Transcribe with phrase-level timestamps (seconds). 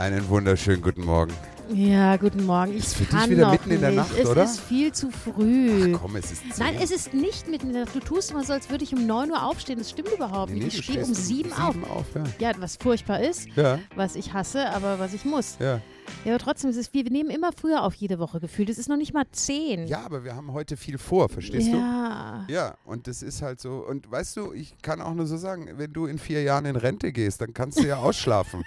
[0.00, 1.49] Einen wunderschönen guten Morgen.
[1.72, 2.72] Ja, guten Morgen.
[2.72, 3.96] Ich Ist für dich kann wieder noch mitten in der nicht.
[3.98, 4.42] Nacht, es oder?
[4.44, 5.92] ist viel zu früh.
[5.94, 6.66] Ach komm, es ist zehn.
[6.66, 7.94] Nein, es ist nicht mitten in der Nacht.
[7.94, 9.78] Du tust immer so, als würde ich um 9 Uhr aufstehen.
[9.78, 10.74] Das stimmt überhaupt Nee, nicht.
[10.76, 11.74] du Ich stehe um 7 auf.
[11.74, 12.24] sieben auf ja.
[12.50, 15.56] Ja, was furchtbar ist, Ja, was ich hasse, aber was ich muss.
[15.60, 15.80] ja.
[16.24, 18.68] Ja, aber trotzdem, es ist, wir, wir nehmen immer früher auf jede Woche gefühlt.
[18.68, 19.86] Es ist noch nicht mal 10.
[19.86, 21.76] ja, aber wir haben heute viel vor, verstehst du?
[21.76, 22.44] ja.
[22.48, 23.86] Ja, und das ist halt so.
[23.88, 26.74] Und weißt du, ich kann auch nur so sagen, wenn du in vier Jahren in
[26.74, 28.64] Rente gehst, dann kannst du ja ausschlafen.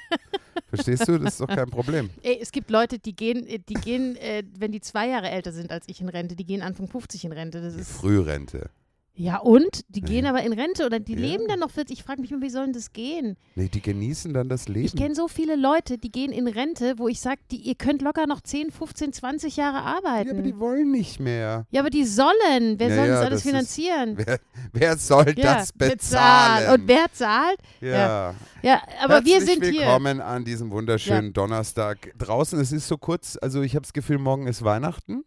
[0.70, 1.18] Verstehst du?
[1.18, 2.10] Das ist doch kein Problem.
[2.24, 5.52] Ey, es gibt Leute, die gehen, äh, die gehen, äh, wenn die zwei Jahre älter
[5.52, 7.62] sind als ich in Rente, die gehen Anfang 50 in Rente.
[7.62, 8.70] Das ist Frührente.
[9.16, 11.20] Ja und die gehen aber in Rente oder die Ja.
[11.20, 12.00] leben dann noch 40.
[12.00, 13.38] Ich frage mich immer, wie sollen das gehen?
[13.56, 14.86] Nee, die genießen dann das Leben.
[14.88, 18.26] Ich kenne so viele Leute, die gehen in Rente, wo ich sage, ihr könnt locker
[18.26, 20.30] noch 10, 15, 20 Jahre arbeiten.
[20.30, 21.68] ja, aber die wollen nicht mehr.
[21.70, 22.80] Ja, aber die sollen.
[22.80, 24.18] Wer Ja, soll ja, das alles das ist- finanzieren?
[24.26, 24.40] Wer,
[24.72, 26.74] wer soll ja, das bezahlen?
[26.82, 27.60] Und wer zahlt?
[27.82, 28.34] ja.
[28.64, 29.74] Ja, aber Herzlich wir sind hier.
[29.82, 32.14] willkommen an diesem wunderschönen Donnerstag.
[32.18, 35.24] Draußen, es ist so kurz, also ich habe das Gefühl, morgen ist Weihnachten.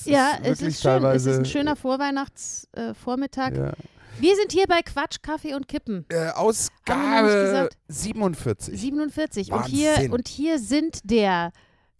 [0.00, 1.04] Es Ja, ist es ist schön.
[1.04, 3.56] Es ist ein schöner Vorweihnachtsvormittag.
[3.56, 3.72] ja.
[4.20, 6.06] Wir sind hier bei Quatsch, Kaffee und Kippen.
[6.08, 7.76] äh, Ausgabe gesagt?
[7.88, 8.80] 47.
[8.80, 9.50] 47.
[9.52, 11.50] Und hier, und hier sind der.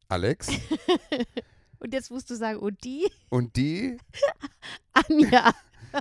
[0.08, 0.48] Alex
[1.80, 3.10] Und jetzt musst du sagen, und die?
[3.30, 3.96] und die.
[4.92, 5.52] Anja.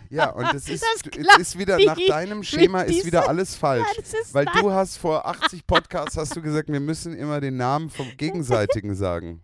[0.09, 3.85] Ja, und es ist, es ist wieder nach deinem Schema ist wieder alles falsch.
[3.97, 7.89] Ja, Weil du hast vor 80 Podcasts hast du gesagt, wir müssen immer den Namen
[7.89, 9.41] vom Gegenseitigen sagen.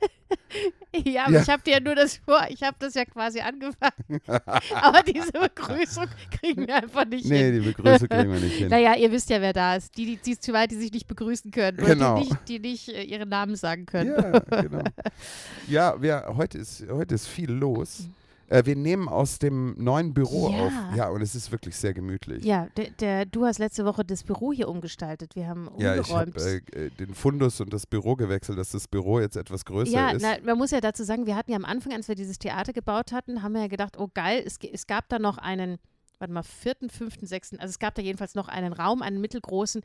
[1.05, 1.41] Ja, aber Ja.
[1.41, 4.19] ich habe dir ja nur das vor, ich habe das ja quasi angefangen.
[4.27, 6.07] aber diese Begrüßung
[6.39, 7.53] kriegen wir einfach nicht Nee, hin.
[7.61, 8.69] die Begrüßung kriegen wir nicht hin.
[8.69, 9.95] Naja, ihr wisst ja, wer da ist.
[9.97, 11.77] Die, die, die zwei, die sich nicht begrüßen können.
[11.79, 12.15] Oder Genau.
[12.15, 14.11] die nicht, die nicht äh, ihren Namen sagen können.
[14.15, 14.83] Ja, genau.
[15.67, 18.07] Ja, wir, heute, ist, heute ist viel los.
[18.49, 20.65] Äh, wir nehmen aus dem neuen Büro Ja.
[20.65, 20.73] auf.
[20.95, 22.43] Ja, und es ist wirklich sehr gemütlich.
[22.43, 25.35] Ja, der, der, du hast letzte Woche das Büro hier umgestaltet.
[25.35, 26.37] Wir haben Ja, ich habe umgeräumt.
[26.75, 30.09] äh, äh, den Fundus und das Büro gewechselt, dass das Büro jetzt etwas größer ja,
[30.11, 30.21] ist.
[30.23, 32.73] na, man muss ja dazu sagen, wir hatten ja am Anfang, als wir dieses Theater
[32.73, 35.77] gebaut hatten, haben wir ja gedacht, oh geil, es, es gab da noch einen,
[36.17, 39.81] warte mal, vierten, fünften, sechsten, also es gab da jedenfalls noch einen Raum, einen mittelgroßen,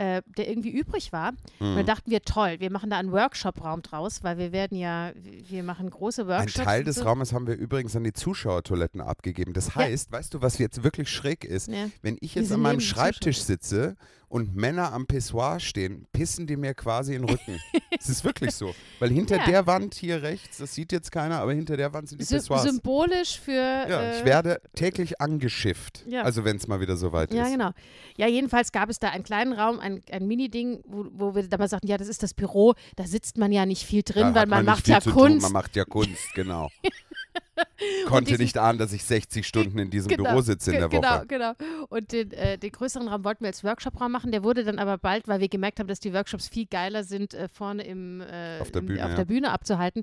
[0.00, 1.32] äh, der irgendwie übrig war.
[1.58, 1.76] Und Mhm.
[1.76, 5.12] dann dachten wir, toll, wir machen da einen Workshop-Raum draus, weil wir werden ja,
[5.50, 6.64] wir machen große Ein Workshops.
[6.64, 7.02] Teil und des so.
[7.04, 9.52] Raumes haben wir übrigens an die Zuschauertoiletten abgegeben.
[9.52, 11.68] Das heißt, weißt du, was jetzt wirklich schräg ist?
[11.68, 11.90] Ja.
[12.00, 13.94] Wenn ich jetzt an meinem Schreibtisch sitze
[14.30, 17.58] und Männer am Pissoir stehen, pissen die mir quasi in den Rücken.
[18.02, 18.74] Es ist wirklich so.
[18.98, 19.44] Weil hinter Ja.
[19.44, 22.36] der Wand hier rechts, das sieht jetzt keiner, aber hinter der Wand sind die Sy
[22.36, 22.62] Pissoirs.
[22.62, 23.52] symbolisch für.
[23.52, 26.04] Ja, äh, ich werde täglich angeschifft.
[26.06, 26.22] Ja.
[26.22, 27.50] Also wenn es mal wieder soweit Ja, ist.
[27.52, 27.72] genau.
[28.16, 31.72] Ja, jedenfalls gab es da einen kleinen Raum, ein, ein Mini-Ding, wo, wo wir damals
[31.72, 34.46] sagten, ja, das ist das Büro, da sitzt man ja nicht viel drin, Da weil
[34.46, 35.42] man, nicht macht ja zu Tun, Kunst.
[35.42, 36.70] Man macht ja Kunst, genau.
[38.06, 40.92] Konnte diesen- nicht ahnen, dass ich 60 Stunden in diesem Genau, Büro sitze in der
[40.92, 41.00] Woche.
[41.26, 41.86] Genau, genau.
[41.88, 44.32] Und den, äh, den größeren Raum wollten wir als Workshop-Raum machen.
[44.32, 47.34] Der wurde dann aber bald, weil wir gemerkt haben, dass die Workshops viel geiler sind,
[47.34, 49.16] äh, vorne im, äh, Auf der im, Bühne, auf ja.
[49.16, 50.02] der Bühne abzuhalten.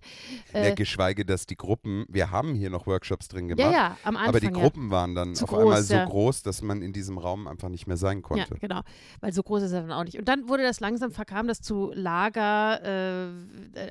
[0.54, 3.98] Ja, Äh, geschweige, dass die Gruppen, wir haben hier noch Workshops drin ja, gemacht, ja,
[4.04, 4.30] am Anfang.
[4.30, 4.52] aber die ja.
[4.52, 6.06] Gruppen waren dann Zu auf einmal groß, so ja.
[6.06, 8.56] groß, dass man in diesem Raum einfach nicht mehr sein Ja, konnte.
[8.60, 8.82] genau.
[9.22, 10.18] Weil so groß ist er dann auch nicht.
[10.18, 13.28] Und dann wurde das langsam, verkam das zu Lager, äh,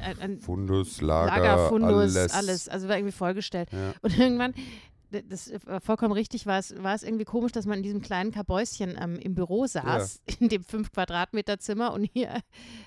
[0.01, 2.33] ein, ein Fundus, Lager, Lagerfundus, alles.
[2.35, 2.69] alles.
[2.69, 3.56] Also war irgendwie vollgestellt.
[3.73, 3.95] Ja.
[4.03, 4.55] Und irgendwann,
[5.29, 8.33] das war vollkommen richtig, war es, war es irgendwie komisch, dass man in diesem kleinen
[8.33, 12.41] Kabäuschen ähm, im Büro saß, in dem 5 Quadratmeter Zimmer und hier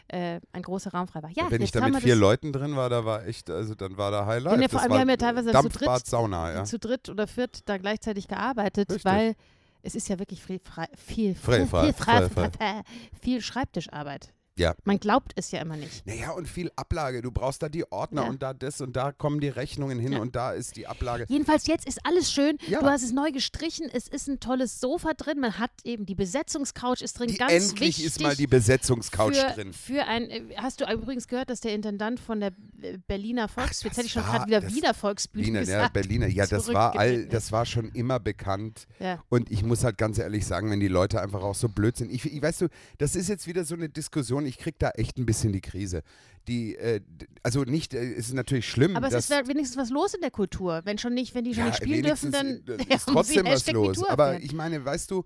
[0.09, 1.31] äh, ein großer Raum frei war.
[1.31, 4.11] Ja, Wenn ich da mit vier Leuten drin war, da war echt, also dann war
[4.11, 4.61] da Highlight.
[4.61, 6.63] Ja, vor allem, wir haben ja teilweise zu dritt- Sauna, ja.
[6.65, 9.05] zu dritt oder viert da gleichzeitig gearbeitet, Richtig.
[9.05, 9.35] weil
[9.81, 12.51] es ist ja wirklich viel, frei, viel, Frei, viel, frei.
[13.21, 14.33] viel Schreibtischarbeit.
[14.59, 14.75] Ja.
[14.83, 16.05] Man glaubt es ja immer nicht.
[16.05, 17.21] Naja, und viel Ablage.
[17.21, 18.29] Du brauchst da die Ordner Ja.
[18.29, 20.19] und da das und da kommen die Rechnungen hin Ja.
[20.19, 21.25] und da ist die Ablage.
[21.29, 22.57] Jedenfalls jetzt ist alles schön.
[22.67, 22.81] Ja.
[22.81, 23.89] Du hast es neu gestrichen.
[23.91, 25.39] Es ist ein tolles Sofa drin.
[25.39, 27.29] Man hat eben die Besetzungscouch ist drin.
[27.29, 29.73] Die, ganz endlich ist mal die Besetzungscouch für, drin.
[29.73, 32.51] Für ein, äh, hast du übrigens gehört, dass der Intendant von der
[32.81, 35.93] äh, Berliner Volksbühne, jetzt hätte ich schon gerade wieder wieder Volksbühne Berliner, ja, gesagt.
[35.93, 38.87] Berliner, ja, das war all, das war schon immer bekannt.
[38.99, 39.23] Ja.
[39.29, 42.11] Und ich muss halt ganz ehrlich sagen, wenn die Leute einfach auch so blöd sind.
[42.11, 42.67] Ich, ich weißt du,
[42.97, 46.03] das ist jetzt wieder so eine Diskussion, ich krieg da echt ein bisschen die Krise.
[46.47, 47.01] Die, äh,
[47.43, 50.31] also nicht, äh, es ist natürlich schlimm, Aber es ist wenigstens was los in der
[50.31, 50.81] Kultur.
[50.83, 53.71] Wenn schon nicht, wenn die schon ja, nicht spielen dürfen, dann äh, ist trotzdem was
[53.71, 54.03] los.
[54.03, 54.43] Aber erklärt.
[54.43, 55.23] ich meine, weißt du,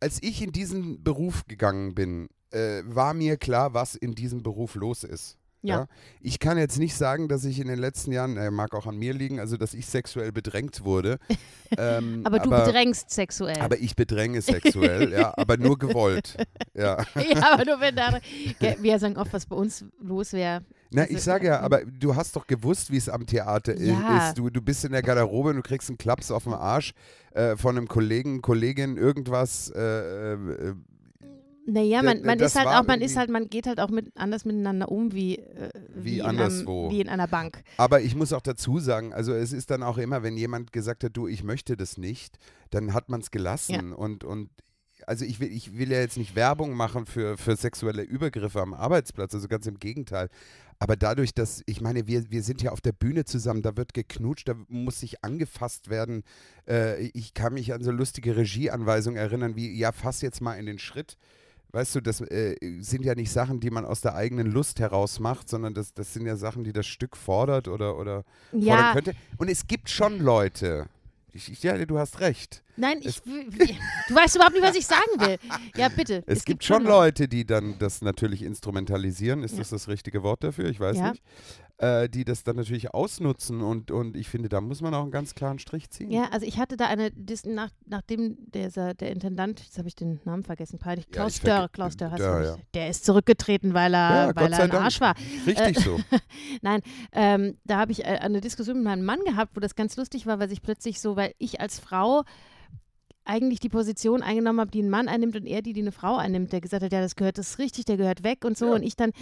[0.00, 4.74] als ich in diesen Beruf gegangen bin, äh, war mir klar, was in diesem Beruf
[4.74, 5.38] los ist.
[5.68, 5.86] Ja.
[6.20, 8.96] Ich kann jetzt nicht sagen, dass ich in den letzten Jahren, äh, mag auch an
[8.96, 11.18] mir liegen, also dass ich sexuell bedrängt wurde.
[11.78, 13.60] ähm, aber du bedrängst sexuell.
[13.60, 16.36] Aber ich bedränge sexuell, ja, aber nur gewollt.
[16.74, 16.98] Ja.
[17.14, 18.18] ja, aber nur wenn da.
[18.82, 20.62] Wir sagen oft, was bei uns los wäre.
[20.90, 23.76] Na, Also, ich sage ja, äh, aber du hast doch gewusst, wie es am Theater
[23.78, 24.28] Ja.
[24.28, 24.38] ist.
[24.38, 26.92] Du, du bist in der Garderobe und du kriegst einen Klaps auf den Arsch
[27.32, 29.70] äh, von einem Kollegen, Kollegin, irgendwas.
[29.70, 29.80] Äh,
[30.34, 30.74] äh,
[31.68, 34.44] Naja, man, man ist halt auch, man ist halt, man geht halt auch mit, anders
[34.44, 36.84] miteinander um wie, äh, Wie in anderswo.
[36.84, 37.62] Einem, wie in einer Bank.
[37.76, 41.02] aber ich muss auch dazu sagen, also es ist dann auch immer, wenn jemand gesagt
[41.02, 42.38] hat, du, ich möchte das nicht,
[42.70, 43.92] dann hat man es gelassen.
[43.92, 44.50] Und, und
[45.06, 48.72] also ich will, ich will ja jetzt nicht Werbung machen für, für sexuelle Übergriffe am
[48.72, 50.28] Arbeitsplatz, also ganz im Gegenteil.
[50.78, 53.94] Aber dadurch, dass, ich meine, wir, wir sind ja auf der Bühne zusammen, da wird
[53.94, 56.22] geknutscht, da muss sich angefasst werden.
[56.68, 60.66] Äh, ich kann mich an so lustige Regieanweisungen erinnern, wie, ja, fass jetzt mal in
[60.66, 61.16] den Schritt.
[61.76, 65.20] Weißt du, das äh, sind ja nicht Sachen, die man aus der eigenen Lust heraus
[65.20, 68.92] macht, sondern das, das sind ja Sachen, die das Stück fordert oder, oder fordern Ja,
[68.94, 69.12] könnte.
[69.36, 70.86] Und es gibt schon Leute,
[71.34, 72.62] ich, ich, ja, du hast recht.
[72.78, 75.36] nein, ich, du weißt überhaupt nicht, was ich sagen will.
[75.76, 76.24] Ja, bitte.
[76.26, 79.42] Es, gibt, schon Leute, die dann das natürlich instrumentalisieren.
[79.42, 79.58] Ist Ja.
[79.58, 80.70] das das richtige Wort dafür?
[80.70, 81.10] Ich weiß Ja.
[81.10, 81.22] nicht.
[81.78, 85.10] Äh, die das dann natürlich ausnutzen und, und ich finde, da muss man auch einen
[85.10, 86.10] ganz klaren Strich ziehen.
[86.10, 89.94] Ja, also ich hatte da eine, Dis nach, nachdem der, der Intendant, jetzt habe ich
[89.94, 92.56] den Namen vergessen, peinlich, Ja, Klaus ich Dörr, Klaus Dörr heißt Dörr, ja.
[92.72, 94.84] Der ist zurückgetreten, weil er, Ja, weil er ein Dank.
[94.84, 95.14] Arsch war.
[95.46, 96.00] Richtig so.
[96.62, 96.80] Nein,
[97.12, 100.24] ähm, da habe ich äh, eine Diskussion mit meinem Mann gehabt, wo das ganz lustig
[100.24, 102.22] war, weil sich plötzlich so, weil ich als Frau
[103.26, 106.16] eigentlich die Position eingenommen habe, die ein Mann einnimmt und er die, die eine Frau
[106.16, 108.68] einnimmt, der gesagt hat, ja, das gehört, das ist richtig, der gehört weg und so.
[108.68, 108.74] Ja.
[108.76, 109.12] Und ich dann,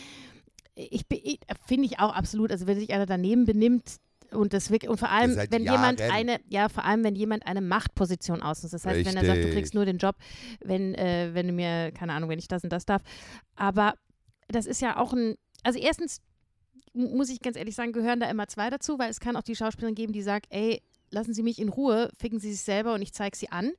[0.75, 3.97] ich, ich finde ich auch absolut, also wenn sich einer daneben benimmt,
[4.31, 6.13] und das wirklich, und vor allem, wenn jemand Jahren.
[6.13, 8.75] eine, ja, vor allem, wenn jemand eine Machtposition ausnutzt.
[8.75, 9.53] Das heißt, wenn er sagt, du Richtig.
[9.53, 10.17] kriegst nur den Job,
[10.61, 13.03] wenn, äh, wenn du mir, keine Ahnung, wenn ich das und das darf.
[13.55, 13.95] Aber
[14.49, 16.21] das ist ja auch ein, also erstens
[16.95, 19.43] mu- muss ich ganz ehrlich sagen, gehören da immer zwei dazu, weil es kann auch
[19.43, 22.95] die Schauspielerin geben, die sagt, ey, lassen Sie mich in Ruhe, ficken Sie sich selber
[22.95, 23.71] und ich zeige Sie an.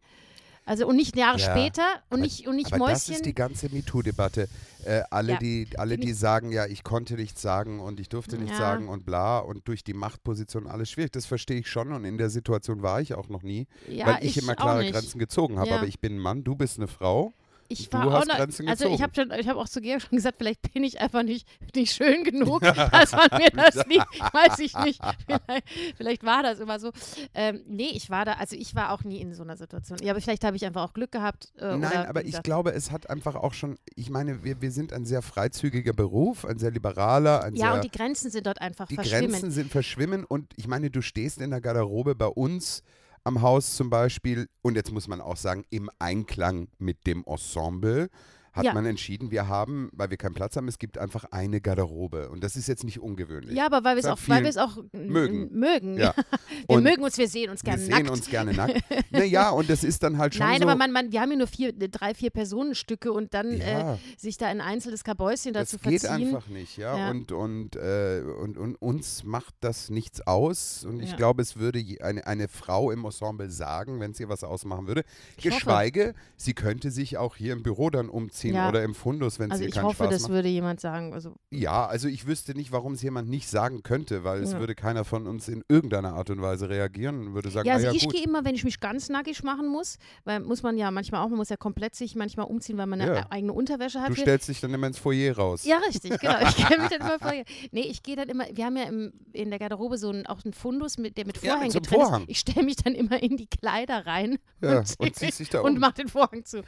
[0.65, 3.13] Also und nicht Jahre Ja, später und aber- nicht, und nicht Aber das Mäuschen.
[3.15, 4.49] ist die ganze MeToo-Debatte.
[4.83, 8.09] Äh, alle, Ja, die, alle, die ich- sagen, ja, ich konnte nichts sagen und ich
[8.09, 8.57] durfte nichts Ja.
[8.71, 11.11] sagen und bla und durch die Machtposition alles schwierig.
[11.11, 14.37] Das verstehe ich schon und in der Situation war ich auch noch nie, weil ich,
[14.37, 14.91] immer auch klare.
[14.91, 15.71] Grenzen gezogen habe.
[15.75, 17.33] Aber ich bin ein Mann, du bist eine Frau.
[17.67, 20.37] Ich Du war auch noch, Grenzen also ich habe hab auch zu Georg schon gesagt,
[20.37, 24.77] vielleicht bin ich einfach nicht, nicht schön genug, dass man mir das nicht, weiß ich
[24.79, 25.01] nicht.
[25.25, 25.67] Vielleicht,
[25.97, 26.91] vielleicht war das immer so.
[27.33, 29.97] Ähm, nee, ich war da, also ich war auch nie in so einer Situation.
[30.01, 31.51] Ja, aber vielleicht habe ich einfach auch Glück gehabt.
[31.57, 34.71] Äh, Nein, oder, aber ich glaube, es hat einfach auch schon, ich meine, wir, wir
[34.71, 38.45] sind ein sehr freizügiger Beruf, ein sehr liberaler, ein Ja, sehr und die Grenzen sind
[38.45, 39.31] dort einfach die verschwimmen.
[39.31, 42.83] Grenzen sind verschwimmen und ich meine, du stehst in der Garderobe bei uns
[43.25, 44.47] am Haus zum Beispiel.
[44.61, 48.09] Und jetzt muss man auch sagen, im Einklang mit dem Ensemble
[48.55, 48.73] hat Ja.
[48.73, 52.43] man entschieden, wir haben, weil wir keinen Platz haben, es gibt einfach eine Garderobe und
[52.43, 53.55] das ist jetzt nicht ungewöhnlich.
[53.55, 55.49] Ja, aber weil wir es auch, weil wir auch mögen.
[55.51, 55.97] mögen.
[55.97, 56.13] Ja.
[56.67, 58.09] Wir Und mögen uns, wir sehen uns wir gerne sehen nackt.
[58.09, 58.81] uns gerne nackt.
[59.11, 60.63] naja, und das ist dann halt schon Nein, so.
[60.67, 63.99] aber man, man, wir haben ja nur vier, drei, vier Personenstücke und dann äh, ja,
[64.17, 66.27] sich da in ein einzelnes Kabäuschen das dazu geht verziehen.
[66.35, 66.97] einfach nicht, ja.
[66.97, 67.11] Ja.
[67.11, 70.85] Und, und, äh, und, und uns macht das nichts aus.
[70.85, 74.43] Und ich glaube, es würde eine, eine Frau im Ensemble sagen, wenn es ihr was
[74.43, 75.03] ausmachen würde.
[75.37, 75.55] Ich hoffe.
[75.55, 78.69] Geschweige, sie könnte sich auch hier im Büro dann umziehen Ja.
[78.69, 80.31] oder im Fundus, wenn es Also ihr ich keinen hoffe, Spaß das macht.
[80.33, 81.13] würde jemand sagen.
[81.13, 84.59] Also Ja, also ich wüsste nicht, warum es jemand nicht sagen könnte, weil es Ja.
[84.59, 87.77] würde keiner von uns in irgendeiner Art und Weise reagieren und würde sagen, ja, ah
[87.77, 90.77] also ja ich gehe immer, wenn ich mich ganz nackig machen muss, weil muss man
[90.77, 93.25] ja manchmal auch, man muss ja komplett sich manchmal umziehen, weil man eine Ja.
[93.29, 94.09] eigene Unterwäsche hat.
[94.09, 95.65] Du für- stellst dich dann immer ins Foyer raus.
[95.65, 96.35] ja, richtig, genau.
[96.47, 97.43] Ich kenne mich dann immer vorher.
[97.71, 100.43] Nee, ich gehe dann immer, wir haben ja im, in der Garderobe so einen, auch
[100.43, 102.21] einen Fundus, mit, der mit Ja, Vorhängen mit so Vorhang.
[102.23, 102.29] ist.
[102.29, 105.79] Ich stelle mich dann immer in die Kleider rein Ja, und, und da und um.
[105.79, 106.63] mach den Vorhang zu.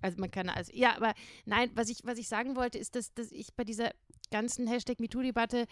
[0.00, 1.12] Also man kann also, ja, aber
[1.44, 3.90] nein, was ich, was ich sagen wollte, ist, dass, dass ich bei dieser
[4.30, 5.66] ganzen Hashtag MeToo-Debatte,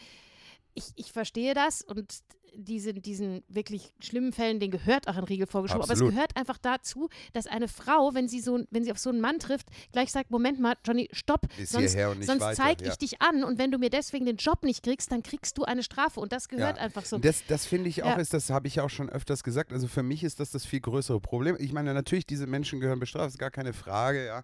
[0.75, 2.23] ich, ich verstehe das und
[2.59, 5.83] diesen, diesen wirklich schlimmen Fällen, denen gehört auch ein Riegel vorgeschoben.
[5.83, 6.11] Aber Absolut.
[6.11, 9.21] es gehört einfach dazu, dass eine Frau, wenn sie so, wenn sie auf so einen
[9.21, 12.97] Mann trifft, gleich sagt, Moment mal, Johnny, stopp, Bis sonst, sonst zeige ich ja.
[12.97, 15.83] dich an und wenn du mir deswegen den Job nicht kriegst, dann kriegst du eine
[15.83, 16.83] Strafe und das gehört Ja.
[16.83, 17.19] einfach so.
[17.19, 18.17] Das, das finde ich auch, Ja.
[18.17, 19.73] ist, das habe ich auch schon öfters gesagt.
[19.73, 21.57] Also für mich ist das das viel größere Problem.
[21.59, 24.43] Ich meine, natürlich, diese Menschen gehören bestraft, ist gar keine Frage, ja.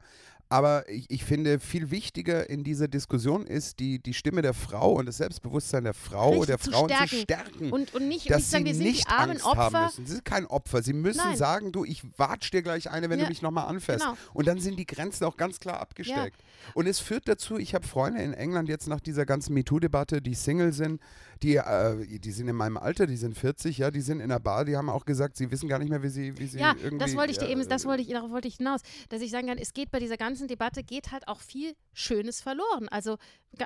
[0.52, 4.92] Aber ich, ich finde, viel wichtiger in dieser Diskussion ist die, die Stimme der Frau
[4.92, 7.22] und das Selbstbewusstsein der Frau, Richtig, der zu Frauen zu stärken.
[7.22, 7.72] stärken.
[7.72, 9.84] Und, und nicht, und dass sagen, sie sind nicht Angst haben Opfer.
[9.84, 10.06] müssen.
[10.06, 10.82] Sie sind kein Opfer.
[10.82, 11.36] Sie müssen Nein.
[11.38, 14.04] sagen, du, ich watsch dir gleich eine, wenn Ja, du mich nochmal anfährst.
[14.04, 14.16] genau.
[14.34, 16.36] Und dann sind die Grenzen auch ganz klar abgesteckt.
[16.74, 20.34] Und es führt dazu, ich habe Freunde in England jetzt nach dieser ganzen MeToo-Debatte, die
[20.34, 21.00] Single sind,
[21.42, 24.38] die, äh, die sind in meinem Alter, die sind 40, ja, die sind in der
[24.38, 26.74] Bar, die haben auch gesagt, sie wissen gar nicht mehr, wie sie, wie sie Ja,
[26.76, 26.98] irgendwie...
[26.98, 29.22] das wollte ich dir ja, eben, das äh, wollte ich, darauf wollte ich hinaus, dass
[29.22, 32.88] ich sagen kann, es geht bei dieser ganzen Debatte, geht halt auch viel Schönes verloren.
[32.88, 33.16] Also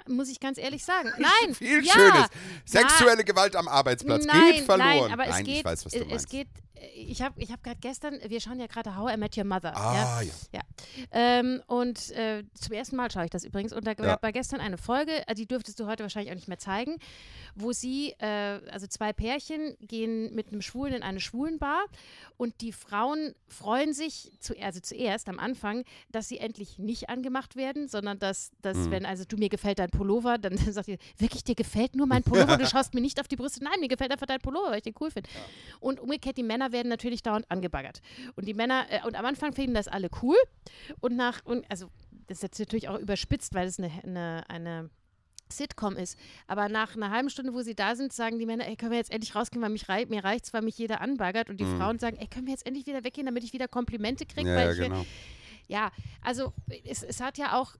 [0.08, 1.10] muss ich ganz ehrlich sagen.
[1.18, 2.26] Nein, Viel ja, Schönes.
[2.64, 4.88] Sexuelle Gewalt am Arbeitsplatz nein, geht verloren.
[4.88, 6.24] Nein, aber es Nein, geht, ich weiß, was du äh, meinst.
[6.26, 6.48] es geht,
[6.94, 9.74] ich habe ich hab gerade gestern, wir schauen ja gerade How I Met Your Mother.
[9.76, 10.30] Ah, ja.
[10.52, 10.60] ja.
[11.10, 13.72] Ähm, und äh, zum ersten Mal schaue ich das übrigens.
[13.72, 14.18] Und da Ja.
[14.20, 16.96] war gestern eine Folge, äh, die dürftest du heute wahrscheinlich auch nicht mehr zeigen,
[17.54, 21.82] wo sie, äh, also zwei Pärchen, gehen mit einem Schwulen in eine Schwulenbar
[22.36, 27.56] und die Frauen freuen sich, zu, also zuerst am Anfang, dass sie endlich nicht angemacht
[27.56, 28.90] werden, sondern dass, dass Mhm.
[28.90, 32.22] wenn, also du mir gefällt dein Pullover, dann sagt ihr, wirklich, dir gefällt nur mein
[32.22, 33.62] Pullover, du schaust mir nicht auf die Brüste.
[33.62, 35.28] Nein, mir gefällt einfach dein Pullover, weil ich den cool finde.
[35.80, 38.00] Und umgekehrt, die Männer werden natürlich dauernd angebaggert.
[38.34, 40.36] Und die Männer, äh, und am Anfang finden das alle cool.
[41.00, 41.88] Und nach, und also
[42.28, 44.90] das ist jetzt natürlich auch überspitzt, weil es eine, eine, eine
[45.48, 46.18] Sitcom ist.
[46.48, 48.98] Aber nach einer halben Stunde, wo sie da sind, sagen die Männer, ey, können wir
[48.98, 51.48] jetzt endlich rausgehen, weil mich rei mir reicht's, weil mich jeder anbaggert.
[51.50, 51.78] Und die Mhm.
[51.78, 54.48] Frauen sagen, ey, können wir jetzt endlich wieder weggehen, damit ich wieder Komplimente kriege?
[54.52, 55.06] Ja, ja, genau.
[55.68, 55.90] ja,
[56.20, 56.52] also
[56.84, 57.76] es, es hat ja auch,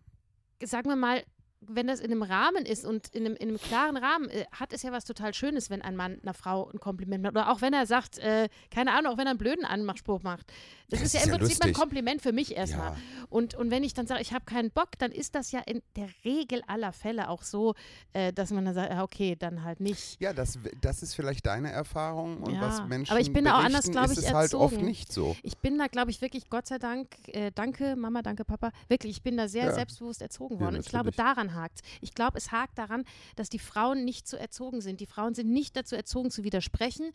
[0.63, 1.25] sagen wir mal,
[1.69, 4.73] wenn das in einem Rahmen ist und in einem, in einem klaren Rahmen, äh, hat
[4.73, 7.33] es ja was total Schönes, wenn ein Mann einer Frau ein Kompliment macht.
[7.33, 10.47] Oder auch wenn er sagt, äh, keine Ahnung, auch wenn er einen blöden Anmachspruch macht.
[10.89, 11.73] Das, Das ist ja ist im ja Prinzip ein.
[11.73, 12.91] Kompliment für mich erstmal.
[12.93, 12.97] Ja.
[13.29, 15.83] Und, und wenn ich dann sage, ich habe keinen Bock, dann ist das ja in
[15.97, 17.75] der Regel aller Fälle auch so,
[18.13, 20.21] äh, dass man dann sagt, okay, dann halt nicht.
[20.21, 23.55] Ja, das, das ist vielleicht deine Erfahrung und Ja, was Menschen aber ich bin auch
[23.55, 25.37] anders, berichten, glaub ist ich, es halt oft nicht so.
[25.43, 29.17] Ich bin da, glaube ich, wirklich, Gott sei Dank, äh, danke Mama, danke Papa, wirklich,
[29.17, 30.77] ich bin da sehr selbstbewusst erzogen worden.
[30.77, 34.37] und ich glaube, daran hakt Ich glaube, es hakt daran, dass die Frauen nicht so
[34.37, 35.01] erzogen sind.
[35.01, 37.11] Die Frauen sind nicht dazu erzogen, zu widersprechen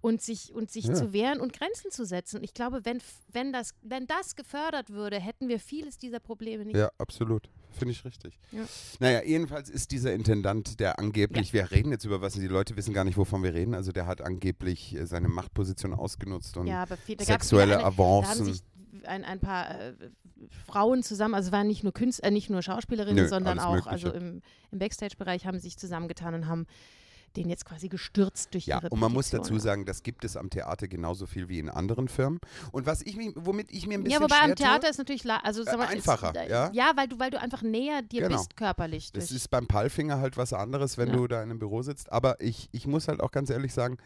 [0.00, 0.94] und sich, und sich Ja.
[0.94, 2.38] zu wehren und Grenzen zu setzen.
[2.38, 2.98] Und ich glaube, wenn,
[3.28, 6.76] wenn, das, wenn das gefördert würde, hätten wir vieles dieser Probleme nicht.
[6.76, 7.48] Ja, absolut.
[7.70, 8.38] Finde ich richtig.
[8.50, 8.64] Ja.
[9.00, 12.92] Naja, jedenfalls ist dieser Intendant, der angeblich, wir reden jetzt über was, die Leute wissen
[12.92, 16.82] gar nicht, wovon wir reden, also der hat angeblich äh, seine Machtposition ausgenutzt und Ja,
[16.82, 18.60] aber viel, da gab's sexuelle Avancen.
[19.06, 19.94] Ein, ein paar äh,
[20.66, 24.12] Frauen zusammen, also waren nicht nur Künstler, äh, nicht nur Schauspielerinnen, Nö, sondern auch, also
[24.12, 26.66] im, im Backstage-Bereich haben sich zusammengetan und haben
[27.36, 29.56] den jetzt quasi gestürzt durch Ja, ihre und man muss Petition.
[29.56, 32.38] dazu sagen, das gibt es am Theater genauso viel wie in anderen Firmen.
[32.72, 34.98] Und was ich mich, womit ich mir ein bisschen Ja, wobei am Theater tue, ist
[34.98, 36.70] natürlich also, mal, ist- einfacher, äh, ja?
[36.74, 38.36] Ja, weil du, weil du einfach näher dir Genau.
[38.36, 39.12] bist körperlich.
[39.12, 41.16] das ist beim Pallfinger halt was anderes, wenn Ja.
[41.16, 42.12] du da in einem Büro sitzt.
[42.12, 43.96] Aber ich, ich muss halt auch ganz ehrlich sagen,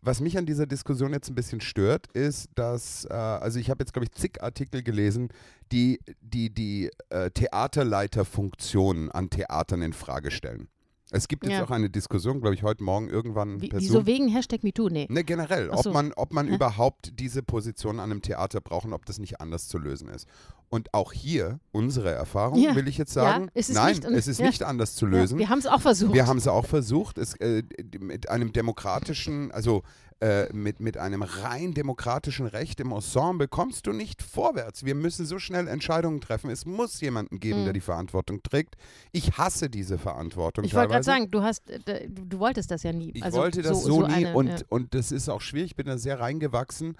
[0.00, 3.82] was mich an dieser Diskussion jetzt ein bisschen stört, ist, dass, äh, also ich habe
[3.82, 5.28] jetzt, glaube ich, zig Artikel gelesen,
[5.72, 10.68] die die, die äh, Theaterleiterfunktion an Theatern in Frage stellen.
[11.10, 11.64] Es gibt jetzt Ja.
[11.64, 14.90] auch eine Diskussion, glaube ich, heute Morgen irgendwann Wie, wieso wegen Hashtag MeToo?
[14.90, 15.06] Nee.
[15.08, 15.90] Ne, generell, Ach ob so.
[15.92, 19.68] man, ob man überhaupt diese Position an einem Theater braucht und ob das nicht anders
[19.68, 20.28] zu lösen ist.
[20.70, 22.74] Und auch hier, unsere Erfahrung, Ja.
[22.76, 24.46] will ich jetzt Ja, sagen, es ist nein, es ist ja.
[24.46, 25.38] nicht anders zu Ja, lösen.
[25.38, 26.12] wir haben es auch versucht.
[26.12, 27.62] Wir haben es auch versucht, es, äh,
[27.98, 29.82] mit einem demokratischen, also
[30.20, 34.84] äh, mit, mit einem rein demokratischen Recht im Ensemble kommst du nicht vorwärts.
[34.84, 36.50] Wir müssen so schnell Entscheidungen treffen.
[36.50, 37.64] Es muss jemanden geben, Mhm.
[37.64, 38.74] der die Verantwortung trägt.
[39.12, 42.82] Ich hasse diese Verantwortung ich wollte gerade sagen, du hast, äh, du, du wolltest das
[42.82, 43.12] ja nie.
[43.14, 44.56] Ich also wollte das so, nie eine, und, ja.
[44.70, 45.70] und das ist auch schwierig.
[45.70, 46.96] Ich bin da sehr reingewachsen,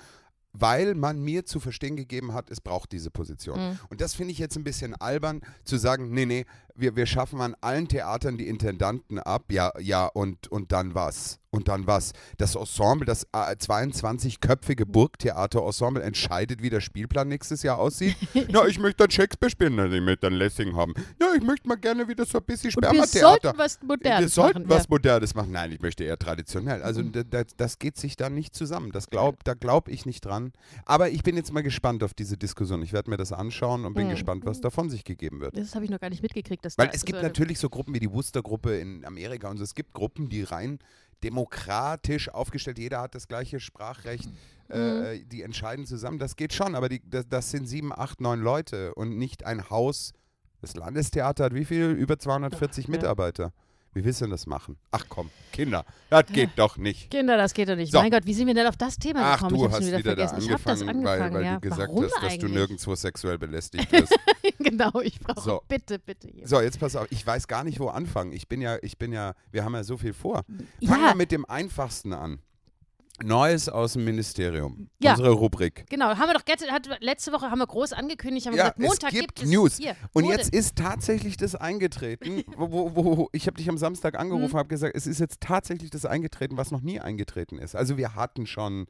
[0.52, 3.58] weil man mir zu verstehen gegeben hat, es braucht diese Position.
[3.58, 3.78] Mhm.
[3.90, 6.46] Und das finde ich jetzt ein bisschen albern, zu sagen, nee, nee,
[6.80, 11.38] wir, wir schaffen an allen Theatern die Intendanten ab, ja, ja, und, und dann was?
[11.50, 12.12] Und dann was?
[12.36, 18.16] Das Ensemble, das äh, 22-köpfige Burgtheater-Ensemble entscheidet, wie der Spielplan nächstes Jahr aussieht.
[18.50, 20.92] Na, ich möchte dann Shakespeare spielen, na, ich möchte dann Lessing haben.
[21.20, 23.38] Ja, ich möchte mal gerne wieder so ein bisschen Und wir Spermatheater.
[23.40, 24.70] sollten was Modernes Wir sollten machen.
[24.70, 25.52] was Modernes machen.
[25.52, 26.82] Nein, ich möchte eher traditionell.
[26.82, 27.12] Also Mhm.
[27.12, 28.92] da- da- das geht sich da nicht zusammen.
[28.92, 30.52] Das glaub, da glaube ich nicht dran.
[30.84, 32.82] Aber ich bin jetzt mal gespannt auf diese Diskussion.
[32.82, 34.10] Ich werde mir das anschauen und bin Mhm.
[34.10, 35.56] gespannt, was davon sich gegeben wird.
[35.56, 35.62] ja.
[35.62, 36.62] Das habe ich noch gar nicht mitgekriegt.
[36.68, 39.48] Dass Weil da es gibt so eine- natürlich so Gruppen wie die Wooster-Gruppe in Amerika
[39.48, 39.64] und so.
[39.64, 40.78] Es gibt Gruppen, die rein
[41.24, 44.28] demokratisch aufgestellt, jeder hat das gleiche Sprachrecht,
[44.68, 44.74] Mhm.
[44.74, 46.18] äh, die entscheiden zusammen.
[46.18, 49.70] Das geht schon, aber die, das, das sind sieben, acht, neun Leute und nicht ein
[49.70, 50.12] Haus.
[50.60, 51.90] Das Landestheater hat wie viel?
[51.90, 52.90] Über 240 Ja.
[52.90, 53.52] Mitarbeiter.
[53.94, 54.76] Wie willst du denn das machen?
[54.90, 57.10] Ach komm, Kinder, das geht doch nicht.
[57.10, 57.90] Kinder, das geht doch nicht.
[57.90, 57.98] So.
[58.00, 59.50] Mein Gott, wie sind wir denn auf das Thema Ach, gekommen?
[59.50, 61.54] du ich habe hast wieder, wieder, da habe das angefangen, angefangen, weil, weil ja.
[61.54, 62.52] du gesagt Warum hast, dass du eigentlich?
[62.52, 64.14] nirgendwo sexuell belästigt wirst.
[64.58, 65.62] genau, ich brauche So.
[65.68, 66.28] bitte, bitte.
[66.28, 66.46] Hier.
[66.46, 68.32] so, jetzt pass auf, ich weiß gar nicht, wo anfangen.
[68.32, 70.44] Ich bin ja, ich bin ja, wir haben ja so viel vor.
[70.46, 72.40] Fangen Ja, wir mit dem einfachsten an.
[73.24, 74.88] Neues aus dem Ministerium.
[75.00, 75.12] Ja.
[75.12, 75.84] Unsere Rubrik.
[75.88, 76.06] genau.
[76.16, 79.12] Haben wir doch get- hat, letzte Woche haben wir groß angekündigt, haben Ja, gesagt, Montag
[79.12, 79.76] es gibt es News.
[79.78, 80.36] Hier, Und wurde.
[80.36, 84.58] jetzt ist tatsächlich das eingetreten, wo, wo, wo ich habe dich am Samstag angerufen, Mhm.
[84.58, 87.74] habe gesagt, es ist jetzt tatsächlich das eingetreten, was noch nie eingetreten ist.
[87.74, 88.86] Also wir hatten schon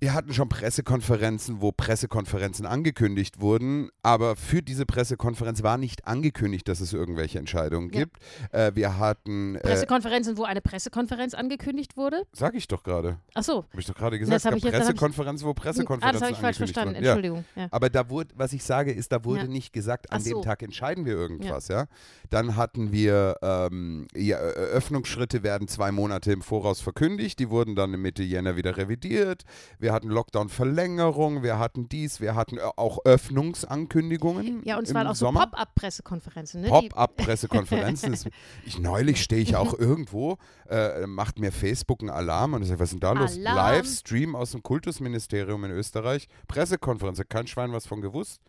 [0.00, 6.68] Wir hatten schon Pressekonferenzen, wo Pressekonferenzen angekündigt wurden, aber für diese Pressekonferenz war nicht angekündigt,
[6.68, 8.00] dass es irgendwelche Entscheidungen Ja.
[8.04, 8.18] gibt.
[8.52, 12.22] Äh, wir hatten, äh, Pressekonferenzen, wo eine Pressekonferenz angekündigt wurde.
[12.32, 13.64] sag ich doch gerade, Ach so.
[13.64, 15.46] habe ich doch gerade Das gesagt, hab es ich gab jetzt- das hab ich- Pressekonferenzen,
[15.48, 16.94] wo Ah, das habe ich falsch verstanden.
[16.94, 17.04] wurden.
[17.04, 17.44] Entschuldigung.
[17.56, 17.66] Ja.
[17.72, 19.46] Aber da wurde, was ich sage, ist, da wurde Ja.
[19.48, 20.42] nicht gesagt, an Ach dem so.
[20.42, 21.86] Tag entscheiden wir irgendwas, ja.
[22.30, 27.90] Dann hatten wir, ähm, ja, Eröffnungsschritte werden zwei Monate im Voraus verkündigt, die wurden dann
[28.00, 29.42] Mitte Jänner wieder revidiert.
[29.80, 34.62] Wir hatten Lockdown-Verlängerung, wir hatten dies, wir hatten äh, auch Öffnungsankündigungen.
[34.64, 35.30] Ja, und im zwar auch so.
[35.30, 36.62] Pop-up-Pressekonferenzen.
[36.62, 36.68] Ne?
[36.68, 38.16] Pop-up-Pressekonferenzen.
[38.64, 40.36] Ich neulich stehe ich auch irgendwo,
[40.68, 43.36] äh, macht mir Facebook einen Alarm und ich sage, was ist denn da los?
[43.36, 43.56] Alarm.
[43.56, 48.40] Livestream aus dem Kultusministerium in Österreich, Pressekonferenz, hat kein Schwein was von gewusst.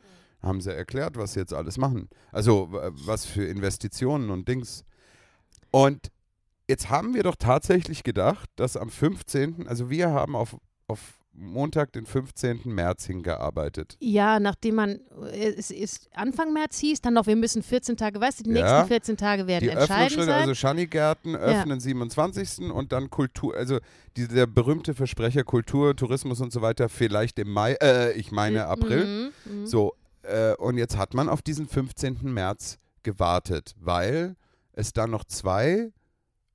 [0.41, 2.09] Haben sie erklärt, was sie jetzt alles machen.
[2.31, 4.83] Also was für Investitionen und Dings.
[5.71, 6.11] Und
[6.69, 10.55] jetzt haben wir doch tatsächlich gedacht, dass am 15., also wir haben auf,
[10.87, 12.61] auf Montag, den 15.
[12.65, 13.95] März hingearbeitet.
[13.99, 14.99] Ja, nachdem man,
[15.31, 18.51] äh, es ist Anfang März hieß, dann noch, wir müssen 14 Tage, weißt du, die
[18.51, 18.73] Ja.
[18.79, 20.41] nächsten 14 Tage werden Die entscheidend Öffnungsschritte, sein.
[20.41, 22.71] also Schanigärten öffnen 27.
[22.71, 23.79] und dann Kultur, also
[24.17, 28.65] die, der berühmte Versprecher Kultur, Tourismus und so weiter vielleicht im Mai, äh, ich meine
[28.67, 29.31] April.
[29.45, 29.65] Mhm, mhm.
[29.67, 29.93] So,
[30.23, 32.33] äh, und jetzt hat man auf diesen 15.
[32.33, 34.35] März gewartet, weil
[34.73, 35.91] es dann noch zwei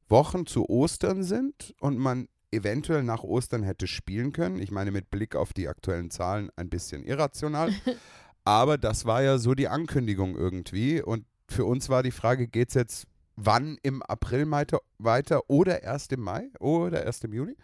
[0.09, 4.59] Wochen zu Ostern sind und man eventuell nach Ostern hätte spielen können.
[4.61, 7.73] Ich meine, mit Blick auf die aktuellen Zahlen ein bisschen irrational.
[8.45, 11.03] Aber das war ja so die Ankündigung irgendwie.
[11.03, 13.07] Und für uns war die Frage, geht es jetzt
[13.37, 17.57] wann im April weiter, oder erst im Mai oder erst im Juni?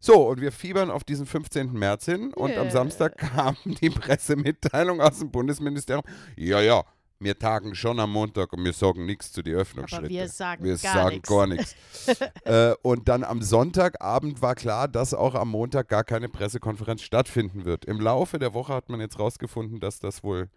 [0.00, 1.72] So, und wir fiebern auf diesen 15.
[1.72, 2.70] März hin und am Yeah.
[2.70, 6.04] Samstag kam die Pressemitteilung aus dem Bundesministerium.
[6.36, 6.82] Ja, ja,
[7.22, 10.06] wir tagen schon am Montag und wir sagen nichts zu den Öffnungsschritten.
[10.06, 11.28] Aber wir sagen Wir gar sagen nichts.
[11.28, 11.76] gar nichts.
[12.44, 17.64] äh, und dann am Sonntagabend war klar, dass auch am Montag gar keine Pressekonferenz stattfinden
[17.64, 17.84] wird.
[17.84, 20.48] Im Laufe der Woche hat man jetzt rausgefunden, dass das wohl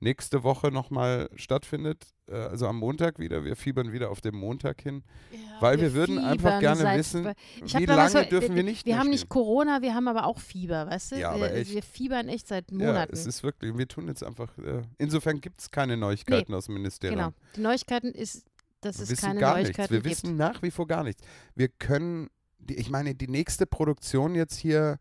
[0.00, 2.04] nächste Woche nochmal stattfindet.
[2.28, 3.44] Äh, also am Montag wieder.
[3.44, 5.02] Wir fiebern wieder auf den Montag hin.
[5.32, 7.24] Ja, Weil wir würden einfach gerne wissen,
[7.62, 9.28] wie was lange so- dürfen wir nicht Wir haben nicht?
[9.28, 11.16] Corona, wir haben aber auch Fieber, weißt du?
[11.16, 11.72] Ja, aber wir, echt.
[11.72, 13.12] wir fiebern echt seit Ja, Monaten.
[13.12, 16.74] es ist wirklich, wir tun jetzt einfach, äh, insofern gibt es keine Neuigkeiten aus dem
[16.74, 17.18] Ministerium.
[17.18, 17.32] genau.
[17.56, 18.44] Die Neuigkeiten ist,
[18.80, 19.90] dass Wir es keine gar Neuigkeiten nichts.
[19.92, 20.22] Wir gibt.
[20.24, 21.22] wissen nach wie vor gar nichts.
[21.54, 24.98] Wir können, die, ich meine, die nächste Produktion jetzt hier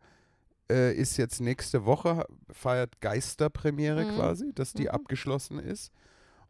[0.72, 4.16] äh, ist jetzt nächste Woche, feiert Geisterpremiere Mhm.
[4.16, 4.90] quasi, dass die Mhm.
[4.90, 5.92] abgeschlossen ist.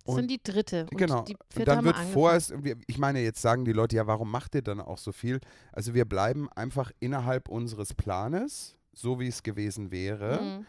[0.05, 0.81] das sind die dritte.
[0.91, 1.21] Und genau.
[1.23, 2.53] Die Und vierte dann haben wird vorerst,
[2.87, 5.39] ich meine, jetzt sagen die Leute, ja, warum macht ihr dann auch so viel?
[5.71, 10.65] Also wir bleiben einfach innerhalb unseres Planes, so wie es gewesen wäre Mhm.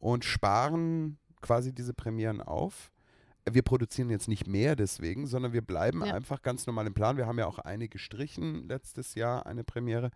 [0.00, 2.90] und sparen quasi diese Premieren auf.
[3.50, 6.14] Wir produzieren jetzt nicht mehr deswegen, sondern wir bleiben Ja.
[6.14, 7.16] einfach ganz normal im Plan.
[7.18, 10.10] Wir haben ja auch eine gestrichen letztes Jahr, eine Premiere.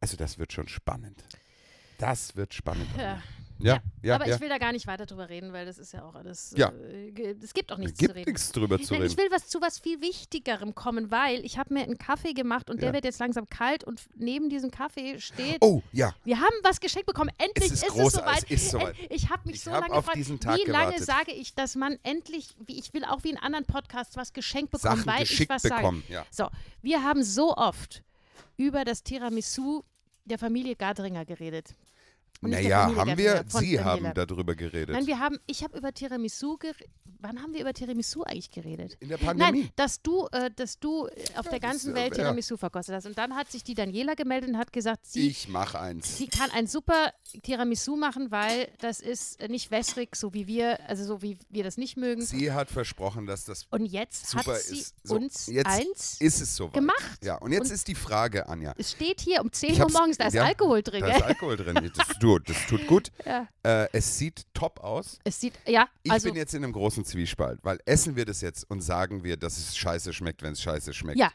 [0.00, 1.22] Also das wird schon spannend.
[2.00, 2.88] Das wird spannend.
[2.98, 3.22] Ja.
[3.62, 4.36] Ja, ja, aber ja.
[4.36, 6.54] ich will da gar nicht weiter drüber reden, weil das ist ja auch alles.
[6.56, 6.70] Ja.
[6.70, 8.30] Äh, es gibt auch Es nichts gibt zu reden.
[8.30, 9.12] nichts drüber zu Nein, reden.
[9.12, 12.70] ich will was zu was viel Wichtigerem kommen, weil ich habe mir einen Kaffee gemacht
[12.70, 15.58] und der wird jetzt langsam kalt und neben diesem Kaffee steht.
[15.60, 16.14] Oh, ja.
[16.24, 17.30] Wir haben was geschenkt bekommen.
[17.36, 18.94] Endlich ist ist, großartig, es soweit.
[18.94, 19.12] es ist soweit.
[19.12, 20.16] Ich habe mich Ich so hab lange gefragt.
[20.16, 21.04] diesen Tag wie lange gewartet.
[21.06, 24.70] sage ich, dass man endlich, wie ich will auch wie in anderen Podcasts was geschenkt
[24.70, 25.74] bekommen, Sachen weil ich was sage.
[25.74, 26.02] bekommen.
[26.08, 26.24] Ja.
[26.30, 26.48] So,
[26.80, 28.02] wir haben so oft
[28.56, 29.82] über das Tiramisu
[30.24, 31.74] der Familie Gardringer geredet.
[32.42, 33.84] Und der Naja, haben wir, Sie Daniela.
[33.84, 34.90] haben darüber geredet.
[34.94, 36.88] Nein, wir haben, ich habe über Tiramisu geredet.
[37.22, 38.96] Wann haben wir über Tiramisu eigentlich geredet?
[39.00, 39.60] In der Pandemie.
[39.64, 42.22] Nein, dass du, äh, dass du äh, auf der das, ganzen äh, Welt ja.
[42.24, 43.04] Tiramisu verkostet hast.
[43.04, 46.16] Und dann hat sich die Daniela gemeldet und hat gesagt, sie, ich mache eins.
[46.16, 47.12] sie kann ein super
[47.42, 51.62] Tiramisu machen, weil das ist äh, nicht wässrig, so wie wir, also so wie wir
[51.62, 52.22] das nicht mögen.
[52.22, 54.94] Sie hat versprochen, dass das Und jetzt super hat sie ist.
[55.04, 56.16] So, uns jetzt eins.
[56.20, 56.72] ist es soweit.
[56.72, 57.18] gemacht.
[57.22, 58.72] Ja, und jetzt Und- ist die Frage, Anja.
[58.78, 61.00] Es steht hier um 10 Ich Uhr morgens, da ist ja, Alkohol drin.
[61.02, 61.90] Da ist Alkohol drin.
[61.94, 63.10] Das, du, das tut gut.
[63.24, 63.48] Ja.
[63.62, 65.18] Äh, es sieht top aus.
[65.24, 68.40] Es sieht, ja, Ich also, bin jetzt in einem großen Zwiespalt, weil essen wir das
[68.40, 71.18] jetzt und sagen wir, dass es scheiße schmeckt, wenn es scheiße schmeckt.
[71.18, 71.30] Ja.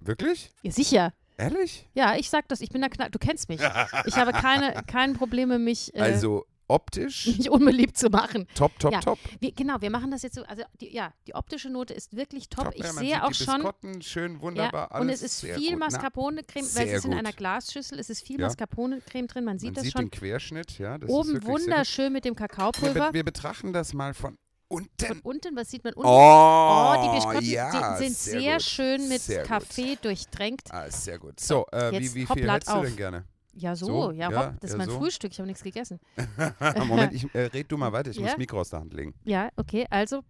[0.00, 0.50] Wirklich?
[0.62, 1.12] ja, sicher.
[1.36, 1.88] Ehrlich?
[1.94, 3.60] Ja, ich sag das, ich bin da knapp, du kennst mich.
[4.06, 8.46] Ich habe keine, kein Probleme, mich, äh, Also optisch mich unbeliebt zu machen.
[8.54, 9.00] top, top, Ja.
[9.00, 9.18] top.
[9.40, 12.48] Wir, genau, wir machen das jetzt so, also die, ja, die optische Note ist wirklich
[12.48, 12.66] top.
[12.66, 12.74] top.
[12.76, 15.70] ich ja, sehe auch die schon, Biskotten, schön, wunderbar, ja, und es ist sehr viel
[15.72, 15.80] gut.
[15.80, 17.18] Mascarpone-Creme, weil sehr es ist in gut.
[17.18, 18.38] einer Glasschüssel, es ist viel.
[18.40, 20.02] Mascarpone-Creme drin, man sieht man das sieht schon.
[20.06, 20.96] den Querschnitt, ja.
[21.06, 21.48] Oben sehr gut.
[21.48, 23.08] wunderschön mit dem Wir, Kakaopulver.
[23.08, 24.36] be wir betrachten das mal von
[24.68, 25.06] unten.
[25.06, 26.08] Von unten, was sieht man unten?
[26.08, 28.62] Oh, Oh, die Biskotten ja, sind, sehr, gut.
[28.62, 29.48] schön mit Sehr gut.
[29.48, 30.70] Kaffee durchtränkt.
[30.72, 31.40] Ah, sehr gut.
[31.40, 33.24] So, äh, wie, wie viel hättest du denn gerne?
[33.58, 34.98] Ja, so, So, ja, ja, hopp, das ja, ist mein so.
[34.98, 35.98] Frühstück, ich habe nichts gegessen.
[36.86, 38.30] Moment, ich, äh, red du mal weiter, ich muss Ja?
[38.32, 39.14] das Mikro aus der Hand legen.
[39.24, 40.22] Ja, okay, also.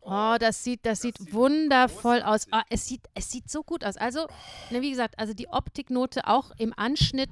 [0.00, 2.46] Oh, das sieht, das sieht wundervoll aus.
[2.50, 3.96] Ah, es, sieht, es sieht so gut aus.
[3.96, 4.26] Also,
[4.70, 7.30] ne, wie gesagt, also die Optiknote auch im Anschnitt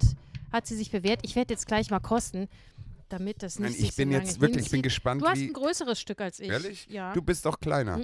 [0.52, 1.20] hat sie sich bewährt.
[1.22, 2.48] Ich werde jetzt gleich mal kosten,
[3.08, 4.82] damit das nicht Nein, ich bin so jetzt wirklich, ich bin hinzieht.
[4.82, 5.46] gespannt, Du hast wie.
[5.46, 6.48] ein größeres Stück als ich.
[6.48, 6.86] Ehrlich?
[6.88, 7.12] Ja.
[7.12, 8.00] Du bist doch kleiner.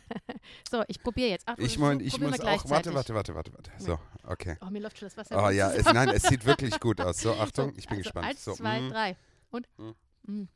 [0.70, 1.46] so, ich probiere jetzt.
[1.46, 2.70] Achtung, Ich, mein, ich muss auch.
[2.70, 3.70] Warte, warte, warte, warte, warte.
[3.78, 4.56] So, okay.
[4.60, 5.44] Oh, mir läuft schon das Wasser.
[5.44, 7.20] Oh ja, es, nein, es sieht wirklich gut aus.
[7.20, 8.26] So, Achtung, ich bin also gespannt.
[8.26, 8.90] Eins, so, zwei, mm.
[8.90, 9.16] drei.
[9.50, 9.68] Und?
[9.76, 9.90] Mm.
[10.26, 10.48] Mm.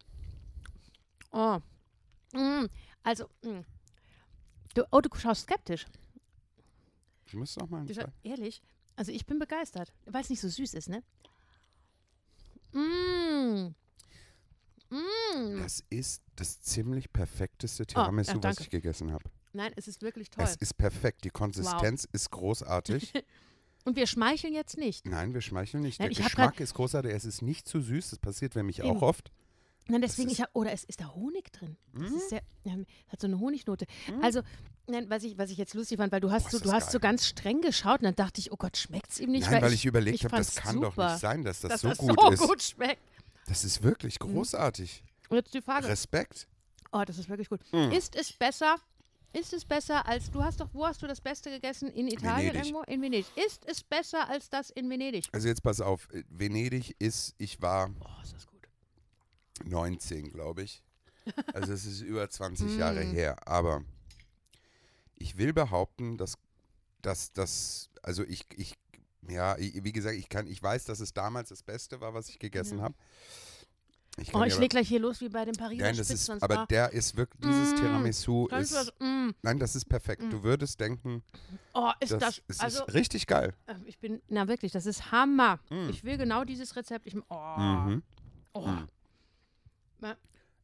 [1.32, 1.58] Oh.
[2.32, 2.66] Mm.
[3.02, 3.60] Also, mm.
[4.74, 5.84] du, oh, du schaust skeptisch.
[7.26, 7.84] Ich muss noch mal.
[7.84, 8.62] Du scha- ehrlich?
[8.96, 11.02] Also, ich bin begeistert, weil es nicht so süß ist, ne?
[12.74, 13.74] Mm.
[14.90, 15.58] Mm.
[15.62, 19.24] Das ist das ziemlich perfekteste Tiramisu, ja, was ich gegessen habe.
[19.52, 20.44] Nein, es ist wirklich toll.
[20.44, 21.24] Es ist perfekt.
[21.24, 23.12] Die Konsistenz ist großartig.
[23.84, 25.06] Und wir schmeicheln jetzt nicht.
[25.06, 26.00] Nein, wir schmeicheln nicht.
[26.00, 27.12] Nein, Der Geschmack ist großartig.
[27.12, 28.10] Es ist nicht zu süß.
[28.10, 29.30] Das passiert nämlich auch oft.
[29.88, 31.76] Nein, deswegen, ist- ich hab, oder es ist da Honig drin.
[31.92, 32.16] Das Mhm.
[32.16, 32.42] ist sehr,
[33.08, 33.86] hat so eine Honignote.
[34.22, 34.40] Also,
[34.86, 36.90] nein, was ich, was ich jetzt lustig fand, weil du hast Boah, so, du hast
[36.92, 39.50] so ganz streng geschaut und dann dachte ich, oh Gott, schmeckt es ihm nicht?
[39.50, 41.80] Nein, weil ich, überlegt ich habe, das kann doch super, nicht sein, dass das dass
[41.82, 42.40] so das gut so ist.
[42.40, 43.00] gut schmeckt.
[43.46, 44.32] Das ist wirklich Mhm.
[44.34, 45.02] großartig.
[45.28, 46.46] Und jetzt die Frage, Respekt.
[46.92, 47.60] oh, das ist wirklich gut.
[47.72, 47.90] Mm.
[47.92, 48.76] Ist es besser,
[49.32, 51.88] ist es besser als, du hast doch, wo hast du das Beste gegessen?
[51.90, 52.66] In Italien Venedig.
[52.72, 52.82] irgendwo?
[52.92, 53.26] In Venedig.
[53.46, 55.26] Ist es besser als das in Venedig?
[55.32, 56.08] Also jetzt pass auf.
[56.28, 58.60] Venedig ist, ich war Oh, ist das gut.
[59.64, 60.82] 19, glaube ich.
[61.54, 63.12] Also es ist über 20 Jahre Mm.
[63.12, 63.36] her.
[63.48, 63.82] Aber
[65.24, 66.34] ich will behaupten, dass
[67.00, 68.74] dass das, also ich, ich,
[69.28, 72.28] ja, ich, wie gesagt, ich kann, ich weiß, dass es damals das Beste war, was
[72.30, 72.84] ich gegessen Ja.
[72.84, 72.94] habe.
[74.16, 76.30] Ich Oh, ich dir leg gleich hier los wie bei dem Pariser nein, das ist,
[76.30, 76.66] aber Bar.
[76.68, 77.76] der ist wirklich, dieses Mm.
[77.76, 79.30] Tiramisu ist, das, mm.
[79.42, 80.22] nein, das ist perfekt.
[80.22, 80.30] Mm.
[80.30, 81.22] Du würdest denken,
[81.74, 83.52] Oh, ist das, das, es also, ist richtig geil.
[83.66, 85.58] äh, ich bin, na wirklich, das ist Hammer.
[85.68, 85.88] Mm.
[85.90, 87.06] Ich will genau dieses Rezept.
[87.06, 88.02] Ich, oh, Mhm.
[88.54, 88.68] oh.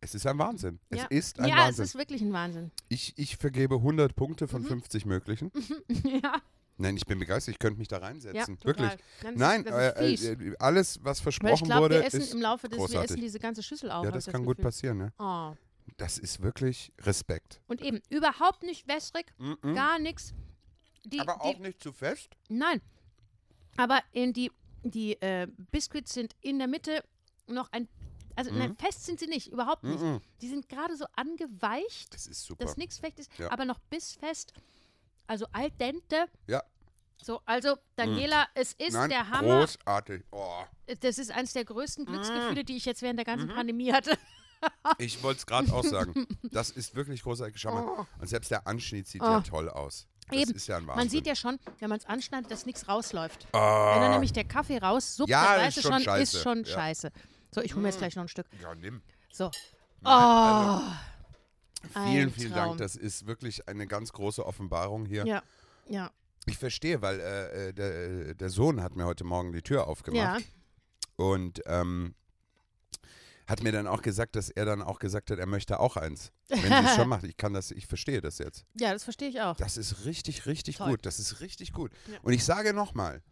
[0.01, 0.05] Mm.
[0.05, 0.81] Es ist ein Wahnsinn.
[0.93, 1.07] Ja.
[1.11, 1.85] Es ist ein Ja, Wahnsinn.
[1.85, 2.71] es ist wirklich ein Wahnsinn.
[2.89, 4.67] ich, ich vergebe 100 Punkte von Mhm.
[4.69, 5.51] 50 möglichen.
[6.23, 6.41] ja,
[6.79, 7.53] Nein, ich bin begeistert.
[7.55, 8.59] Ich könnte mich da ja, reinsetzen.
[8.59, 8.97] total.
[9.23, 9.37] Wirklich.
[9.37, 10.25] Nein, das Nein, äh, fies.
[10.25, 12.33] äh, alles, was Weil ich versprochen glaube, wurde, wir essen ist.
[12.33, 13.11] im Laufe des, wir großartig.
[13.11, 14.05] essen diese ganze Schüssel auf.
[14.05, 14.65] Ja, das kann gut Gefühl.
[14.65, 15.13] passieren, ne?
[15.19, 15.53] Oh.
[15.99, 17.61] Das ist wirklich Respekt.
[17.69, 19.75] Und eben, überhaupt nicht wässrig, Mhm.
[19.75, 20.33] gar nichts.
[21.19, 22.31] Aber auch die, nicht zu fest.
[22.49, 22.81] Nein.
[23.77, 24.51] Aber in die,
[24.83, 27.05] die äh, Biscuits sind in der Mitte
[27.47, 27.89] noch ein.
[28.37, 28.77] Also nein, Mhm.
[28.77, 30.01] fest sind sie nicht, überhaupt nicht.
[30.01, 30.21] Mhm.
[30.41, 32.65] Die sind gerade so angeweicht, Das ist super.
[32.65, 33.51] dass nichts fest ist, Ja.
[33.51, 34.53] aber noch bissfest.
[35.27, 36.27] Also al dente.
[36.47, 36.63] Ja.
[37.23, 39.61] So, also Daniela, es ist Nein, der Hammer.
[39.61, 40.23] großartig.
[40.33, 40.63] Oh,
[41.01, 42.07] Das ist eines der größten Mm.
[42.09, 43.55] Glücksgefühle, die ich jetzt während der ganzen Mhm.
[43.55, 44.17] Pandemie hatte.
[44.99, 46.27] ich wollte es gerade auch sagen.
[46.51, 47.61] Das ist wirklich großartig.
[47.61, 47.87] Schau mal.
[47.87, 48.07] Oh.
[48.21, 49.27] Und selbst der Anschnitt sieht Oh.
[49.27, 50.07] ja toll aus.
[50.29, 50.53] Das Eben.
[50.55, 50.97] ist ja ein Wahnsinn.
[51.01, 53.47] Man sieht ja schon, wenn man es anschneidet, dass nichts rausläuft.
[53.53, 53.95] Ah.
[53.95, 56.37] Wenn dann nämlich der Kaffee raussuppt, Ja, dann ist weißt du schon scheiße.
[56.37, 56.73] ist schon Ja.
[56.75, 57.13] Scheiße.
[57.53, 58.47] So, ich hole mir jetzt gleich noch ein Stück.
[58.63, 59.03] Ja, nimm.
[59.33, 59.51] So.
[60.03, 60.83] Also, Oh,
[62.07, 62.69] vielen, ein vielen Traum.
[62.69, 62.79] Dank.
[62.79, 65.25] Das ist wirklich eine ganz große Offenbarung hier.
[65.27, 65.43] ja,
[65.89, 66.11] ja,
[66.47, 67.95] Ich verstehe, weil äh, äh, der,
[68.31, 70.41] äh, der Sohn hat mir heute Morgen die Tür aufgemacht.
[70.41, 70.47] ja.
[71.17, 72.15] Und ähm,
[73.47, 76.31] hat mir dann auch gesagt, dass er dann auch gesagt hat, er möchte auch eins.
[76.49, 77.25] Wenn sie es schon macht.
[77.25, 78.65] Ich kann das, ich verstehe das jetzt.
[78.79, 79.57] Ja, das verstehe ich auch.
[79.57, 80.91] Das ist richtig, richtig Toll.
[80.91, 81.05] gut.
[81.05, 81.93] Das ist richtig gut.
[82.11, 82.19] Ja.
[82.23, 83.23] Und ich sage nochmal,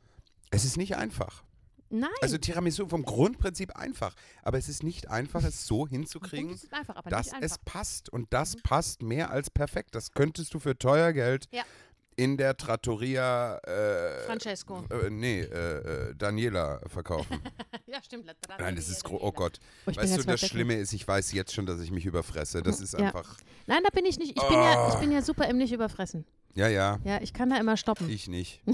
[0.50, 1.44] es ist nicht einfach.
[1.90, 6.96] Nein, Also Tiramisu vom Grundprinzip einfach, aber es ist nicht einfach, es so hinzukriegen, einfach,
[6.96, 7.32] aber dass.
[7.32, 7.38] Mhm.
[7.40, 8.10] es passt.
[8.12, 9.94] Und das passt mehr als perfekt.
[9.94, 11.62] Das könntest du für teuer Geld Ja.
[12.16, 14.84] in der Trattoria äh, Francesco.
[14.90, 17.40] äh, nee, äh, äh, Daniela verkaufen.
[17.86, 18.26] ja, stimmt.
[18.58, 19.58] Nein, das ist gro- oh Gott.
[19.86, 20.40] Oh, Weißt du, das.
[20.40, 22.62] Schlimme ist, ich weiß jetzt schon, dass ich mich überfresse.
[22.62, 23.06] Das ist Ja.
[23.06, 23.38] einfach.
[23.66, 24.36] Nein, da bin ich nicht.
[24.36, 25.00] Ich bin, ja, ich Oh.
[25.00, 26.24] bin ja super im nicht überfressen.
[26.54, 28.08] Ja, ja, Ja, ich kann da immer stoppen.
[28.10, 28.62] ich nicht.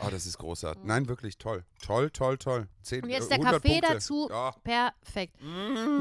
[0.00, 0.84] Oh, das ist großartig.
[0.84, 1.64] Nein, wirklich toll.
[1.82, 2.68] Toll, toll, toll.
[2.82, 3.92] Zehn, Und jetzt äh, der 100 Kaffee Punkte.
[3.94, 4.28] dazu.
[4.30, 4.52] Ja.
[4.62, 5.36] Perfekt.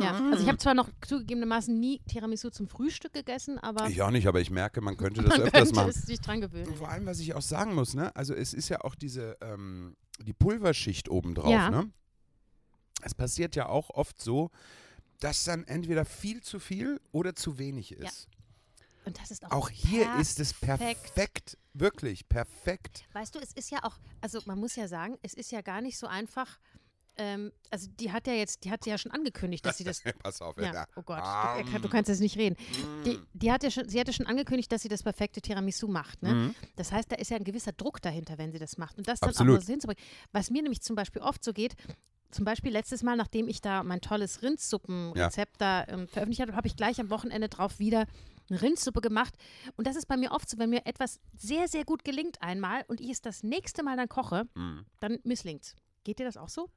[0.02, 4.12] Ja, also ich habe zwar noch zugegebenermaßen nie Tiramisu zum Frühstück gegessen, aber Ich auch
[4.12, 5.90] nicht, aber ich merke, man könnte das man öfters könnte machen.
[5.90, 6.68] es sich dran gewöhnen.
[6.68, 8.14] Und vor allem, was ich auch sagen muss, ne?
[8.16, 11.70] Also es ist ja auch diese, ähm, die Pulverschicht obendrauf, Ja.
[11.70, 11.90] ne?
[13.02, 14.50] Es passiert ja auch oft so,
[15.20, 18.28] dass dann entweder viel zu viel oder zu wenig ist.
[19.06, 21.14] Und das ist auch, Auch hier ist es perfekt.
[21.14, 23.06] perfekt, wirklich perfekt.
[23.14, 25.82] Weißt du, es ist ja auch, also man muss ja sagen, es ist ja gar
[25.82, 26.60] nicht so einfach.
[27.16, 30.02] Ähm, also die hat ja jetzt, die hat ja schon angekündigt, dass sie das.
[30.24, 30.88] Pass auf, ja, ja.
[30.96, 32.56] oh Gott, Ah, du, du kannst jetzt nicht reden.
[33.06, 33.28] Die, mm.
[33.34, 36.24] die hat ja schon, sie hatte schon angekündigt, dass sie das perfekte Tiramisu macht.
[36.24, 36.34] Ne?
[36.34, 36.56] Mhm.
[36.76, 38.98] Das heißt, da ist ja ein gewisser Druck dahinter, wenn sie das macht.
[38.98, 39.54] Und das dann Absolut.
[39.54, 40.04] auch noch so hinzubringen.
[40.32, 41.76] Was mir nämlich zum Beispiel oft so geht,
[42.32, 46.68] zum Beispiel letztes Mal, nachdem ich da mein tolles Rindsuppenrezept da ähm, veröffentlicht habe, habe
[46.68, 48.08] ich gleich am Wochenende drauf wieder
[48.54, 49.34] eine Rindsuppe gemacht.
[49.76, 52.84] Und das ist bei mir oft so, wenn mir etwas sehr, sehr gut gelingt einmal
[52.88, 54.86] und ich es das nächste Mal dann koche, Mhm.
[55.00, 55.76] dann misslingt's.
[56.04, 56.70] Geht dir das auch so?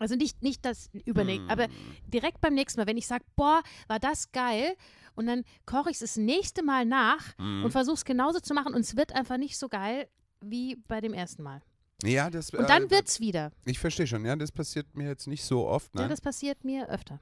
[0.00, 1.50] Also nicht, nicht das übernächste, Mhm.
[1.50, 1.68] aber
[2.08, 4.74] direkt beim nächsten Mal, wenn ich sage, boah, war das geil,
[5.14, 7.64] und dann koche ich es das nächste Mal nach Mhm.
[7.64, 10.08] und versuche es genauso zu machen und es wird einfach nicht so geil
[10.40, 11.62] wie bei dem ersten Mal.
[12.02, 12.50] Ja, das.
[12.50, 13.52] Und dann äh, wird's wieder.
[13.64, 16.08] Ich verstehe schon, ja, das passiert mir jetzt nicht so oft, Ja, ne?
[16.08, 17.20] das passiert mir öfter.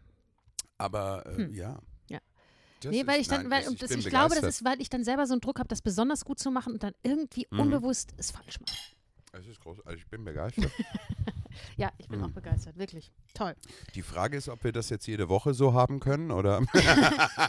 [0.79, 1.53] Aber äh, Hm.
[1.55, 1.79] ja.
[2.83, 5.05] Das nee, weil ich dann, weil, das- bin ich glaube, das ist, weil ich dann
[5.05, 7.61] selber so einen Druck habe, das besonders gut zu machen und dann irgendwie Mhm.
[7.61, 8.77] unbewusst es falsch mache.
[9.33, 10.71] Es ist groß, also ich bin begeistert.
[11.77, 12.27] Ja, ich bin Mhm.
[12.27, 13.12] auch begeistert, wirklich.
[13.35, 13.55] Toll.
[13.95, 16.61] Die Frage ist, ob wir das jetzt jede Woche so haben können oder.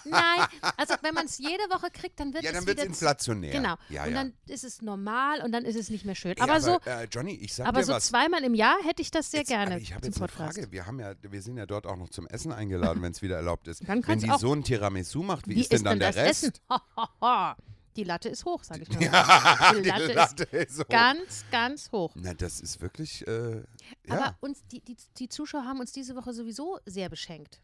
[0.05, 0.45] Nein,
[0.77, 3.51] also wenn man es jede Woche kriegt, dann wird ja, es dann wird es inflationär.
[3.51, 3.75] Genau.
[3.89, 4.15] Ja, und ja.
[4.15, 6.35] dann ist es normal und dann ist es nicht mehr schön.
[6.37, 8.07] Ja, aber, so, äh, Johnny, ich sag aber so was.
[8.07, 10.55] zweimal im Jahr hätte ich das sehr Jetzt, gerne aber ich habe jetzt eine Podcast.
[10.57, 10.71] Frage.
[10.71, 13.35] Wir, haben ja, wir sind ja dort auch noch zum Essen eingeladen, wenn es wieder
[13.35, 13.87] erlaubt ist.
[13.87, 16.61] Dann wenn die auch- so ein Tiramisu macht, wie, Wie ist denn dann der Rest?
[17.95, 19.01] Die Latte ist hoch, sage ich nur.
[19.01, 20.83] Ja, Die die Latte ist Latte ist so.
[20.89, 22.11] Ganz, ganz hoch.
[22.15, 23.63] Na, das ist wirklich, äh,
[24.09, 27.61] Aber ja, uns, die, die, die Zuschauer haben uns diese Woche sowieso sehr beschenkt.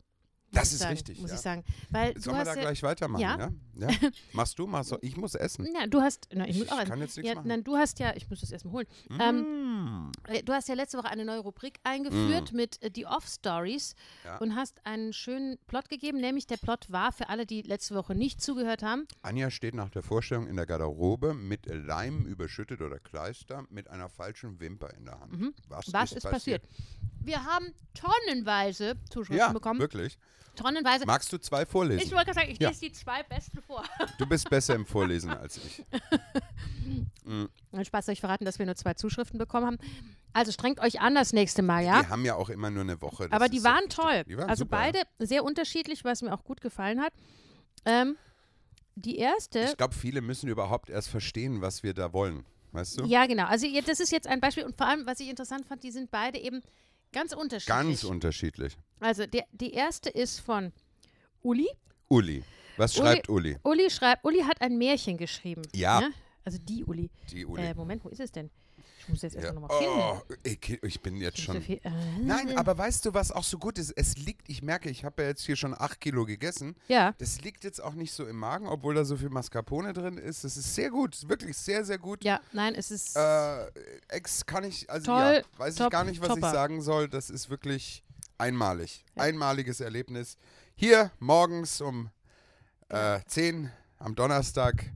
[0.52, 1.36] Das ist sagen, richtig, Muss ja.
[1.36, 1.64] ich sagen.
[1.92, 3.38] Weil sollen wir da ja, gleich weitermachen, Ja.
[3.38, 3.50] ja?
[3.82, 3.88] Ja?
[4.34, 4.98] Machst du, machst du.
[5.02, 5.68] Ich muss essen.
[5.74, 6.28] Ja, du hast.
[6.34, 7.48] Na, ich, muss Ich auch kann jetzt nichts ja, machen.
[7.48, 8.16] Nein, du hast ja.
[8.16, 8.88] Ich muss das erstmal holen.
[9.20, 10.12] Ähm, Mm.
[10.28, 14.38] äh, du hast ja letzte Woche eine neue Rubrik eingeführt mit äh, die Off-Stories Ja.
[14.40, 16.20] und hast einen schönen Plot gegeben.
[16.20, 19.08] Nämlich der Plot war für alle, die letzte Woche nicht zugehört haben.
[19.22, 24.10] Anja steht nach der Vorstellung in der Garderobe mit Leim überschüttet oder Kleister mit einer
[24.10, 25.32] falschen Wimper in der Hand.
[25.70, 25.94] Was, Mhm.
[25.94, 26.64] Was ist passiert?
[27.22, 29.80] Wir haben tonnenweise Zuschriften Ja, bekommen.
[29.80, 30.18] wirklich.
[30.56, 31.06] Tonnenweise.
[31.06, 32.12] Magst du zwei Ich vorlesen?
[32.12, 33.84] wollte gerade sagen, ich lese die zwei besten vor.
[34.18, 35.86] Du bist besser im Vorlesen als ich.
[37.72, 39.78] Nein, Spaß, ich verraten, dass wir nur zwei Zuschriften bekommen haben.
[40.34, 42.02] Also strengt euch an das nächste Mal, ja?
[42.02, 43.24] Wir haben ja auch immer nur eine Woche.
[43.30, 43.96] das Aber die so waren wichtig.
[43.96, 44.24] toll.
[44.28, 47.14] Die waren also super, beide sehr unterschiedlich, was mir auch gut gefallen hat.
[47.86, 48.18] Ähm,
[48.96, 52.46] die erste, Ich glaube, viele müssen überhaupt erst verstehen, was wir da wollen.
[52.72, 53.06] Weißt du?
[53.06, 55.84] ja genau, also das ist jetzt ein Beispiel und vor allem, was ich interessant fand,
[55.84, 56.62] die sind beide eben
[57.12, 57.76] ganz unterschiedlich.
[57.76, 58.78] Ganz unterschiedlich.
[59.00, 60.72] also der, die erste ist von
[61.42, 61.68] Uli.
[62.10, 62.44] Uli.
[62.80, 63.58] Was Uli- schreibt Uli?
[63.64, 65.62] Uli schreibt, Uli hat ein Märchen geschrieben.
[65.76, 66.02] Ja.
[66.02, 66.12] Ne?
[66.46, 67.10] Also die Uli.
[67.32, 67.62] Die Uli.
[67.64, 68.50] Äh, Moment, wo ist es denn?
[69.02, 69.42] Ich muss jetzt ja.
[69.42, 70.00] erstmal nochmal finden.
[70.00, 71.62] oh, ich, ich bin jetzt schon.
[71.62, 71.80] so äh,
[72.22, 73.92] Nein, aber weißt du, was auch so gut ist?
[73.96, 76.76] Es liegt, ich merke, ich habe ja jetzt hier schon acht Kilo gegessen.
[76.88, 80.18] Ja, Das liegt jetzt auch nicht so im Magen, obwohl da so viel Mascarpone drin
[80.18, 80.44] ist.
[80.44, 82.24] Das ist sehr gut, wirklich sehr, sehr gut.
[82.24, 83.16] ja, nein, es ist.
[83.16, 83.72] Äh,
[84.10, 86.48] Ex kann ich, also Toll, ja, weiß top, ich gar nicht, was topper.
[86.48, 87.08] ich sagen soll.
[87.10, 88.04] Das ist wirklich
[88.38, 89.04] einmalig.
[89.16, 90.38] Einmaliges Erlebnis.
[90.76, 92.10] Hier morgens um
[92.90, 94.92] äh, 10 am Donnerstag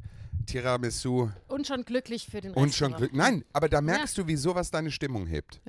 [0.45, 2.57] Tiramisu und schon glücklich für den Rest.
[2.61, 3.11] und schon der Glück.
[3.11, 3.17] Woche.
[3.17, 5.61] Nein, aber da merkst du, wie sowas deine Stimmung hebt.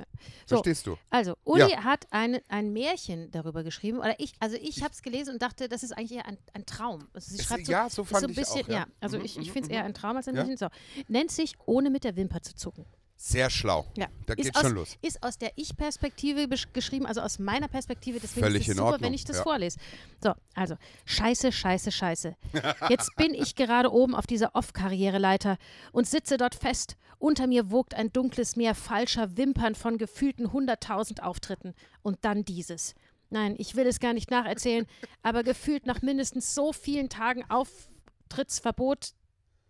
[0.47, 0.57] So.
[0.57, 0.97] Verstehst du?
[1.11, 1.85] Also, Uli Ja.
[1.85, 3.99] hat eine, ein Märchen darüber geschrieben.
[3.99, 6.67] Oder ich, also ich habe es gelesen und dachte, das ist eigentlich eher ein, ein
[6.67, 7.07] Traum.
[7.13, 8.87] Also sie Es- schreibt ja, so fand so ein ich bisschen, auch, ja.
[9.01, 9.75] Also Mhm, ich, ich mhm, finde es mhm.
[9.75, 10.43] eher ein Traum als ein Ja.
[10.45, 10.57] Märchen.
[10.59, 10.67] So.
[11.09, 12.85] Nennt sich Ohne mit der Wimper zu zucken.
[13.17, 13.87] Sehr schlau.
[13.97, 14.09] Ja.
[14.27, 14.99] Da ist geht's aus, schon los.
[15.01, 18.19] Ist aus der Ich-Perspektive geschrieben, also aus meiner Perspektive.
[18.21, 19.43] Deswegen Völlig ist es in super, Ordnung, wenn ich das ja.
[19.43, 19.79] vorlese.
[20.23, 22.37] So, also, scheiße, scheiße, scheiße.
[22.89, 25.59] Jetzt bin ich gerade oben auf dieser Off-Karriereleiter
[25.93, 26.97] und sitze dort fest.
[27.19, 31.75] Unter mir wogt ein dunkles Meer falscher Wimpern von gefühlten 100.000 Auftritten.
[32.03, 32.95] Und dann dieses.
[33.31, 34.87] Nein, ich will es gar nicht nacherzählen,
[35.23, 39.15] aber gefühlt nach mindestens so vielen Tagen Auftrittsverbot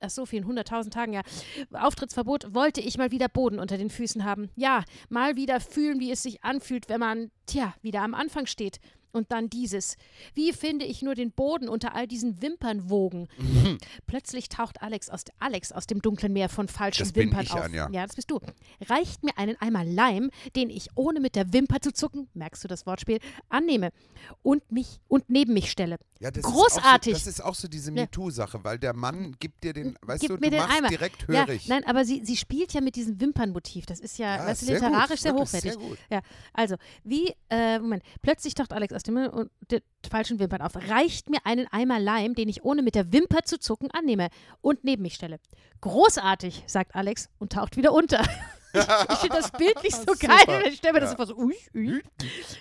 [0.05, 1.23] Ach so vielen, 100.000 Tagen, ja.
[1.73, 4.51] Auftrittsverbot, wollte ich mal wieder Boden unter den Füßen haben.
[4.55, 8.81] Ja, mal wieder fühlen, wie es sich anfühlt, wenn man, tja, wieder am Anfang steht.
[9.14, 9.96] Und dann dieses.
[10.35, 13.29] Wie finde ich nur den Boden unter all diesen Wimpernwogen?
[14.09, 17.53] Plötzlich taucht Alex aus, Alex aus dem dunklen Meer von falschen Das bin Wimpern ich,
[17.53, 17.61] auf.
[17.62, 17.88] Anja.
[17.92, 18.40] Ja, das bist du.
[18.88, 22.68] Reicht mir einen Eimer Leim, den ich ohne mit der Wimper zu zucken, merkst du
[22.68, 23.90] das Wortspiel, annehme
[24.42, 25.96] und mich und neben mich stelle.
[26.18, 27.12] Ja, das Großartig.
[27.12, 28.03] Ist so, das ist auch so diese Ja.
[28.03, 30.88] MeToo-Sache, weil der Mann gibt dir den, weißt Gib du, du den machst Eimer.
[30.88, 31.68] direkt Ja, hörig.
[31.68, 33.87] nein, aber sie, sie spielt ja mit diesem Wimpernmotiv.
[33.87, 35.72] Das ist ja, Ja, weißt du, sehr gut, literarisch sehr hochwertig.
[35.72, 35.98] sehr gut.
[36.11, 36.20] Ja,
[36.53, 36.74] also,
[37.05, 40.77] wie, äh, Moment, plötzlich taucht Alex aus dem und die falschen Wimpern auf.
[40.77, 44.29] Reicht mir einen Eimer Leim, den ich ohne mit der Wimper zu zucken annehme
[44.61, 45.38] und neben mich stelle.
[45.81, 48.23] Großartig, sagt Alex und taucht wieder unter.
[48.77, 50.37] Ich, ich finde das bildlich so Super.
[50.47, 50.64] geil.
[50.67, 51.19] Ich stelle mir das Ja.
[51.21, 52.03] einfach so, ui, ui.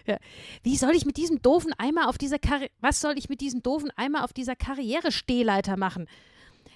[0.06, 0.18] Ja.
[0.62, 3.64] Wie soll ich mit diesem doofen Eimer auf dieser Karri was soll ich mit diesem
[3.64, 6.08] doofen Eimer auf dieser Karriere-Stehleiter machen?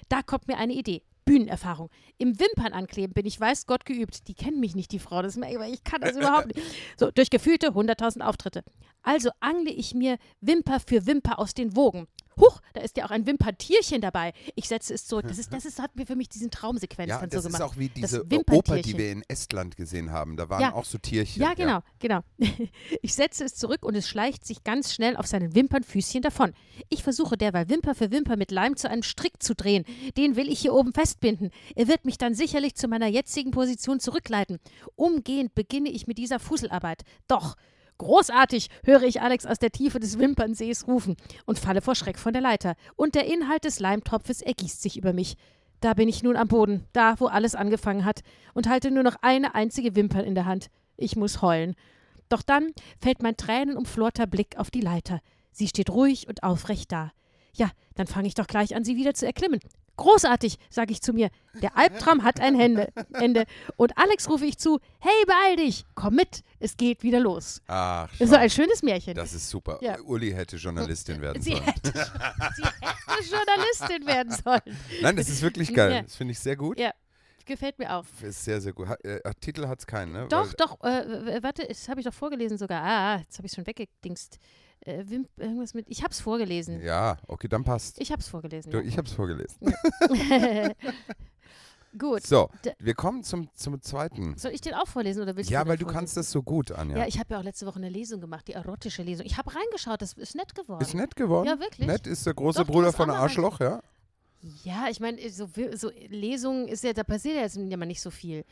[0.09, 1.03] Da kommt mir eine Idee.
[1.27, 1.91] Bühnenerfahrung.
[2.17, 4.27] Im Wimpern ankleben bin ich weiß Gott geübt.
[4.27, 5.21] Die kennen mich nicht, die Frau.
[5.21, 6.61] Das, ich kann das überhaupt nicht.
[6.97, 8.63] So, durch gefühlte 100.000 Auftritte.
[9.03, 12.07] Also angle ich mir Wimper für Wimper aus den Wogen.
[12.39, 14.33] Huch, da ist ja auch ein Wimpertierchen dabei.
[14.55, 15.25] Ich setze es zurück.
[15.27, 17.55] Das, ist, das ist, hat mir für mich diesen Traumsequenz ja, dann das so ist
[17.55, 17.71] gemacht.
[17.71, 18.83] auch wie Das diese Oper, Wimpertierchen.
[18.83, 20.37] die wir in Estland gesehen haben.
[20.37, 20.73] Da waren Ja.
[20.73, 21.41] auch so Tierchen.
[21.41, 22.21] Ja, genau, genau.
[23.01, 26.53] Ich setze es zurück und es schleicht sich ganz schnell auf seinen Wimpernfüßchen davon.
[26.89, 29.85] Ich versuche derweil Wimper für Wimper mit Leim zu einem Strick zu drehen.
[30.17, 31.51] Den will ich hier oben festbinden.
[31.75, 34.59] Er wird mich dann sicherlich zu meiner jetzigen Position zurückleiten.
[34.95, 37.03] Umgehend beginne ich mit dieser Fusselarbeit.
[37.27, 37.55] Doch.
[37.97, 42.33] Großartig, höre ich Alex aus der Tiefe des Wimpernsees rufen und falle vor Schreck von
[42.33, 42.75] der Leiter.
[42.95, 45.35] Und der Inhalt des Leimtropfes ergießt sich über mich.
[45.79, 48.21] Da bin ich nun am Boden, da, wo alles angefangen hat,
[48.53, 50.69] und halte nur noch eine einzige Wimper in der Hand.
[50.95, 51.75] Ich muss heulen.
[52.29, 55.19] Doch dann fällt mein tränenumflorter Blick auf die Leiter.
[55.51, 57.11] Sie steht ruhig und aufrecht da.
[57.53, 59.59] Ja, dann fange ich doch gleich an, sie wieder zu erklimmen.
[59.97, 61.29] Großartig, sage ich zu mir.
[61.61, 62.93] Der Albtraum hat ein Ende.
[63.13, 63.45] Ende.
[63.77, 67.61] Und Alex rufe ich zu: Hey, beeil dich, komm mit, es geht wieder los.
[67.67, 69.15] Ach, Das ist ein schönes Märchen.
[69.15, 69.79] das ist super.
[69.81, 69.99] Ja.
[70.01, 71.63] Uli hätte Journalistin werden sie, sollen.
[71.63, 71.91] hätte,
[72.55, 74.77] sie hätte Journalistin werden sollen.
[75.01, 75.91] Nein, das ist wirklich geil.
[75.91, 76.01] Ja.
[76.03, 76.79] Das finde ich sehr gut.
[76.79, 76.91] Ja,
[77.45, 78.05] gefällt mir auch.
[78.21, 78.87] Ist sehr, sehr gut.
[78.87, 80.27] Ha, äh, Titel hat es keinen, ne?
[80.29, 82.83] Doch, Weil- doch, äh, warte, das habe ich doch vorgelesen sogar.
[82.83, 84.37] Ah, jetzt habe ich schon weggedingst.
[84.87, 85.85] Äh, Wimp, irgendwas mit.
[85.89, 86.81] Ich habe es vorgelesen.
[86.81, 87.99] Ja, okay, dann passt.
[87.99, 88.71] Ich habe es vorgelesen.
[88.71, 89.57] Du, ich habe es vorgelesen.
[90.29, 90.71] ja.
[91.97, 92.27] Gut.
[92.27, 94.37] So, wir kommen zum, zum zweiten.
[94.37, 95.99] Soll ich den auch vorlesen oder willst Ja, du den weil du vorlesen?
[95.99, 96.97] kannst das so gut, Anja.
[96.97, 99.25] Ja, ich habe ja auch letzte Woche eine Lesung gemacht, die erotische Lesung.
[99.25, 100.81] Ich habe reingeschaut, das ist nett geworden.
[100.81, 101.47] ist nett geworden.
[101.47, 101.87] Ja, wirklich.
[101.87, 103.81] Nett ist der große Doch, Bruder von Arschloch, ja?
[104.63, 108.01] Ja, ich meine, so, so Lesungen ist ja, da passiert ja jetzt ja mal nicht
[108.01, 108.45] so viel.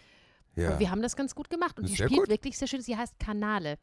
[0.55, 0.69] Ja.
[0.69, 2.29] Aber wir haben das ganz gut gemacht und Ist die spielt gut.
[2.29, 2.81] wirklich sehr schön.
[2.81, 3.77] Sie heißt Kanale.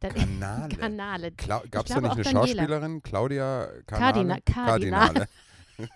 [0.00, 0.76] Dann, Kanale.
[0.78, 1.30] Kanale.
[1.70, 2.24] Gab es da nicht eine.
[2.24, 3.02] Schauspielerin?
[3.02, 4.42] Claudia Kardina- Kanale?
[4.44, 5.28] Kardinal.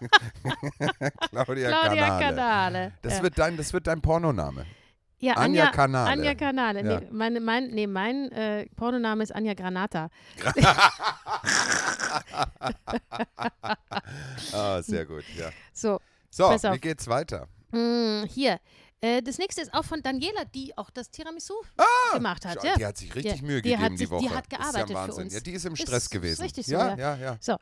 [1.31, 2.25] Claudia, Claudia Kanale.
[2.35, 2.93] Kanale.
[3.03, 3.23] Das, ja.
[3.23, 4.65] wird dein, das wird dein Pornoname.
[5.19, 6.11] ja, Anja Anja, Kanale.
[6.11, 6.85] Anja Kanale.
[6.85, 7.01] Ja.
[7.01, 10.09] Nee, meine, mein, nee, mein äh, Pornoname ist Anja Granata.
[14.53, 15.51] Ah, sehr gut, ja.
[15.73, 17.49] So, So, wie geht's weiter?
[17.73, 18.59] mh, hier.
[19.03, 21.55] Äh, das nächste ist auch von Daniela, die auch das Tiramisu
[22.15, 22.65] gemacht hat.
[22.65, 22.75] Ja.
[22.77, 24.23] Die hat sich richtig Ja, Mühe die gegeben die sich- Woche.
[24.23, 25.25] die hat ist ja gearbeitet für Wahnsinn.
[25.25, 25.35] uns.
[25.35, 26.43] Ja, die ist im Ist- Stress ist gewesen.
[26.43, 27.17] richtig so, ja, ja.
[27.17, 27.59] ja, ja.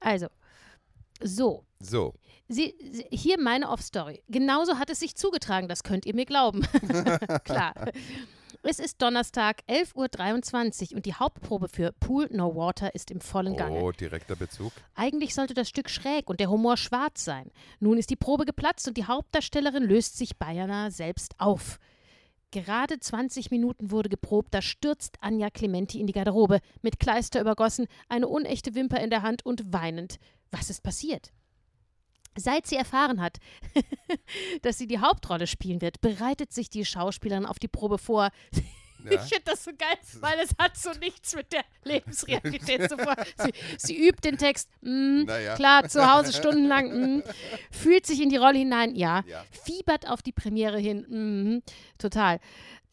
[0.00, 0.26] Also,
[1.22, 1.64] so.
[1.80, 2.14] So,
[2.48, 4.22] Sie, sie, hier meine Off-Story.
[4.28, 6.60] Genauso hat es sich zugetragen, das könnt ihr mir glauben.
[7.44, 7.74] Klar.
[8.66, 13.58] Es ist Donnerstag, 11.23 Uhr und die Hauptprobe für Pool No Water ist im vollen
[13.58, 13.78] Gange.
[13.78, 14.72] oh, direkter Bezug.
[14.94, 17.50] Eigentlich sollte das Stück schräg und der Humor schwarz sein.
[17.78, 21.78] Nun ist die Probe geplatzt und die Hauptdarstellerin löst sich beinahe selbst auf.
[22.52, 27.86] Gerade 20 Minuten wurde geprobt, da stürzt Anja Clementi in die Garderobe, mit Kleister übergossen,
[28.08, 30.16] eine unechte Wimper in der Hand und weinend.
[30.50, 31.32] Was ist passiert?
[32.36, 33.38] Seit sie erfahren hat,
[34.62, 38.30] dass sie die Hauptrolle spielen wird, bereitet sich die Schauspielerin auf die Probe vor.
[39.04, 39.10] Ja.
[39.16, 43.14] Ich finde das so geil, weil es hat so nichts mit der Lebensrealität zu vor.
[43.36, 45.56] Sie, sie übt den Text, mm, Naja.
[45.56, 47.22] klar, zu Hause stundenlang, mm,
[47.70, 49.44] fühlt sich in die Rolle hinein, ja, Ja.
[49.50, 51.04] fiebert auf die Premiere hin,
[51.58, 51.62] mm,
[51.98, 52.40] total.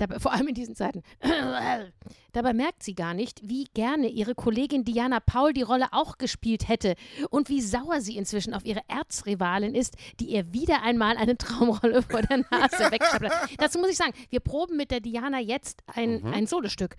[0.02, 1.04] Dabei, vor allem in diesen Zeiten.
[2.32, 6.68] Dabei merkt sie gar nicht, wie gerne ihre Kollegin Diana Paul die Rolle auch gespielt
[6.68, 6.96] hätte
[7.30, 12.02] und wie sauer sie inzwischen auf ihre Erzrivalin ist, die ihr wieder einmal eine Traumrolle
[12.10, 13.32] vor der Nase wegschnappert.
[13.60, 16.96] Dazu muss ich sagen, wir proben mit der Diana jetzt ein, ein Solostück.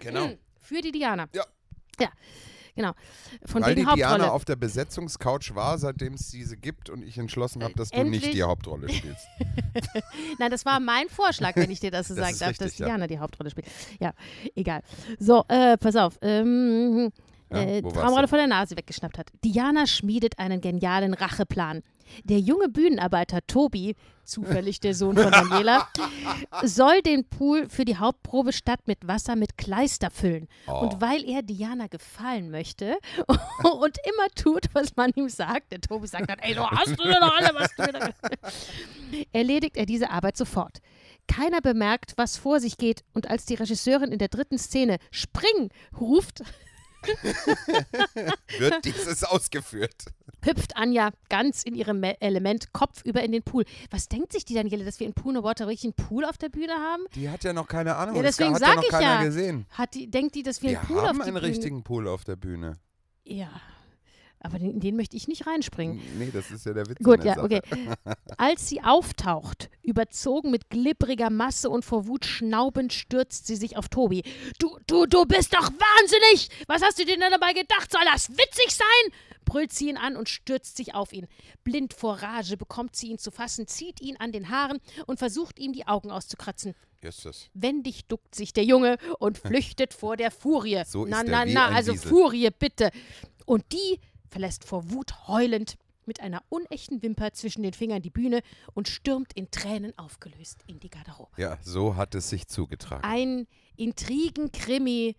[0.00, 0.30] Genau.
[0.58, 1.28] Für die Diana.
[1.32, 1.44] Ja.
[2.00, 2.10] Ja,
[2.74, 2.92] genau.
[3.46, 4.32] Von Weil die wegen Diana Hauptrolle.
[4.32, 8.22] auf der Besetzungscouch war, seitdem es diese gibt und ich entschlossen habe, dass du endlich-
[8.22, 9.26] nicht die Hauptrolle spielst.
[10.38, 12.78] Nein, das war mein Vorschlag, wenn ich dir das so Das sagen darf, richtig, dass
[12.78, 12.86] ja.
[12.86, 13.66] Diana die Hauptrolle spielt.
[14.00, 14.12] Ja,
[14.54, 14.82] egal.
[15.18, 16.18] So, äh, pass auf.
[16.22, 17.10] Ähm,
[17.52, 18.28] Ja, äh, Traumrolle du?
[18.28, 19.30] vor der Nase weggeschnappt hat.
[19.44, 21.82] Diana schmiedet einen genialen Racheplan.
[22.24, 25.88] Der junge Bühnenarbeiter Tobi, zufällig der Sohn von Daniela,
[26.62, 30.48] soll den Pool für die Hauptprobe statt mit Wasser mit Kleister füllen.
[30.66, 30.80] Oh.
[30.80, 36.06] Und weil er Diana gefallen möchte und immer tut, was man ihm sagt, der Tobi
[36.06, 38.10] sagt dann, ey, du hast du doch alle, was du da
[39.32, 40.78] erledigt er diese Arbeit sofort.
[41.26, 45.70] Keiner bemerkt, was vor sich geht, und als die Regisseurin in der dritten Szene Spring
[45.98, 46.42] ruft,
[48.58, 50.04] Wird dieses ausgeführt?
[50.44, 53.64] hüpft Anja ganz in ihrem Me- Element kopfüber in den Pool.
[53.90, 56.38] Was denkt sich die Daniele, dass wir in Pool No Water wirklich einen Pool auf
[56.38, 57.02] der Bühne haben?
[57.14, 58.16] Die hat ja noch keine Ahnung.
[58.16, 59.22] Ja, deswegen hat ja ich ja.
[59.22, 59.66] gesehen.
[59.70, 61.46] Hat die, denkt die, dass wir, Wir einen Pool haben auf die einen Bühne...
[61.46, 62.78] richtigen Pool auf der Bühne.
[63.24, 63.50] Ja,
[64.40, 66.00] aber in in den möchte ich nicht reinspringen.
[66.18, 66.98] Nee, das ist ja der Witz.
[67.02, 67.44] Gut, ja, Sache.
[67.44, 67.60] okay.
[68.38, 73.88] Als sie auftaucht, überzogen mit glibbriger Masse und vor Wut schnaubend, stürzt sie sich auf
[73.88, 74.22] Tobi.
[74.58, 76.48] Du, du, du bist doch wahnsinnig!
[76.66, 77.92] Was hast du dir denn dabei gedacht?
[77.92, 79.12] Soll das witzig sein?
[79.50, 81.26] brüllt sie ihn an und stürzt sich auf ihn.
[81.64, 85.58] Blind vor Rage bekommt sie ihn zu fassen, zieht ihn an den Haaren und versucht
[85.58, 86.74] ihm die Augen auszukratzen.
[87.02, 87.50] Justus.
[87.54, 90.82] Wendig duckt sich der Junge und flüchtet vor der Furie.
[90.86, 92.08] So ist na, na, na, also Wiesel.
[92.08, 92.90] Furie, bitte.
[93.44, 93.98] Und die
[94.30, 98.40] verlässt vor Wut heulend mit einer unechten Wimper zwischen den Fingern die Bühne
[98.74, 101.30] und stürmt in Tränen aufgelöst in die Garderobe.
[101.36, 103.04] Ja, so hat es sich zugetragen.
[103.04, 105.14] Ein Intrigenkrimi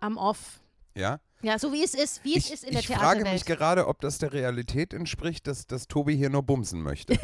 [0.00, 0.60] am Off.
[0.96, 1.20] Ja?
[1.42, 3.88] Ja, so wie es ist, wie es Ich, ist in der ich frage mich gerade,
[3.88, 7.14] ob das der Realität entspricht, dass, dass Tobi hier nur bumsen möchte.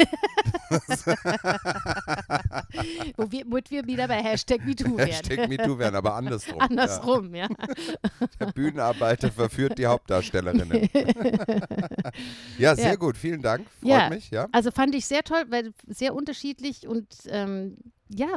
[3.16, 5.10] Wo wir, womit wir wieder bei Hashtag MeToo werden.
[5.10, 6.60] Hashtag MeToo werden, aber andersrum.
[6.68, 7.48] Andersrum, ja.
[7.48, 8.26] Ja.
[8.40, 10.88] Der Bühnenarbeiter verführt die Hauptdarstellerinnen.
[12.58, 12.94] ja, sehr Ja.
[12.96, 13.16] gut.
[13.16, 13.66] Vielen Dank.
[13.80, 14.10] Freut Ja.
[14.10, 14.30] mich.
[14.30, 14.48] Ja.
[14.52, 17.76] Also fand ich sehr toll, weil sehr unterschiedlich und ähm,
[18.08, 18.28] ja,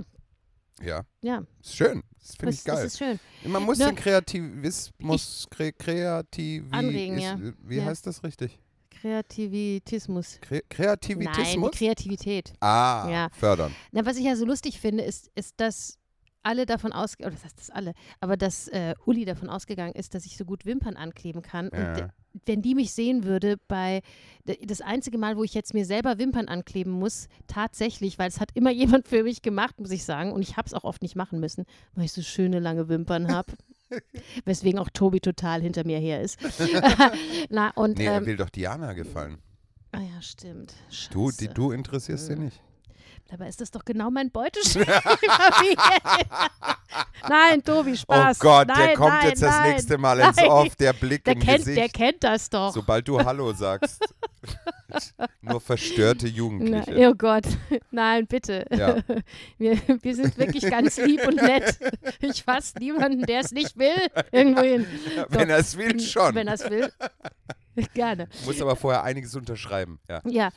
[0.84, 1.02] ja.
[1.22, 2.04] ja, Ist schön.
[2.20, 2.76] Das finde ich geil.
[2.76, 3.20] das ist schön.
[3.46, 7.40] Man muss Ne- den Kreativismus, kre kreativ, Anregen, ist, ja.
[7.64, 7.86] wie Ja.
[7.86, 8.60] heißt das richtig?
[8.92, 10.40] Kreativitismus.
[10.42, 11.72] Kre Nein, Kreativitismus?
[11.72, 12.54] die Kreativität.
[12.60, 13.30] ah, Ja.
[13.32, 13.74] fördern.
[13.92, 15.98] Na, was ich ja so lustig finde, ist, ist dass
[16.44, 20.14] alle davon ausgehen, oder das heißt das alle, aber dass äh, Uli davon ausgegangen ist,
[20.16, 21.70] dass ich so gut Wimpern ankleben kann.
[21.70, 21.94] Und Ja.
[21.94, 22.08] d-
[22.46, 24.02] wenn die mich sehen würde bei
[24.66, 28.50] das einzige Mal, wo ich jetzt mir selber Wimpern ankleben muss, tatsächlich, weil es hat
[28.54, 31.16] immer jemand für mich gemacht, muss ich sagen, und ich habe es auch oft nicht
[31.16, 31.66] machen müssen,
[31.96, 33.54] weil ich so schöne lange Wimpern habe.
[34.46, 36.40] Weswegen auch Tobi total hinter mir her ist.
[37.50, 39.38] Na, und Nee, er ähm, will doch Diana gefallen.
[39.92, 40.74] ah ja, stimmt.
[40.90, 41.10] Scheiße.
[41.12, 42.46] Du, die, du interessierst sie Hm.
[42.46, 42.62] nicht.
[43.32, 44.86] Dabei ist das doch genau mein Beuteschema.
[47.30, 48.38] nein, Tobi, Spaß.
[48.38, 50.38] oh Gott, nein, der kommt nein, jetzt das nein, nächste Mal ins.
[50.40, 51.78] Off, der Blick Der im kennt, Gesicht.
[51.78, 52.74] der kennt das doch.
[52.74, 54.04] Sobald du Hallo sagst.
[55.42, 57.10] Nur verstörte Na, Jugendliche.
[57.10, 57.46] oh Gott,
[57.92, 58.66] nein, bitte.
[58.70, 58.98] Ja.
[59.58, 61.80] Wir, wir sind wirklich ganz lieb und nett.
[62.20, 63.96] Ich fasse niemanden, der es nicht will,
[64.34, 64.86] irgendwo hin.
[65.30, 66.36] Wenn er es will, schon.
[66.36, 66.92] Wenn er es will.
[67.94, 68.28] Gerne.
[68.46, 70.00] Muss aber vorher einiges unterschreiben.
[70.10, 70.22] Ja.
[70.26, 70.50] Ja.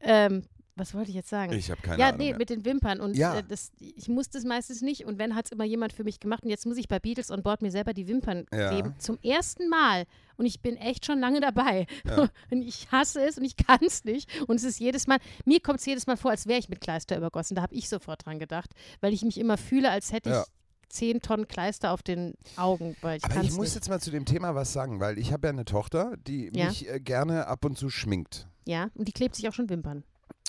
[0.00, 0.44] ähm,
[0.76, 1.52] was wollte ich jetzt sagen?
[1.54, 2.18] Ich habe keine ja, Ahnung.
[2.18, 2.38] nee, mehr.
[2.38, 3.00] mit den Wimpern.
[3.00, 3.38] Und Ja.
[3.38, 5.06] äh, das, ich muss das meistens nicht.
[5.06, 6.44] Und wenn, hat es immer jemand für mich gemacht.
[6.44, 8.70] Und jetzt muss ich bei Beatles on Board mir selber die Wimpern Ja.
[8.70, 8.94] kleben.
[8.98, 10.04] Zum ersten Mal.
[10.36, 11.86] Und ich bin echt schon lange dabei.
[12.06, 12.28] Ja.
[12.50, 14.28] Und ich hasse es und ich kann es nicht.
[14.48, 16.80] Und es ist jedes Mal, mir kommt es jedes Mal vor, als wäre ich mit
[16.82, 17.54] Kleister übergossen.
[17.54, 18.70] Da habe ich sofort dran gedacht.
[19.00, 20.42] Weil ich mich immer fühle, als hätte Ja.
[20.42, 20.46] ich
[20.90, 22.96] zehn Tonnen Kleister auf den Augen.
[23.00, 23.74] Weil ich Aber ich es muss nicht.
[23.76, 26.66] jetzt mal zu dem Thema was sagen, weil ich habe ja eine Tochter, die Ja.
[26.66, 28.46] mich äh, gerne ab und zu schminkt.
[28.66, 30.04] Ja, und die klebt sich auch schon Wimpern.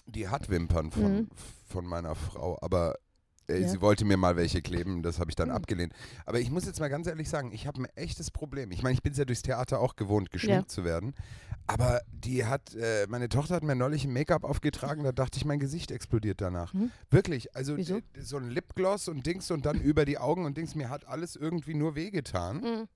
[0.07, 1.29] Die hat Wimpern von, Mhm.
[1.67, 2.95] von meiner Frau, aber
[3.49, 3.67] äh, Ja.
[3.69, 5.55] sie wollte mir mal welche kleben, das habe ich dann Mhm.
[5.55, 5.93] abgelehnt.
[6.25, 8.71] Aber ich muss jetzt mal ganz ehrlich sagen, ich habe ein echtes Problem.
[8.71, 11.13] Ich meine, ich bin es ja durchs Theater auch gewohnt, geschminkt zu werden.
[11.65, 15.45] Aber die hat, äh, meine Tochter hat mir neulich ein Make-up aufgetragen, da dachte ich,
[15.45, 16.73] mein Gesicht explodiert danach.
[16.73, 16.91] Mhm.
[17.09, 17.99] Wirklich, also Wieso?
[17.99, 21.05] d- so ein Lipgloss und Dings und dann über die Augen und Dings, mir hat
[21.07, 22.57] alles irgendwie nur wehgetan.
[22.61, 22.87] Mhm.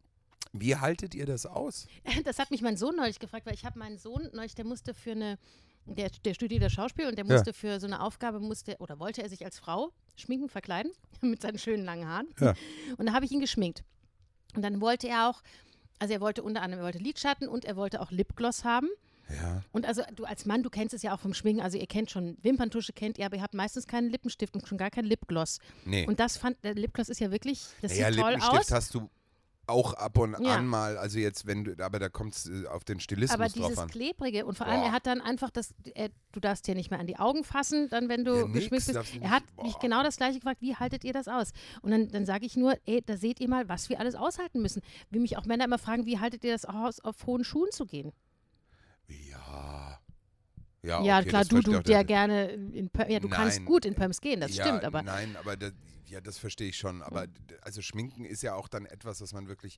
[0.53, 1.88] Wie haltet ihr das aus?
[2.26, 4.93] Das hat mich mein Sohn neulich gefragt, weil ich habe meinen Sohn neulich, der musste
[4.93, 5.38] für eine,
[5.86, 7.34] der, der studiert das Schauspiel und der Ja.
[7.34, 11.42] musste für so eine Aufgabe, musste oder wollte er sich als Frau schminken, verkleiden, mit
[11.42, 12.28] seinen schönen langen Haaren.
[12.40, 12.54] Ja.
[12.98, 13.84] Und da habe ich ihn geschminkt.
[14.56, 15.42] Und dann wollte er auch,
[16.00, 18.90] also er wollte unter anderem, er wollte Lidschatten und er wollte auch Lipgloss haben.
[19.30, 19.64] Ja.
[19.72, 22.12] Und also du als Mann, du kennst es ja auch vom Schminken, also ihr kennt
[22.12, 25.60] schon Wimperntusche, kennt ihr, aber ihr habt meistens keinen Lippenstift und schon gar keinen Lipgloss.
[25.86, 26.06] Nee.
[26.06, 28.72] Und das fand, der Lipgloss ist ja wirklich, das ja, sieht toll Lippenstift aus.
[28.72, 29.10] hast du
[29.68, 30.55] auch ab und Ja.
[30.55, 33.45] an mal, also jetzt, wenn du, aber da kommt es äh, auf den Stilismus Aber
[33.47, 33.89] drauf dieses an.
[33.89, 34.88] Klebrige und vor allem, Boah.
[34.88, 37.88] er hat dann einfach das, er, du darfst ja nicht mehr an die Augen fassen,
[37.89, 39.22] dann wenn du Ja, nix, geschminkt bist.
[39.22, 39.80] Er hat nicht- mich boah.
[39.80, 41.51] genau das gleiche gefragt, wie haltet ihr das aus?
[41.82, 44.62] Und dann, dann sage ich nur, ey, da seht ihr mal, was wir alles aushalten
[44.62, 44.82] müssen.
[45.09, 47.86] Wie mich auch Männer immer fragen, wie haltet ihr das aus, auf hohen Schuhen zu
[47.86, 48.12] gehen?
[49.07, 49.99] Ja.
[50.84, 53.66] Ja, ja, okay, klar, du, du, der der- gerne, in, Pö- ja, du kannst Nein.
[53.66, 55.74] gut in Pumps gehen, das ja, stimmt, aber Nein, aber das,
[56.08, 57.04] ja, das verstehe ich schon.
[57.04, 59.78] Aber d- also Schminken ist ja auch dann etwas, was man wirklich.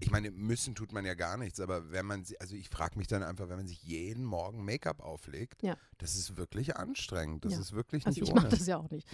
[0.00, 3.08] Ich meine, müssen tut man ja gar nichts, aber wenn man, also ich frage mich
[3.08, 5.76] dann einfach, wenn man sich jeden Morgen Make-up auflegt, Ja.
[5.98, 7.44] das ist wirklich anstrengend.
[7.44, 7.60] Das Ja.
[7.60, 8.56] ist wirklich also nicht ich mache ohne.
[8.56, 9.06] das ja auch nicht.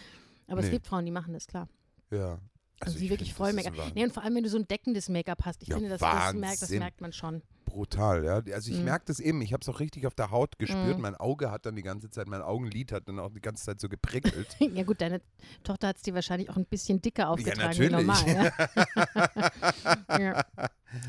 [0.46, 0.72] Aber es Nee.
[0.72, 1.68] gibt Frauen, die machen das, klar.
[2.10, 2.38] Ja.
[2.80, 3.74] Also, die ich wirklich voll Make-up.
[3.94, 6.00] Nee, und vor allem, wenn du so ein deckendes Make-up hast, ich Ja, finde, das,
[6.00, 7.42] das, merkt, das merkt man schon.
[7.74, 8.40] Brutal, ja.
[8.54, 8.84] Also ich Mhm.
[8.84, 10.96] merke das eben, ich habe es auch richtig auf der Haut gespürt.
[10.96, 11.02] Mhm.
[11.02, 13.80] Mein Auge hat dann die ganze Zeit, mein Augenlid hat dann auch die ganze Zeit
[13.80, 14.46] so geprickelt.
[14.74, 15.20] Ja gut, deine
[15.64, 18.06] Tochter hat es dir wahrscheinlich auch ein bisschen dicker aufgetragen wie natürlich.
[18.06, 18.52] normal.
[20.08, 20.44] Ja, ja.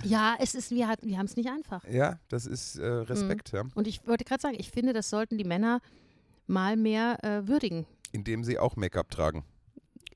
[0.03, 1.83] ja es ist, wir, hat- wir haben es nicht einfach.
[1.85, 3.63] ja, das ist äh, Respekt, ja.
[3.75, 5.81] Und ich wollte gerade sagen, ich finde, das sollten die Männer
[6.47, 7.85] mal mehr äh, würdigen.
[8.11, 9.43] Indem sie auch Make-up tragen.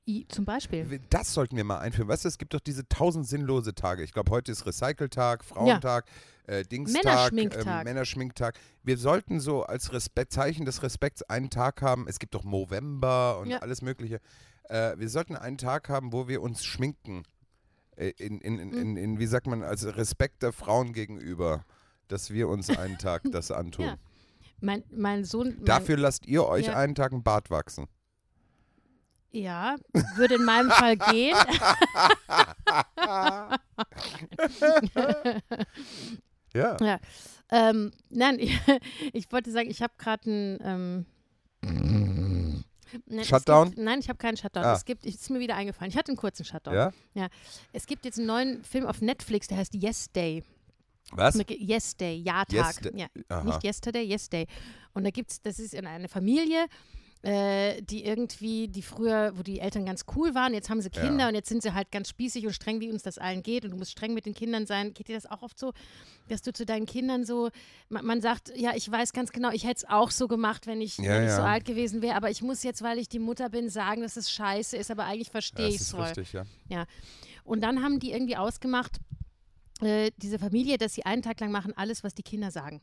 [0.08, 1.00] I, zum Beispiel.
[1.10, 2.08] Das sollten wir mal einführen.
[2.08, 4.02] Weißt du, es gibt doch diese tausend sinnlose Tage.
[4.02, 6.06] Ich glaube, heute ist Recyceltag, Frauentag,
[6.46, 7.66] äh, Dingstag, Männerschminktag.
[7.78, 8.58] Ähm, Männerschminktag.
[8.82, 12.06] Wir sollten so als Respekt, Zeichen des Respekts einen Tag haben.
[12.08, 13.58] Es gibt doch Movember und Ja.
[13.58, 14.20] alles Mögliche.
[14.64, 17.22] Äh, wir sollten einen Tag haben, wo wir uns schminken.
[17.96, 18.78] Äh, In, in, in, Mhm.
[18.78, 21.64] in, in, wie sagt man, als Respekt der Frauen gegenüber,
[22.08, 23.84] dass wir uns einen Tag das antun.
[23.84, 23.96] Ja.
[24.60, 25.54] Mein, mein Sohn.
[25.56, 26.76] Mein, Dafür lasst ihr euch Ja.
[26.76, 27.86] einen Tag einen Bart wachsen.
[29.32, 29.76] Ja,
[30.16, 31.36] würde in meinem Fall gehen.
[36.52, 36.98] Ja.
[37.52, 38.56] Ähm, nein, ich,
[39.12, 40.58] ich wollte sagen, ich habe gerade ein.
[40.62, 41.06] Ähm,
[43.06, 43.70] Nein, es Shutdown?
[43.70, 44.64] Gibt, nein, ich habe keinen Shutdown.
[44.64, 44.74] Ah.
[44.74, 45.90] Es gibt, es ist mir wieder eingefallen.
[45.90, 46.92] Ich hatte einen kurzen Shutdown.
[47.14, 47.28] Ja?
[47.72, 50.44] Es gibt jetzt einen neuen Film auf Netflix, der heißt Yes Day.
[51.12, 51.40] Was?
[51.48, 52.84] Yes Day, Ja-Tag.
[52.84, 53.08] Yes.
[53.28, 54.46] Ja, nicht Yesterday, Yes Day.
[54.92, 56.66] Und da gibt's, das ist in eine Familie,
[57.22, 61.02] äh, die irgendwie, die früher, wo die Eltern ganz cool waren, jetzt haben sie Ja.
[61.02, 63.64] Kinder und jetzt sind sie halt ganz spießig und streng, wie uns das allen geht.
[63.64, 64.94] Und du musst streng mit den Kindern sein.
[64.94, 65.72] Geht dir das auch oft so,
[66.28, 67.50] dass du zu deinen Kindern so,
[67.90, 70.80] man, man sagt, ja, ich weiß ganz genau, ich hätte es auch so gemacht, wenn
[70.80, 71.44] ich, Ja, wenn ich so ja.
[71.46, 74.30] alt gewesen wäre, aber ich muss jetzt, weil ich die Mutter bin, sagen, dass es
[74.30, 76.04] scheiße ist, aber eigentlich Ja, verstehe ich es ist voll.
[76.04, 76.86] richtig, ja.
[77.44, 78.98] Und dann haben die irgendwie ausgemacht,
[79.82, 82.80] äh, diese Familie, dass sie einen Tag lang machen alles, was die Kinder sagen.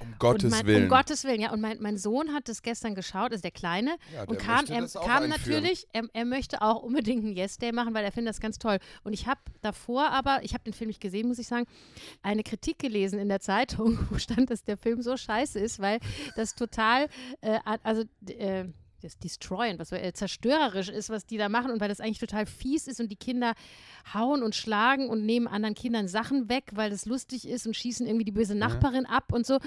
[0.00, 0.82] Um Gottes und mein, Willen.
[0.84, 1.52] Um Gottes Willen, ja.
[1.52, 4.64] Und mein, mein Sohn hat das gestern geschaut, also der Kleine, Ja, und der kam,
[4.66, 8.12] möchte er kam natürlich, er, er möchte auch unbedingt einen Yes Day machen, weil er
[8.12, 8.78] findet das ganz toll.
[9.02, 11.66] Und ich habe davor aber, ich habe den Film nicht gesehen, muss ich sagen,
[12.22, 15.98] eine Kritik gelesen in der Zeitung, wo stand, dass der Film so scheiße ist, weil
[16.36, 17.08] das total,
[17.40, 18.64] äh, also äh,
[19.04, 22.18] das Destroyen, was so, äh, zerstörerisch ist, was die da machen und weil das eigentlich
[22.18, 23.54] total fies ist und die Kinder
[24.12, 28.06] hauen und schlagen und nehmen anderen Kindern Sachen weg, weil das lustig ist und schießen
[28.06, 29.58] irgendwie die böse Nachbarin ab und so.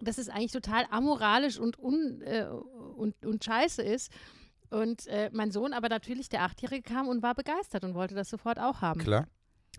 [0.00, 2.46] Das ist eigentlich total amoralisch und, un, äh,
[2.96, 4.10] und, und scheiße ist.
[4.70, 8.28] Und äh, mein Sohn, aber natürlich der Achtjährige, kam und war begeistert und wollte das
[8.28, 9.00] sofort auch haben.
[9.00, 9.26] Klar.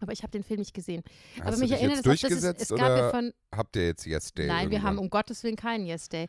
[0.02, 1.04] Aber ich habe den Film nicht gesehen.
[1.38, 3.10] Hast aber du mich erinnert jetzt es auch, dass es, durchgesetzt es gab ja oder
[3.12, 3.34] von.
[3.52, 4.48] habt ihr jetzt Yes Day?
[4.48, 4.84] Nein, wir irgendwann?
[4.84, 6.28] haben um Gottes Willen keinen Yes Day.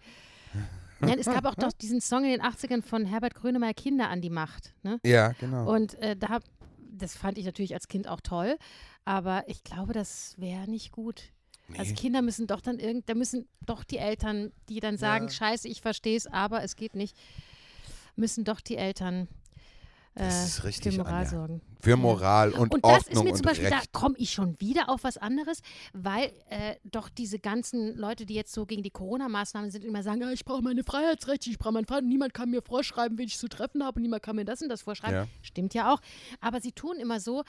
[1.00, 4.20] Nein, es gab auch doch diesen Song in den 80ern von Herbert Grönemeyer, Kinder an
[4.20, 4.74] die Macht.
[4.82, 5.00] Ne?
[5.04, 5.72] Ja, genau.
[5.72, 6.40] Und äh, da
[6.92, 8.58] das fand ich natürlich als Kind auch toll,
[9.06, 11.32] aber ich glaube, das wäre nicht gut.
[11.78, 11.96] Also Nee.
[11.96, 15.30] Kinder müssen doch dann irgend, da müssen doch die Eltern, die dann sagen, Ja.
[15.30, 17.16] scheiße, ich verstehe es, aber es geht nicht,
[18.16, 19.28] müssen doch die Eltern
[20.14, 21.30] äh, Das ist richtig, für Moral Anja.
[21.30, 21.60] sorgen.
[21.80, 23.88] Für Moral und, Und das ist Ordnung mir zum Beispiel, Recht.
[23.92, 25.60] da komme ich schon wieder auf was anderes,
[25.94, 30.20] weil äh, doch diese ganzen Leute, die jetzt so gegen die Corona-Maßnahmen sind, immer sagen,
[30.20, 33.38] ja, ich brauche meine Freiheitsrechte, ich brauche meine Freiheit, niemand kann mir vorschreiben, wen ich
[33.38, 35.14] zu treffen habe, und niemand kann mir das und das vorschreiben.
[35.16, 35.26] Ja.
[35.42, 36.00] Stimmt ja auch.
[36.40, 37.44] Aber sie tun immer so,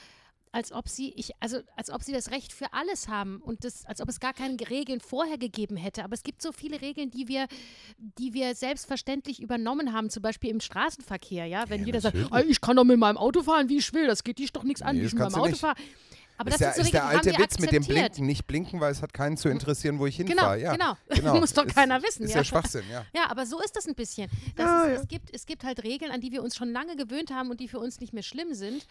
[0.54, 3.86] als ob sie, ich, also als ob sie das Recht für alles haben und das,
[3.86, 6.04] als ob es gar keine Regeln vorher gegeben hätte.
[6.04, 7.48] Aber es gibt so viele Regeln, die wir,
[7.98, 11.70] die wir selbstverständlich übernommen haben, zum Beispiel im Straßenverkehr, ja.
[11.70, 12.34] Wenn Ja, jeder sagt, natürlich.
[12.34, 14.64] "Ah, ich kann doch mit meinem Auto fahren, wie ich will, das geht dich doch
[14.64, 15.76] nichts an, Nee, wie ich mit meinem Auto fahre.
[16.38, 17.86] Aber ist das der, so ist der alte Witz mit dem.
[17.86, 18.26] Blinken.
[18.26, 20.60] Nicht blinken, weil es hat keinen zu interessieren, wo ich Genau, hinfahre.
[20.60, 20.98] Ja, genau.
[21.10, 21.40] genau.
[21.40, 22.38] Muss doch Ist- keiner wissen, Ist ja.
[22.38, 23.06] ja Schwachsinn, ja.
[23.14, 24.28] Ja, aber so ist das ein bisschen.
[24.56, 25.02] Das Ja, ist.
[25.04, 27.60] Es, gibt, es gibt halt Regeln, an die wir uns schon lange gewöhnt haben und
[27.60, 28.88] die für uns nicht mehr schlimm sind.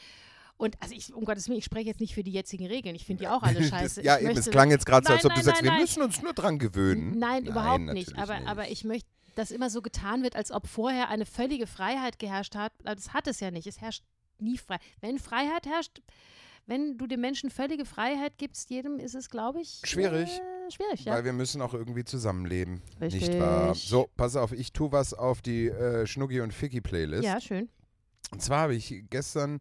[0.61, 2.94] Und also ich, um Gottes Willen, ich spreche jetzt nicht für die jetzigen Regeln.
[2.94, 4.02] Ich finde die auch alle scheiße.
[4.02, 5.44] Das, ja, ich eben, möchte, es klang jetzt gerade so, als Nein, ob du nein,
[5.44, 5.80] sagst, nein, wir nein.
[5.80, 7.18] müssen uns nur dran gewöhnen.
[7.18, 8.18] Nein, überhaupt natürlich nicht.
[8.18, 12.18] Aber, aber ich möchte, dass immer so getan wird, als ob vorher eine völlige Freiheit
[12.18, 12.72] geherrscht hat.
[12.84, 13.66] Aber Das hat es ja nicht.
[13.66, 14.04] Es herrscht
[14.38, 14.76] nie frei.
[15.00, 16.02] Wenn Freiheit herrscht,
[16.66, 20.28] wenn du dem Menschen völlige Freiheit gibst, jedem ist es, glaube ich, Schwierig.
[20.28, 21.14] Äh, schwierig, ja.
[21.14, 22.82] Weil wir müssen auch irgendwie zusammenleben.
[23.00, 23.28] Richtig.
[23.28, 23.74] Nicht wahr?
[23.74, 27.24] So, pass auf, ich tue was auf die äh, Schnuggi und Ficky Playlist.
[27.24, 27.70] Ja, schön.
[28.30, 29.61] Und zwar habe ich gestern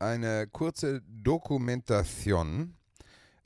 [0.00, 2.74] eine kurze Dokumentation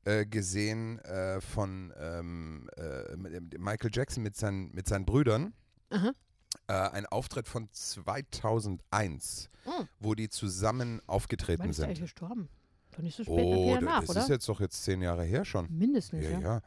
[0.04, 3.16] äh, gesehen äh, von ähm, äh,
[3.58, 5.52] Michael Jackson mit seinen, mit seinen Brüdern.
[5.90, 9.70] Äh, ein Auftritt von 2001, Oh.
[9.98, 11.84] wo die zusammen Wann aufgetreten ist der sind.
[11.86, 12.48] eigentlich gestorben?
[12.92, 14.20] Doch nicht so spät Oh, oh, nach, das oder?
[14.20, 15.66] ist jetzt doch jetzt zehn Jahre her schon.
[15.76, 16.40] Mindestens, Ja, ja.
[16.40, 16.60] ja.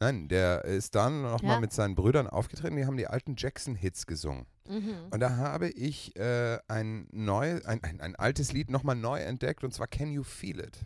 [0.00, 1.60] Nein, der ist dann nochmal Ja.
[1.60, 4.46] mit seinen Brüdern aufgetreten, die haben die alten Jackson-Hits gesungen.
[4.68, 4.94] Mhm.
[5.10, 9.64] Und da habe ich äh, ein, neu, ein, ein, ein altes Lied nochmal neu entdeckt
[9.64, 10.78] und zwar Can You Feel It?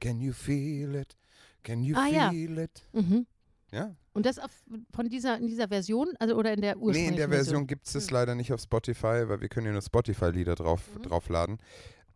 [0.00, 1.16] Can You Feel It?
[1.64, 2.30] Can You Ah, ja.
[2.30, 2.86] Feel It?
[2.92, 3.26] Mhm.
[3.70, 3.94] Ja?
[4.12, 4.50] Und das auf,
[4.94, 7.86] von dieser, in dieser Version, also oder in der Nee, ursprünglichen in der Version gibt
[7.86, 8.14] es das Hm.
[8.14, 11.02] leider nicht auf Spotify, weil wir können ja nur Spotify-Lieder drauf, Mhm.
[11.02, 11.58] draufladen.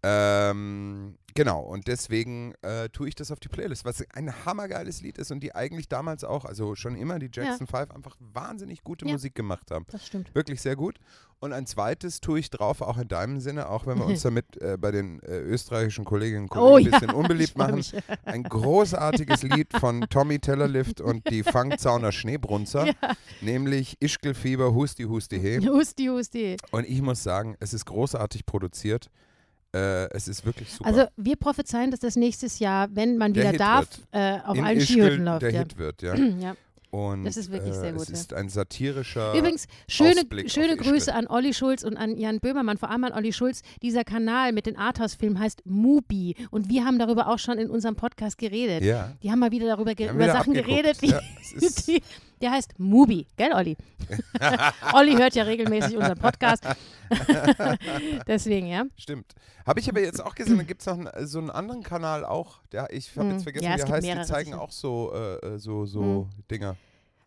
[0.05, 5.17] Ähm, genau, und deswegen äh, tue ich das auf die Playlist, was ein hammergeiles Lied
[5.19, 9.07] ist und die eigentlich damals auch, also schon immer die Jackson 5 einfach wahnsinnig gute
[9.07, 9.13] Ja.
[9.13, 9.87] Musik gemacht haben.
[9.91, 10.35] Das stimmt.
[10.35, 10.99] Wirklich sehr gut.
[11.39, 14.61] Und ein zweites tue ich drauf, auch in deinem Sinne, auch wenn wir uns damit
[14.61, 17.63] äh, bei den äh, österreichischen Kolleginnen und Kollegen Oh ein ja, bisschen unbeliebt ich freu
[17.65, 17.75] machen.
[17.77, 17.95] mich.
[18.25, 22.95] Ein großartiges Lied von Tommy Tellerlift und die Fangzauner Schneebrunzer, Ja.
[23.41, 25.69] nämlich Ischgelfieber, Husti, Husti, He.
[25.69, 26.57] Husti, Husti.
[26.73, 29.11] Und ich muss sagen, es ist großartig produziert.
[29.75, 30.87] Äh, es ist wirklich super.
[30.87, 34.57] Also wir prophezeien, dass das nächstes Jahr, wenn man Der wieder Hit darf, äh, auf
[34.57, 35.43] In allen Ischgl Skihütten läuft.
[35.43, 35.59] der Ja.
[35.61, 36.14] Hit wird, ja.
[36.41, 36.55] ja.
[36.91, 38.14] Und, Das ist wirklich äh, sehr gut, Es ja.
[38.16, 39.33] ist ein satirischer.
[39.33, 40.91] Übrigens, schöne, Ausblick schöne Ischgl.
[40.91, 43.62] Grüße an Olli Schulz und an Jan Böhmermann, vor allem an Olli Schulz.
[43.81, 47.97] Dieser Kanal mit den Arthouse-Filmen heißt Mubi und wir haben darüber auch schon in unserem
[47.97, 48.83] Podcast geredet.
[48.83, 49.12] Ja.
[49.23, 50.66] Die haben mal wieder darüber ge über Sachen abgeguckt.
[50.68, 51.20] geredet, die, Ja,
[51.89, 52.03] die,
[52.43, 53.76] der heißt Mubi, gell Olli?
[54.93, 56.64] Olli hört ja regelmäßig unseren Podcast.
[58.26, 58.84] Deswegen, ja.
[58.97, 59.32] Stimmt.
[59.66, 62.24] Habe ich aber jetzt auch gesehen, da gibt es noch einen, so einen anderen Kanal
[62.24, 62.61] auch.
[62.72, 63.34] Der, ich habe Hm.
[63.34, 64.03] jetzt vergessen, Ja, wie der heißt.
[64.03, 64.61] Die mehrere, zeigen sicher.
[64.61, 66.76] auch so, äh, äh, so, so Dinger.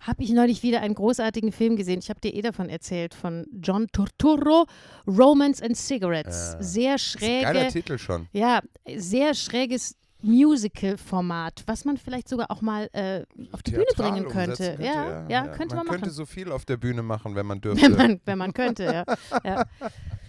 [0.02, 2.00] habe ich neulich wieder einen großartigen Film gesehen.
[2.00, 4.66] Ich habe dir eh davon erzählt, von John Turturro,
[5.08, 6.56] Romance and Cigarettes.
[6.60, 6.64] Ja.
[6.64, 8.28] Sehr ein Geiler schräge, Titel schon.
[8.34, 8.62] ja,
[8.98, 14.72] sehr schräges Musical-Format, was man vielleicht sogar auch mal äh, auf die Bühne bringen könnte.
[14.72, 16.16] umsetzen Ja, ja, könnte man, man könnte machen.
[16.16, 17.84] so viel auf der Bühne machen, wenn man dürfte.
[17.84, 19.04] Wenn man, wenn man könnte, ja.
[19.44, 19.66] ja.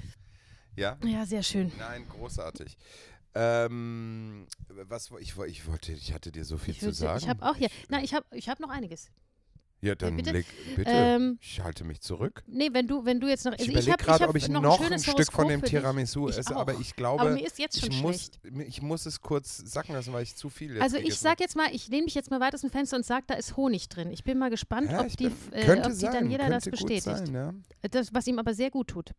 [0.76, 0.97] ja?
[1.05, 1.72] Ja, sehr schön.
[1.78, 2.76] Nein, großartig.
[3.34, 7.18] Ähm, was ich, ich wollte, ich hatte dir so viel Ich, zu würde- sagen.
[7.18, 9.11] ich habe auch hier, nein, ich habe ich hab noch einiges.
[9.87, 10.32] Ja, dann bitte?
[10.32, 10.91] leg, bitte.
[10.91, 12.43] Ähm, ich halte mich zurück.
[12.47, 13.53] Nee, wenn du, wenn du jetzt noch.
[13.55, 15.62] Ich Also überlege hab- gerade, ob ich noch, noch, ein, ein Stück von dem.
[15.62, 16.61] Tiramisu Ich esse, auch.
[16.61, 18.30] aber ich glaube, Aber mir ist jetzt schon ich, muss,
[18.66, 21.57] ich muss es kurz sacken lassen, weil ich zu viel jetzt Also ich sag jetzt
[21.57, 23.89] mal, ich lehne mich jetzt mal weit aus dem Fenster und sage, da ist Honig
[23.89, 24.11] drin.
[24.11, 26.64] Ich bin mal gespannt, Ja, ob, ich die, äh, ob die sein, dann jeder das
[26.64, 27.03] bestätigt.
[27.05, 27.55] Sein, ja.
[27.91, 29.11] Das, was ihm aber sehr gut tut.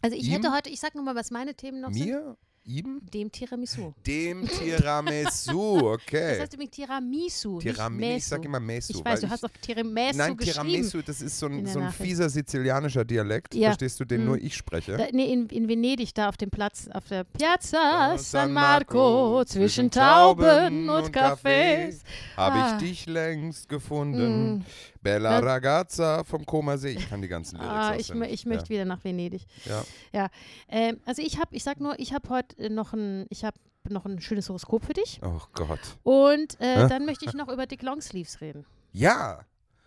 [0.00, 0.54] Also ich hätte Ihm?
[0.54, 2.06] heute, ich sag nur mal, was meine Themen noch sind.
[2.06, 2.36] Mir?
[2.64, 3.00] Ihm?
[3.12, 3.92] Dem Tiramisu.
[4.06, 6.40] Dem Tiramisu, Das okay.
[6.40, 8.92] heißt übrigens Tiramisu, Tiramisu, ich sag immer Mesu.
[8.98, 10.68] Ich weiß, du hast auch Tiramisu Nein, geschrieben.
[10.68, 13.70] Tiramisu, das ist so in ein, so ein fieser sizilianischer Dialekt, Ja.
[13.70, 14.26] verstehst du, den Mhm.
[14.26, 14.96] nur ich spreche.
[14.96, 19.44] Da, nee, in, in Venedig, da auf dem Platz, auf der Piazza Äh, San Marco,
[19.44, 22.00] zwischen Tauben und Cafés.
[22.36, 22.76] Habe Ah.
[22.78, 24.58] ich dich längst gefunden.
[24.58, 24.64] Mm.
[25.02, 25.38] Bella Ja.
[25.40, 26.92] Ragazza vom Koma See.
[26.92, 29.42] Ich kann die ganzen Lyrics Ah, ich, ich möchte wieder nach Venedig.
[29.64, 29.84] Ja.
[30.12, 30.28] Ja,
[30.68, 33.56] ähm, also ich habe, ich sag nur, ich habe heute äh, noch ein, ich habe
[33.88, 35.18] noch ein schönes Horoskop für dich.
[35.22, 35.28] ja.
[35.28, 35.80] Oh Gott.
[36.04, 38.64] Und äh, dann möchte ich noch über Dick Longsleeves reden.
[38.92, 39.40] Ja.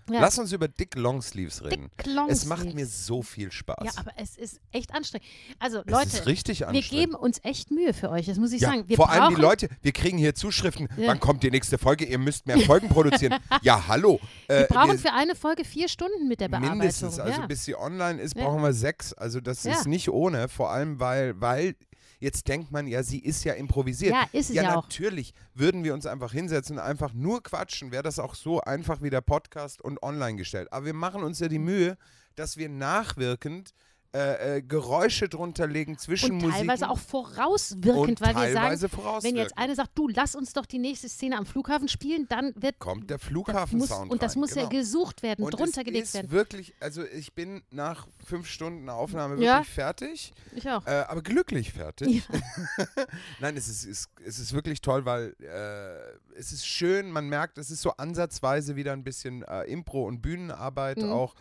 [0.09, 0.19] Ja.
[0.21, 1.89] Lass uns über Dick Longsleeves reden.
[1.99, 2.41] Dick Longsleeves.
[2.43, 3.85] Es macht mir so viel Spaß.
[3.85, 5.27] Ja, aber es ist echt anstrengend.
[5.59, 6.89] Also es Leute, ist richtig wir anstrengend.
[7.11, 8.83] geben uns echt Mühe für euch, das muss ich ja, sagen.
[8.87, 11.07] Wir vor allem die Leute, wir kriegen hier Zuschriften, Ja.
[11.07, 12.05] wann kommt die nächste Folge?
[12.05, 13.35] Ihr müsst mehr Folgen produzieren.
[13.61, 14.19] ja, hallo.
[14.47, 16.77] Wir Äh, brauchen für eine Folge vier Stunden mit der Bearbeitung.
[16.77, 19.13] Mindestens, also bis sie online ist, brauchen wir sechs.
[19.13, 21.75] Also das ist nicht ohne, vor allem weil, weil
[22.19, 24.13] jetzt denkt man ja, sie ist ja improvisiert.
[24.13, 24.83] Ja, ist es ja, ja auch.
[24.83, 29.01] natürlich würden wir uns einfach hinsetzen und einfach nur quatschen, wäre das auch so einfach
[29.01, 30.71] wie der Podcast und online gestellt.
[30.71, 31.97] Aber wir machen uns ja die Mühe,
[32.35, 33.73] dass wir nachwirkend
[34.15, 39.35] äh, äh, Geräusche drunter legen zwischen und Musik teilweise auch vorauswirkend, weil wir sagen, wenn
[39.35, 42.79] jetzt eine sagt, du lass uns doch die nächste Szene am Flughafen spielen, dann wird
[42.79, 44.63] kommt der das muss, Flughafen-Sound und das muss genau.
[44.63, 46.31] ja gesucht werden, Und drunter es gelegt ist werden.
[46.31, 49.63] wirklich, also ich bin nach fünf Stunden Aufnahme wirklich Ja.
[49.63, 50.33] fertig.
[50.55, 50.85] Ich auch.
[50.87, 52.23] Äh, aber glücklich fertig.
[53.41, 57.57] Nein, es ist, ist, es ist wirklich toll, weil äh, es ist schön, man merkt,
[57.57, 61.11] es ist so ansatzweise wieder ein bisschen Impro- und Bühnenarbeit Mhm.
[61.11, 61.35] auch,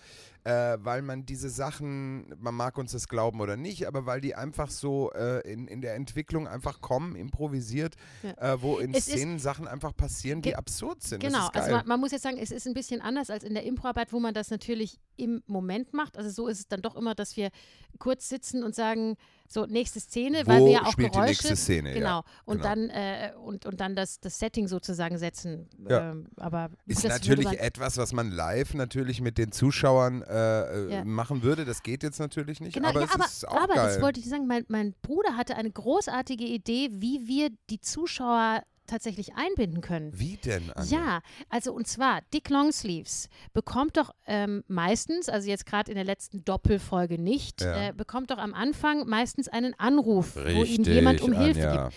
[0.44, 4.34] äh, weil man diese Sachen, man mag uns das glauben oder nicht, aber weil die
[4.34, 8.52] einfach so äh, in, in der Entwicklung einfach kommen, improvisiert, Ja.
[8.52, 11.20] äh, wo in Es Szenen Sachen einfach passieren, die absurd sind.
[11.20, 13.64] Genau, also man, man muss jetzt sagen, es ist ein bisschen anders als in der
[13.64, 16.18] Improarbeit, wo man das natürlich im Moment macht.
[16.18, 17.50] Also so ist es dann doch immer, dass wir
[17.98, 19.16] kurz sitzen und sagen,
[19.54, 21.94] so nächste Szene, weil Wo wir ja auch spielt die Geräusche, nächste Szene?
[21.94, 22.68] genau, Ja, und genau.
[22.68, 25.68] dann äh, und, und dann das, das Setting sozusagen setzen.
[25.88, 26.10] Ja.
[26.10, 31.04] Ähm, aber Ist natürlich etwas, was man live natürlich mit den Zuschauern äh, äh, Ja.
[31.04, 31.64] machen würde.
[31.64, 33.86] Das geht jetzt natürlich nicht, Genau, aber ja, es aber, ist auch aber geil.
[33.86, 38.62] das wollte ich sagen, mein, mein Bruder hatte eine großartige Idee, wie wir die Zuschauer
[38.86, 40.10] tatsächlich einbinden können.
[40.18, 40.70] Wie denn?
[40.74, 40.98] Anja?
[40.98, 46.04] Ja, also und zwar Dick Longsleeves bekommt doch ähm, meistens, also jetzt gerade in der
[46.04, 47.88] letzten Doppelfolge nicht, Ja.
[47.88, 51.84] äh, bekommt doch am Anfang meistens einen Anruf, wo ihm Richtig, jemand um Hilfe Anja.
[51.88, 51.94] gibt.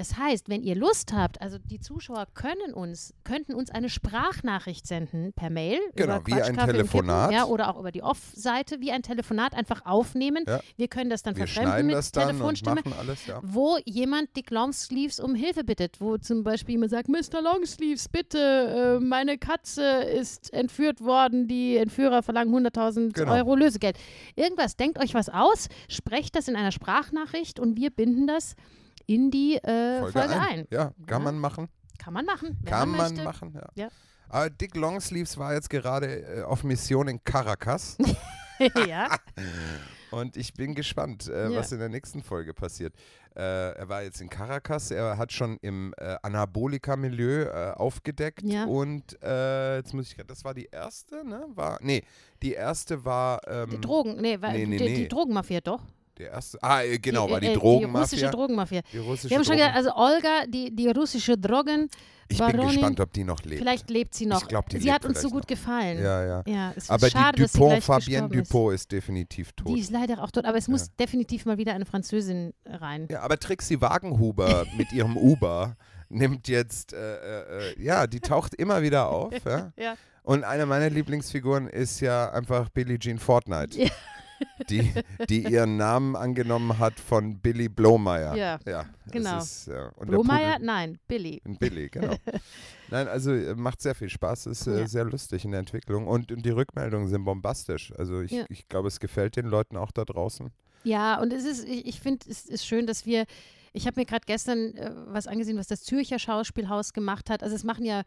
[0.00, 4.86] Das heißt, wenn ihr Lust habt, also die Zuschauer können uns, könnten uns eine Sprachnachricht
[4.86, 5.78] senden per Mail.
[5.94, 7.28] Genau, über wie ein Telefonat.
[7.28, 10.44] Kippen, ja, oder auch über die Off-Seite, wie ein Telefonat einfach aufnehmen.
[10.48, 10.60] Ja.
[10.78, 13.40] Wir können das dann Wir verfremden schneiden mit das Telefonstimme alles, ja.
[13.42, 17.42] wo jemand Dick Longsleeves um Hilfe bittet, wo zum Beispiel jemand sagt, Mr.
[17.42, 23.34] Longsleeves, bitte, äh, meine Katze ist entführt worden, die Entführer verlangen 100.000 Genau.
[23.34, 23.98] Euro Lösegeld.
[24.34, 28.56] Irgendwas, denkt euch was aus, sprecht das in einer Sprachnachricht und wir binden das
[29.14, 30.66] in die äh, Folge, ein.
[30.70, 31.24] Ja, kann Ja.
[31.24, 31.68] man machen.
[31.98, 33.68] Kann man machen, Kann man, man machen, ja.
[33.74, 33.88] Ja.
[34.28, 36.06] Aber Dick Longsleeves war jetzt gerade
[36.38, 37.98] äh, auf Mission in Caracas
[38.88, 39.08] ja.
[40.12, 41.58] und ich bin gespannt, äh, Ja.
[41.58, 42.94] was in der nächsten Folge passiert.
[43.36, 48.64] Äh, er war jetzt in Caracas, er hat schon im äh, Anabolika-Milieu äh, aufgedeckt Ja.
[48.64, 51.44] und äh, jetzt muss ich grad- das war die erste, ne?
[51.54, 52.02] War, nee,
[52.42, 54.94] die erste war ähm, Die Drogen, nee, weil Nee, nee, die, nee.
[54.96, 55.82] die Drogenmafia doch.
[56.20, 57.90] Die erste, ah, äh, genau, die, war die äh, Drogenmafia.
[57.92, 58.80] Die russische Drogenmafia.
[58.92, 61.88] die russische Wir haben schon gesagt, also Olga, die, die russische Drogen,
[62.28, 63.58] Ich bin Baronin, gespannt, ob die noch lebt.
[63.60, 64.46] Vielleicht lebt sie noch.
[64.46, 65.46] glaub, die sie lebt hat uns so gut noch.
[65.48, 65.98] gefallen.
[66.02, 66.42] Ja, ja.
[66.46, 68.50] Ja, Aber schade, die dass sie Dupont, Fabienne gestorben ist.
[68.52, 69.68] Dupont ist definitiv tot.
[69.74, 70.92] Die ist leider auch tot, aber es muss Ja.
[71.00, 73.08] definitiv mal wieder eine Französin rein.
[73.10, 75.76] Ja, aber Trixie Wagenhuber mit ihrem Uber
[76.08, 79.32] nimmt jetzt, äh, äh, äh, ja, die taucht immer wieder auf.
[79.44, 79.72] Ja?
[79.76, 79.94] Ja.
[80.22, 83.76] Und eine meiner Lieblingsfiguren ist ja einfach Billie Jean Fortnite.
[83.84, 83.88] Ja.
[84.68, 84.92] Die,
[85.28, 88.34] die ihren Namen angenommen hat von Billy Blomeyer.
[88.36, 89.38] Ja, ja genau.
[89.38, 89.90] Ist, ja.
[89.98, 90.58] Der Blomeyer?
[90.60, 91.42] Nein, Billy.
[91.58, 92.14] Billy, genau.
[92.90, 94.88] Nein, also äh, macht sehr viel Spaß, ist äh, Ja.
[94.88, 97.92] sehr lustig in der Entwicklung und, und die Rückmeldungen sind bombastisch.
[97.96, 100.50] Also ich, ich glaube, es gefällt den Leuten auch da draußen.
[100.84, 103.26] Ja, und es ist, ich, ich finde, es ist schön, dass wir,
[103.72, 107.42] ich habe mir gerade gestern äh, was angesehen, was das Zürcher Schauspielhaus gemacht hat.
[107.42, 108.02] Also es machen ja,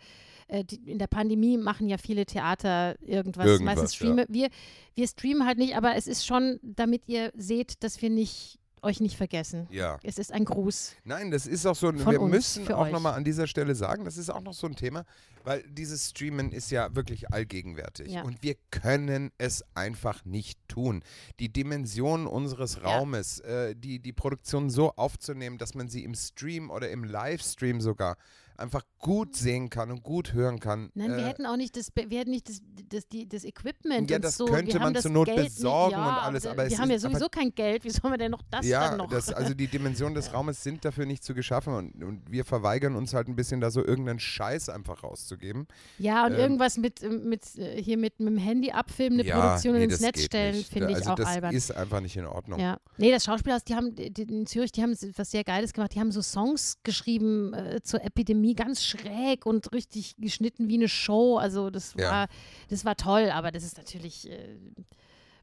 [0.54, 3.46] äh, die, in der Pandemie machen ja viele Theater irgendwas.
[3.48, 4.26] Irgendwas, Meistens streamen.
[4.30, 4.50] Wir,
[4.96, 9.00] wir streamen halt nicht, aber es ist schon, damit ihr seht, dass wir nicht, euch
[9.00, 9.68] nicht vergessen.
[9.72, 9.98] Ja.
[10.04, 10.94] Es ist ein Gruß.
[11.06, 14.06] Nein, das ist auch so, ein- Von wir müssen auch nochmal an dieser Stelle sagen,
[14.06, 15.06] das ist auch noch so ein Thema,
[15.46, 18.24] weil dieses Streamen ist ja wirklich allgegenwärtig Ja.
[18.24, 21.02] und wir können es einfach nicht tun.
[21.40, 26.70] Die Dimension unseres Raumes, äh, die, die Produktion so aufzunehmen, dass man sie im Stream
[26.70, 28.18] oder im Livestream sogar
[28.64, 30.90] einfach gut sehen kann und gut hören kann.
[30.96, 34.10] Nein, wir äh, hätten auch nicht das, wir hätten nicht das, das, die, das Equipment
[34.10, 34.46] Ja, und das so.
[34.46, 36.90] könnte wir man das zur Not Geld nicht- besorgen ja, und alles, aber wir haben
[36.90, 37.84] ja sowieso kein Geld.
[37.84, 39.10] Wie sollen wir denn noch das ja, dann noch?
[39.10, 42.96] Das, also die Dimensionen des Raumes sind dafür nicht zu geschaffen und, und wir verweigern
[42.96, 45.68] uns halt ein bisschen da so irgendeinen Scheiß einfach rauszugeben.
[46.00, 49.30] Ja, und Ähm, irgendwas mit, ähm, mit äh, hier mit, mit dem Handy abfilmen, eine
[49.30, 50.72] Produktion nee, ins das Netz stellen, nicht.
[50.72, 51.54] finde ich also auch das albern.
[51.54, 52.60] ist einfach nicht in Ordnung.
[52.60, 52.80] Ja.
[52.98, 55.94] Nee, das Schauspielhaus, die haben die, in Zürich, die haben was sehr Geiles gemacht.
[55.94, 60.90] Die haben so Songs geschrieben äh, zur Epidemie, ganz schräg und richtig geschnitten wie eine
[60.90, 61.38] Show.
[61.38, 62.12] Also das Ja.
[62.12, 62.28] war,
[62.70, 64.58] das war toll, aber das ist natürlich äh,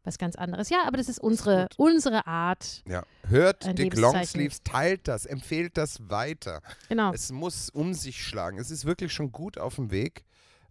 [0.04, 0.70] was ganz anderes.
[0.70, 1.74] Ja, aber das ist unsere, gut.
[1.78, 2.82] unsere Art.
[2.88, 3.02] Ja.
[3.28, 3.96] Hört Dick.
[3.96, 6.62] Longsleeves, teilt das, empfehlt das weiter.
[6.88, 7.12] Genau.
[7.12, 8.58] Es muss um sich schlagen.
[8.58, 10.24] Es ist wirklich schon gut auf dem Weg.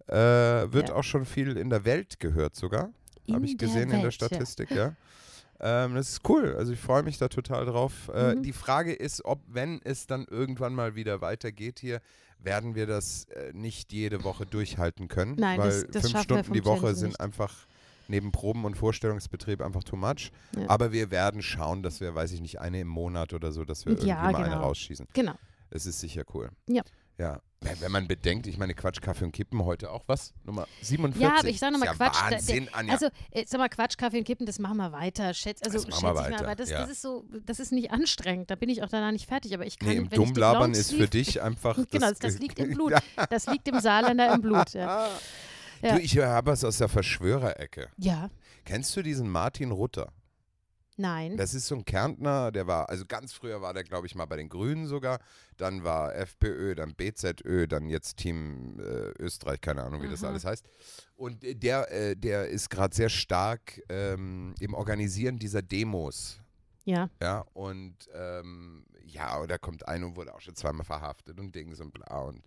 [0.08, 0.14] Äh,
[0.74, 0.96] wird Ja.
[0.96, 2.90] auch schon viel in der Welt gehört sogar.
[3.32, 4.28] Habe ich gesehen in der Welt, ja.
[4.28, 4.96] Statistik, ja.
[5.60, 6.56] Ähm, das ist cool.
[6.58, 8.10] Also ich freue mich da total drauf.
[8.12, 8.44] Äh, Mhm.
[8.44, 12.02] Die Frage ist, ob, wenn es dann irgendwann mal wieder weitergeht hier,
[12.42, 15.36] werden wir das äh, nicht jede Woche durchhalten können.
[15.38, 17.20] Nein, weil das- das fünf Stunden die Woche Challenge sind nicht.
[17.22, 17.54] einfach
[18.08, 20.32] neben Proben und Vorstellungsbetrieb einfach too much.
[20.58, 20.70] Ja.
[20.70, 23.86] Aber wir werden schauen, dass wir, weiß ich nicht, eine im Monat oder so, dass
[23.86, 24.62] wir irgendwie Ja, mal eine genau.
[24.64, 25.08] rausschießen.
[25.14, 25.36] Genau.
[25.70, 26.50] Es ist sicher cool.
[26.68, 26.82] Ja.
[27.20, 27.40] Ja.
[27.62, 30.34] Wenn man bedenkt, ich meine, Quatsch, Kaffee und Kippen heute auch was?
[30.46, 31.22] Nummer 47.
[31.22, 32.16] Ja, aber ich sage nochmal ja Quatsch.
[32.16, 32.94] da- Wahnsinn, der, Anja.
[32.94, 35.34] also, äh, sag mal, Quatsch, Kaffee und Kippen, das machen wir weiter.
[35.34, 36.80] Schätz, also, Das schätze ich mal, weiter, aber das, ja.
[36.82, 38.50] das ist so, das ist nicht anstrengend.
[38.50, 39.54] Da bin ich auch danach nicht fertig.
[39.54, 41.78] Aber ich kann, nee, im wenn Dummlabern ist für dich einfach.
[41.92, 42.94] Genau, das, das liegt im Blut.
[43.30, 44.74] Das liegt im Saarländer im Blut.
[44.74, 45.10] Ja.
[45.82, 47.88] Du, ich habe was aus der Verschwörerecke.
[47.98, 48.30] ja.
[48.66, 50.12] Kennst du diesen Martin Rutter?
[51.00, 51.38] Nein.
[51.38, 54.26] Das ist so ein Kärntner, der war, also ganz früher war der, glaube ich, mal
[54.26, 55.20] bei den Grünen sogar.
[55.56, 60.32] Dann war FPÖ, dann BZÖ, dann jetzt Team äh, Österreich, keine Ahnung, wie das Aha.
[60.32, 60.68] alles heißt.
[61.16, 66.42] Und äh, der, äh, der ist gerade sehr stark ähm, im Organisieren dieser Demos.
[66.84, 67.10] ja.
[67.22, 71.80] Ja, und ähm, ja, da kommt ein und wurde auch schon zweimal verhaftet und Dings
[71.80, 72.44] und bla und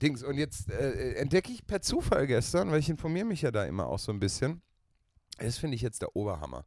[0.00, 0.22] Dings.
[0.22, 3.88] Und jetzt äh, entdecke ich per Zufall gestern, weil ich informiere mich ja da immer
[3.88, 4.62] auch so ein bisschen.
[5.38, 6.64] Das finde ich jetzt der Oberhammer.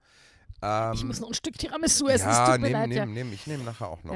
[0.61, 2.29] Ähm, Ich muss noch ein Stück Tiramisu essen.
[2.29, 4.13] es ja, mir nehm, nehm, nehm, ich nehme nachher auch noch.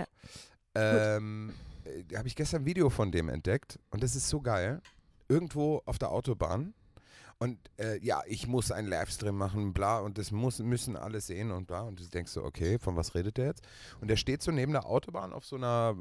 [0.75, 1.17] Ja.
[1.17, 1.53] Ähm,
[1.85, 4.81] äh, da habe ich gestern ein Video von dem entdeckt und das ist so geil.
[5.27, 6.73] Irgendwo auf der Autobahn.
[7.37, 11.51] Und äh, ja, ich muss einen Livestream machen, bla, und das muss, müssen alle sehen
[11.51, 11.81] und bla.
[11.81, 13.67] Und du denkst so, okay, von was redet der jetzt?
[13.99, 15.95] Und der steht so neben der Autobahn auf so einer,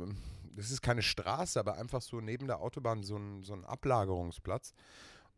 [0.54, 4.74] das ist keine Straße, aber einfach so neben der Autobahn so ein, so ein Ablagerungsplatz.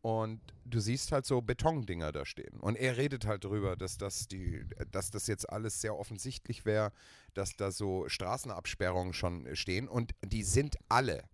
[0.06, 2.60] Und du siehst halt so Betondinger da stehen.
[2.60, 6.92] Und er redet halt drüber, dass das, die, dass das jetzt alles sehr offensichtlich wäre,
[7.34, 9.88] dass da so Straßenabsperrungen schon stehen.
[9.88, 11.24] Und die sind alle,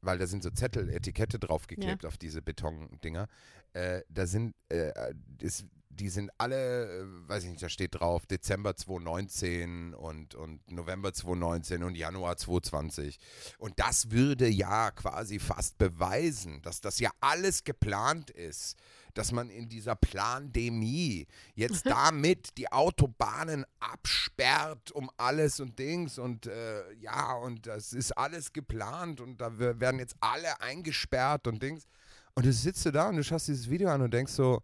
[0.00, 3.28] weil da sind so Zettel, Etikette draufgeklebt auf diese Betondinger.
[3.72, 8.26] Äh, da sind, äh, das, die sind alle, äh, weiß ich nicht, da steht drauf
[8.26, 13.18] Dezember 2019 und, und November 2019 und Januar 2020.
[13.58, 18.76] Und das würde ja quasi fast beweisen, dass das ja alles geplant ist,
[19.14, 26.46] dass man in dieser Plandemie jetzt damit die Autobahnen absperrt um alles und Dings und
[26.46, 31.86] äh, ja, und das ist alles geplant und da werden jetzt alle eingesperrt und Dings.
[32.34, 34.62] Und du sitzt da und du schaust dieses Video an und denkst so,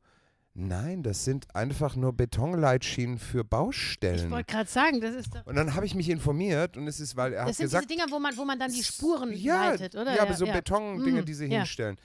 [0.58, 4.30] nein, das sind einfach nur Betonleitschienen für Ich Baustellen.
[4.30, 5.46] wollte gerade sagen, das ist doch.
[5.46, 7.88] Und dann habe ich mich informiert und es ist, weil er Das hat sind gesagt,
[7.90, 10.14] diese Dinger, wo man, wo man dann die Spuren ja, leitet, oder?
[10.14, 11.58] Ja, aber so Betondinge, Mhm, die sie ja.
[11.58, 11.96] hinstellen.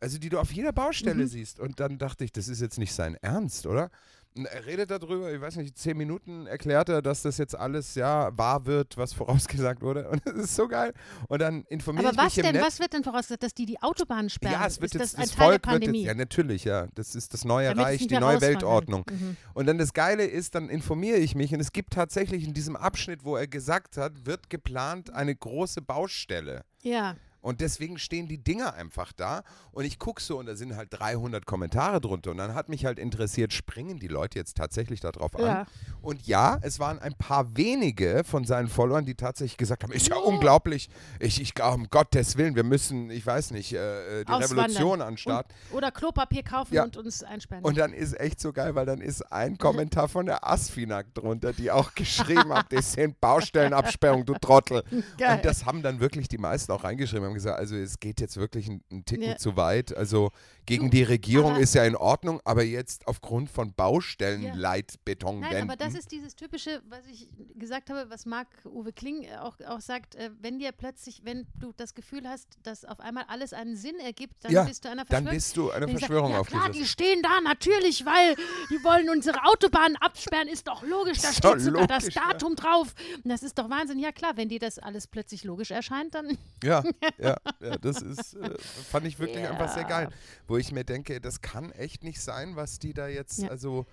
[0.00, 1.28] Also die du auf jeder Baustelle Mhm.
[1.28, 1.60] siehst.
[1.60, 3.88] Und dann dachte ich, das ist jetzt nicht sein Ernst, oder?
[4.34, 8.36] Er redet darüber, ich weiß nicht, zehn Minuten erklärt er, dass das jetzt alles ja
[8.36, 10.08] wahr wird, was vorausgesagt wurde.
[10.08, 10.92] Und das ist so geil.
[11.28, 12.54] Und dann informiere Aber ich was mich denn?
[12.54, 12.64] Netz.
[12.64, 14.54] Was wird denn vorausgesagt, dass die die Autobahnen sperren?
[14.54, 15.98] ja, es wird ist jetzt, das ein das Teil Volk der wird Pandemie?
[15.98, 18.40] jetzt, ja natürlich, ja, das ist das neue Damit Reich, die neue.
[18.40, 19.04] Weltordnung.
[19.10, 19.36] Mhm.
[19.54, 22.76] Und dann das Geile ist, dann informiere ich mich und es gibt tatsächlich in diesem
[22.76, 26.64] Abschnitt, wo er gesagt hat, wird geplant eine große Baustelle.
[26.82, 30.76] Ja, Und deswegen stehen die Dinger einfach da und ich gucke so und da sind
[30.76, 35.00] halt 300 Kommentare drunter und dann hat mich halt interessiert, springen die Leute jetzt tatsächlich
[35.00, 35.44] darauf an?
[35.44, 35.66] Ja.
[36.00, 40.08] Und ja, es waren ein paar wenige von seinen Followern, die tatsächlich gesagt haben, ist
[40.08, 40.88] ja unglaublich,
[41.18, 44.32] ich, ich um Gottes Willen, wir müssen, ich weiß nicht, äh, äh die.
[44.32, 45.46] Revolution an den Start.
[45.70, 46.84] Und, oder Klopapier kaufen Ja.
[46.84, 47.64] und uns einsperren.
[47.64, 51.52] Und dann ist echt so geil, weil dann ist ein Kommentar von der Asfinag drunter,
[51.52, 54.84] die auch geschrieben hat, das sind Baustellenabsperrung, du Trottel.
[55.18, 55.36] Geil.
[55.36, 58.36] Und das haben dann wirklich die meisten auch reingeschrieben, haben gesagt, also es geht jetzt
[58.36, 59.36] wirklich einen, einen Ticken Ja.
[59.36, 59.96] zu weit.
[59.96, 60.30] Also
[60.66, 65.50] gegen die Regierung ist ja in Ordnung, aber jetzt aufgrund von Baustellenleitbetonwänden.
[65.50, 69.56] Nein, aber das ist dieses typische, was ich gesagt habe, was Marc-Uwe Kling äh, auch,
[69.66, 73.52] auch sagt, äh, wenn dir plötzlich, wenn du das Gefühl hast, dass auf einmal alles
[73.52, 75.34] einen Sinn ergibt, dann Ja, bist du einer dann Verschwörung.
[75.34, 78.36] bist du eine ich sag, Verschwörung ja, klar, die stehen da natürlich, weil
[78.70, 82.28] die wollen unsere Autobahnen absperren, ist doch logisch, da steht sogar das logisch, ja.
[82.32, 82.94] Datum drauf.
[83.24, 83.98] Und das ist doch Wahnsinn.
[83.98, 86.82] Ja klar, wenn dir das alles plötzlich logisch erscheint, dann Ja,
[87.18, 88.56] ja, ja, das ist, äh,
[88.90, 89.88] fand ich wirklich einfach sehr Ja.
[89.88, 90.08] geil.
[90.52, 93.48] Wo ich mir denke, das kann echt nicht sein, was die da jetzt, Ja.
[93.48, 93.86] also,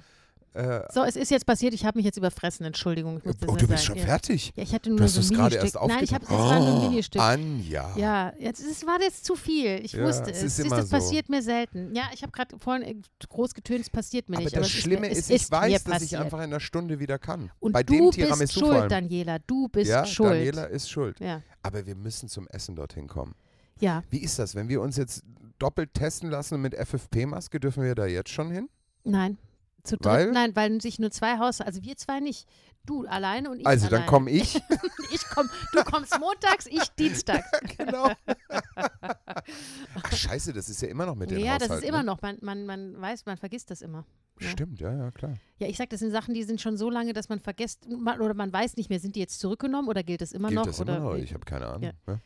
[0.53, 3.22] äh, so, es ist jetzt passiert, ich habe mich jetzt überfressen, Entschuldigung.
[3.24, 4.03] Das oh, du bist schon ja.
[4.05, 4.51] fertig.
[4.55, 6.32] Ja, ich hatte nur Du hast so es ein gerade erst Nein, ich habe es
[6.32, 7.22] war nur ein Oh, Ministück.
[7.22, 7.95] Anja.
[7.95, 9.80] Ja, jetzt es war jetzt zu viel.
[9.86, 10.57] Ich Ja, wusste es es.
[10.57, 10.97] ist immer das so.
[10.97, 11.95] passiert mir selten.
[11.95, 12.95] Ja, ich habe gerade vorhin äh,
[13.30, 14.55] groß getönt, es passiert mir Aber nicht.
[14.57, 16.99] das es Schlimme mir, es ist, ich weiß, mir dass ich einfach in einer Stunde
[16.99, 17.51] wieder kann.
[17.60, 18.91] Und Bei du dem bist schuld.
[18.91, 19.38] Daniela.
[19.45, 20.32] Du bist ja, schuld.
[20.32, 21.20] Daniela ist schuld.
[21.22, 21.41] Ja.
[21.62, 23.36] Aber wir müssen zum Essen dorthin kommen.
[23.80, 25.24] ja, Wie ist das, wenn wir uns jetzt
[25.60, 28.70] doppelt testen lassen mit FFP-Maske, dürfen wir da jetzt schon hin?
[29.03, 29.38] nein.
[29.82, 30.32] Zu dritt, Weil?
[30.34, 32.49] nein, weil sich nur zwei Haus, also wir zwei nicht.
[32.86, 34.10] Du alleine und ich Also, dann alleine.
[34.12, 34.60] komme ich.
[35.12, 37.49] Ich komm, du kommst montags, ich dienstags.
[37.78, 38.12] genau.
[39.95, 42.03] Ach, scheiße, das ist ja immer noch mit den ja, das ist Haushalten, immer ne?
[42.05, 44.05] noch, man, man, man weiß, man vergisst das immer.
[44.39, 44.49] Ja.
[44.49, 45.34] Stimmt, ja, ja, klar.
[45.60, 48.22] Ja, ich sag, das sind Sachen, die sind schon so lange, dass man vergisst man,
[48.22, 50.66] oder man weiß nicht mehr, sind die jetzt zurückgenommen oder gilt das immer Gilt noch?
[50.68, 51.16] das oder immer noch?
[51.18, 51.84] Ich habe keine Ahnung.
[51.84, 51.91] Ja.
[52.07, 52.20] Ja.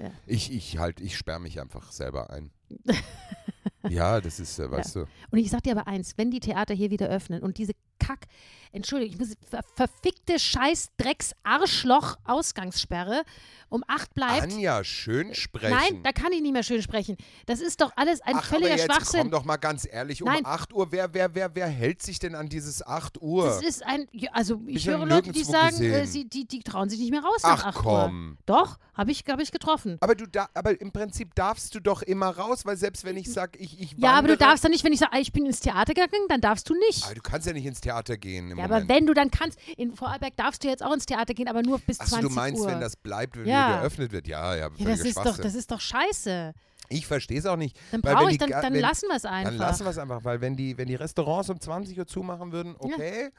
[0.00, 0.10] Ja.
[0.26, 2.50] Ich, ich halt, ich sperre mich einfach selber ein.
[3.88, 5.00] ja, das ist, äh, weißt du.
[5.30, 8.26] Und ich sag dir aber eins, wenn die Theater hier wieder öffnen und diese Kack,
[8.72, 13.24] Entschuldigung, ich muss, ver verfickte Scheiß Drecks Arschloch Ausgangssperre
[13.70, 14.42] um acht bleibt.
[14.42, 15.70] Anja, schön sprechen.
[15.70, 17.16] Nein, da kann ich nicht mehr schön sprechen.
[17.46, 19.20] Das ist doch alles ein Ach, völliger aber jetzt Schwachsinn.
[19.22, 20.44] komm doch mal ganz ehrlich, um Nein.
[20.44, 23.44] 8 Uhr, wer, wer, wer, wer hält sich denn an dieses 8 Uhr?
[23.46, 26.98] Das ist ein, also ich höre Leute, die sagen, äh, sie, die, die trauen sich
[26.98, 27.82] nicht mehr raus nach Ach 8 Uhr.
[27.82, 28.38] komm.
[28.44, 29.98] Doch, habe ich, hab ich getroffen.
[30.00, 33.32] Aber du da, aber im Prinzip darfst du doch immer raus, weil selbst wenn ich
[33.32, 35.46] sage, ich, ich Ja, aber du darfst dann nicht, wenn ich sage, ah, ich bin
[35.46, 37.04] ins Theater gegangen, dann darfst du nicht.
[37.04, 38.84] Aber du kannst ja nicht ins Theater gehen im Ja, Moment.
[38.90, 41.62] aber wenn du dann kannst, in Vorarlberg darfst du jetzt auch ins Theater gehen, aber
[41.62, 42.68] nur bis Achso, 20 du meinst, Uhr.
[42.68, 43.68] wenn das bleibt, wenn Ja.
[43.68, 44.26] wieder geöffnet wird?
[44.26, 46.52] Ja, ja, ja, das ist doch, das ist doch scheiße.
[46.92, 47.78] Ich verstehe es auch nicht.
[47.92, 49.50] Dann brauche ich, die dann, wenn, lassen wir es einfach.
[49.50, 52.50] Dann lassen wir es einfach, weil wenn die, wenn die Restaurants um 20 Uhr zumachen
[52.50, 53.30] würden, okay.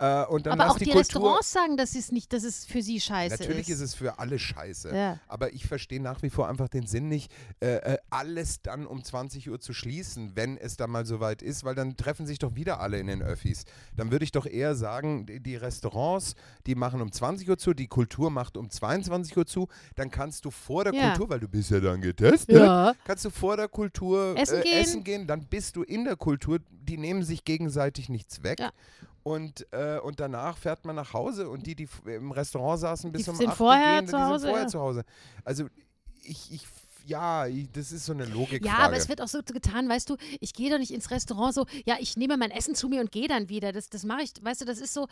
[0.00, 1.00] Äh, und dann aber auch die, die, Kultur.
[1.00, 3.76] Restaurants sagen, dass es nicht, dass es für sie scheiße Natürlich ist.
[3.76, 4.96] ist es für alle scheiße.
[4.96, 5.20] Ja.
[5.28, 7.30] Aber ich verstehe nach wie vor einfach den Sinn nicht,
[7.60, 11.64] äh, äh, alles dann um 20 Uhr zu schließen, wenn es dann mal soweit ist,
[11.64, 13.64] weil dann treffen sich doch wieder alle in den Öffis.
[13.94, 16.34] Dann würde ich doch eher sagen, die, die Restaurants,
[16.66, 20.46] die machen um 20 Uhr zu, die Kultur macht um 22 Uhr zu, dann kannst
[20.46, 21.10] du vor der Ja.
[21.10, 22.94] Kultur, weil du bist ja dann getestet, Ja.
[23.04, 24.80] kannst du vor der Kultur Essen äh, gehen.
[24.80, 28.60] essen gehen, dann bist du in der Kultur, die nehmen sich gegenseitig nichts weg.
[28.60, 28.70] Ja.
[29.30, 33.24] Und, äh, und danach fährt man nach Hause und die, die im Restaurant saßen bis
[33.24, 34.68] Die um sind 8 vorher gehen, zu die Hause, sind vorher ja.
[34.68, 35.04] zu Hause.
[35.44, 35.66] Also
[36.24, 36.66] ich, ich
[37.06, 38.66] ja, das ist so eine Logikfrage.
[38.66, 41.54] Ja, aber es wird auch so getan, weißt du, ich gehe doch nicht ins Restaurant
[41.54, 43.72] so, ja, ich nehme mein Essen zu mir und gehe dann wieder.
[43.72, 45.06] Das, das mache ich, weißt du, das ist so.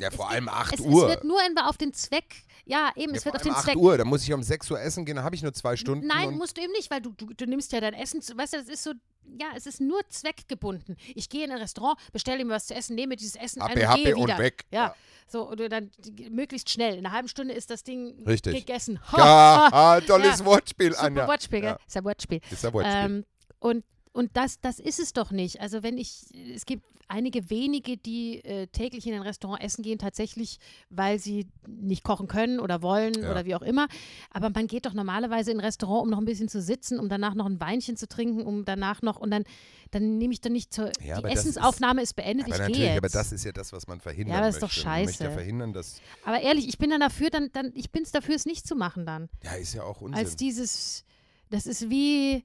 [0.00, 1.04] Ja, vor allem 8 es, Uhr.
[1.04, 3.64] Es wird nur auf den Zweck, ja, eben, ja, es wird auf den allem 8
[3.64, 3.76] Zweck.
[3.76, 6.06] Uhr, da muss ich um 6 Uhr essen gehen, dann habe ich nur zwei Stunden.
[6.06, 8.54] Nein, musst du eben nicht, weil du, du, du nimmst ja dein Essen, zu, weißt
[8.54, 8.92] du, das ist so,
[9.40, 10.96] ja, es ist nur zweckgebunden.
[11.14, 13.88] Ich gehe in ein Restaurant, bestelle mir was zu essen, nehme dieses Essen ein Happe,
[13.88, 14.38] und gehe und wieder.
[14.38, 14.64] weg.
[14.70, 14.94] Ja, Ja.
[15.26, 15.90] so, oder dann
[16.30, 16.96] möglichst schnell.
[16.98, 18.54] In einer halben Stunde ist das Ding Richtig.
[18.54, 19.00] gegessen.
[19.16, 21.26] Ja, ah, tolles Ja, Wortspiel, Super Anja.
[21.28, 21.70] Wortspiel, gell?
[21.70, 22.40] Ja, Ist ein Wortspiel.
[22.50, 22.96] ist ein Wortspiel.
[23.04, 23.24] Ähm,
[23.60, 25.60] und und das, das ist es doch nicht.
[25.60, 26.22] Also wenn ich,
[26.54, 30.58] es gibt einige wenige, die äh, täglich in ein Restaurant essen gehen, tatsächlich,
[30.88, 33.30] weil sie nicht kochen können oder wollen Ja.
[33.30, 33.88] oder wie auch immer.
[34.30, 37.10] Aber man geht doch normalerweise in ein Restaurant, um noch ein bisschen zu sitzen, um
[37.10, 39.44] danach noch ein Weinchen zu trinken, um danach noch, und dann,
[39.90, 42.60] dann nehme ich dann nicht zur, Ja, die das ist- Essensaufnahme ist, beendet, aber ich
[42.60, 42.96] natürlich, jetzt.
[42.98, 44.78] aber das ist ja das, was man verhindern Ja, aber das ist möchte.
[44.80, 45.38] doch Man möchte ja scheiße.
[45.38, 48.46] verhindern, dass, aber ehrlich, ich bin dann dafür, dann, dann ich bin es dafür, es
[48.46, 49.28] nicht zu machen dann.
[49.42, 50.18] ja, ist ja auch Unsinn.
[50.18, 51.04] Als dieses,
[51.50, 52.44] das ist wie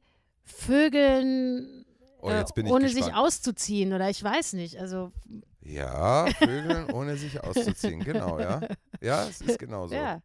[0.53, 1.85] Vögeln
[2.21, 2.91] oh, äh, ohne gespannt.
[2.91, 4.77] sich auszuziehen oder ich weiß nicht.
[4.79, 5.11] Also
[5.61, 8.61] Ja, Vögeln ohne sich auszuziehen, genau, ja.
[9.01, 9.95] Ja, es ist genau so.
[9.95, 10.21] ja,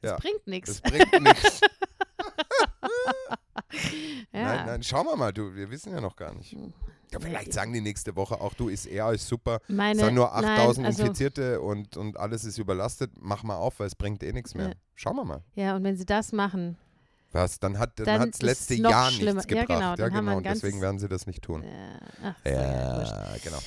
[0.00, 0.16] das Ja.
[0.18, 0.80] bringt nichts.
[0.82, 1.60] Das bringt nichts.
[4.32, 4.42] Ja.
[4.56, 6.52] Nein, nein, schauen wir mal, du, wir wissen ja noch gar nicht.
[7.12, 9.58] Ja, vielleicht sagen die nächste Woche auch, du, ist eher ist super.
[9.68, 13.10] Meine, Es sind nur nein, 8000 also, Infizierte und, und alles ist überlastet.
[13.18, 14.74] Mach mal auf, weil es bringt eh nichts mehr.
[14.94, 15.42] Schauen wir mal.
[15.54, 16.76] Ja, und wenn sie das machen,
[17.32, 17.60] Was?
[17.60, 19.34] Dann hat dann Dann hat's ist letzte es Jahr schlimmer.
[19.34, 19.78] nichts Ja, gebracht.
[19.80, 21.62] genau, dann haben wir ein und deswegen werden sie das nicht tun.
[21.62, 21.68] Äh,
[22.24, 23.02] ach, so, ja.
[23.02, 23.58] Ja, genau.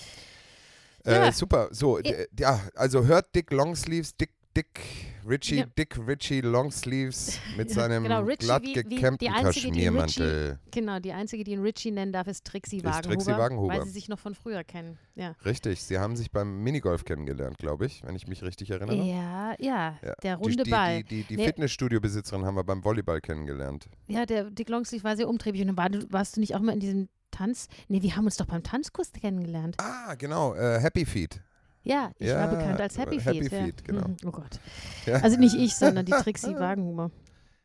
[1.05, 1.27] Ja.
[1.27, 1.69] Äh, super.
[1.71, 1.99] So,
[2.37, 4.81] ja, also hört Dick Longsleeves, Dick, Dick
[5.27, 5.65] Richie, Ja.
[5.77, 10.59] Dick Richie Longsleeves mit seinem genau, Richie, glatt die gekämmten die Kaschmirmantel.
[10.71, 13.09] Genau, die einzige, die ihn Richie nennen darf, ist Trixie Ist Wagenhuber.
[13.15, 13.73] Trixie Wagenhuber.
[13.73, 14.97] Weil sie sich noch von früher kennen.
[15.15, 18.97] Ja, Richtig, sie haben sich beim Minigolf kennengelernt, glaube ich, wenn ich mich richtig erinnere.
[18.97, 20.13] ja, ja, Ja.
[20.21, 21.03] der Die, runde die, Ball.
[21.03, 21.45] die, die, die Nee.
[21.45, 23.87] Fitnessstudio-Besitzerin haben wir beim Volleyball kennengelernt.
[24.07, 25.61] Ja, der Dick Longsleeve war sehr umtriebig.
[25.61, 27.67] Und dann war, warst du nicht auch mal in diesem Tanz?
[27.87, 29.77] Nee, wir haben uns doch beim Tanzkurs kennengelernt.
[29.79, 31.41] Ah, genau, äh, Happy Feet.
[31.83, 33.51] Ja, ich Ja, war bekannt als Happy Happy Feet.
[33.51, 33.63] ja.
[33.63, 34.07] Feet, genau.
[34.07, 34.59] Mhm, Oh Gott.
[35.05, 35.15] Ja.
[35.15, 37.11] Also nicht ich, sondern die Trixie Wagenhuber.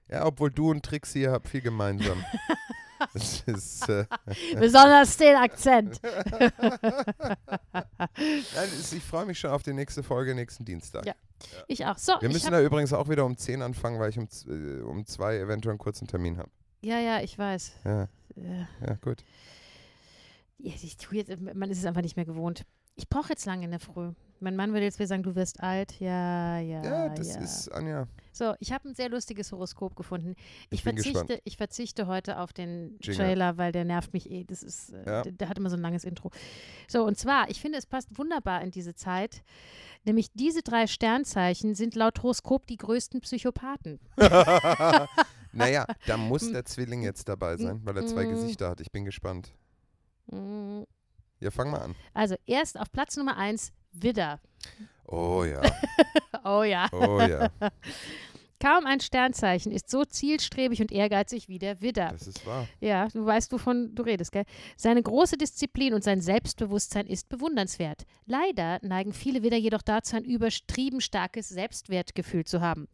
[0.09, 2.25] Ja, obwohl du und Trixie habt viel gemeinsam.
[3.15, 4.07] ist, äh,
[4.59, 6.01] Besonders den Akzent.
[8.93, 11.07] ich freue mich schon auf die nächste Folge nächsten Dienstag.
[11.07, 11.15] Ja.
[11.69, 11.97] Ich auch.
[11.99, 15.07] So, Wir müssen da übrigens auch wieder um 10 anfangen, weil ich um, äh, um
[15.07, 16.51] zwei eventuell einen kurzen Termin habe.
[16.83, 17.73] ja, ja, ich weiß.
[17.85, 18.03] Ja,
[18.37, 19.25] Äh, ja, gut.
[20.59, 22.65] ja, ich tu jetzt, man ist es einfach nicht mehr gewohnt.
[23.01, 24.11] Ich brauche jetzt lange in der Früh.
[24.41, 25.99] Mein Mann würde jetzt wieder sagen, du wirst alt.
[26.01, 27.41] Ja, ja, Ja, das ja.
[27.41, 30.35] ist, Anja, So, ich habe ein sehr lustiges Horoskop gefunden.
[30.71, 33.17] Ich, Ich verzichte, ich verzichte heute auf den Jingle.
[33.17, 34.43] Trailer, weil der nervt mich eh.
[34.45, 35.23] Das ist, äh, Ja.
[35.23, 36.31] der, der hat immer so ein langes Intro.
[36.89, 39.43] So, und zwar, ich finde, es passt wunderbar in diese Zeit.
[40.05, 44.01] Nämlich diese drei Sternzeichen sind laut Horoskop die größten Psychopathen.
[45.53, 48.31] naja, da muss der Zwilling jetzt dabei sein, weil er zwei Mm.
[48.31, 48.81] Gesichter hat.
[48.81, 49.53] Ich bin gespannt.
[51.41, 51.95] Ja, fang mal an.
[52.15, 54.41] Also, erst auf Platz Nummer eins Widder.
[55.07, 55.63] Oh ja,
[56.45, 56.89] Oh ja.
[56.93, 57.49] oh ja,
[58.61, 62.11] Kaum ein Sternzeichen ist so zielstrebig und ehrgeizig wie der Widder.
[62.13, 62.67] das ist wahr.
[62.81, 64.45] Ja, du weißt, wovon du redest, gell?
[64.77, 68.05] Seine große Disziplin und sein Selbstbewusstsein ist bewundernswert.
[68.27, 72.89] Leider neigen viele Widder jedoch dazu, ein übertrieben starkes Selbstwertgefühl zu haben.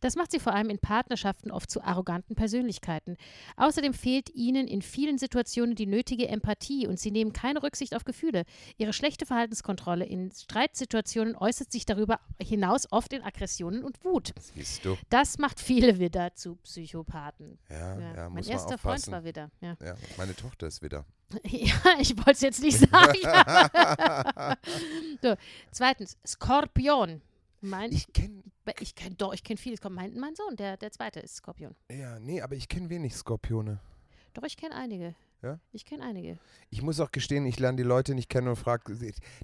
[0.00, 3.16] Das macht sie vor allem in Partnerschaften oft zu arroganten Persönlichkeiten.
[3.56, 8.04] Außerdem fehlt ihnen in vielen Situationen die nötige Empathie und sie nehmen keine Rücksicht auf
[8.04, 8.44] Gefühle.
[8.78, 14.32] Ihre schlechte Verhaltenskontrolle in Streitsituationen äußert sich darüber hinaus oft in Aggressionen und Wut.
[14.54, 14.96] Siehst du.
[15.10, 17.58] Das macht viele Widder zu Psychopathen.
[17.68, 19.50] Ja, ja, Ja, mein erster Freund war Widder.
[19.60, 19.76] Ja.
[19.84, 21.04] Ja, meine Tochter ist wieder.
[21.44, 23.18] Ja, ich wollte es jetzt nicht sagen.
[25.22, 25.36] so,
[25.70, 27.22] zweitens, Skorpion.
[27.60, 28.42] Mein, ich kenne,
[28.80, 29.80] ich kenne doch, ich kenne vieles.
[29.80, 31.76] Komm, mein, mein Sohn, der, der zweite ist Skorpion.
[31.90, 33.78] ja, nee, aber ich kenne wenig Skorpione.
[34.34, 35.14] Doch, ich kenne einige.
[35.42, 35.58] Ja?
[35.72, 36.38] Ich kenne einige.
[36.68, 38.92] Ich muss auch gestehen, ich lerne die Leute nicht kennen und frage,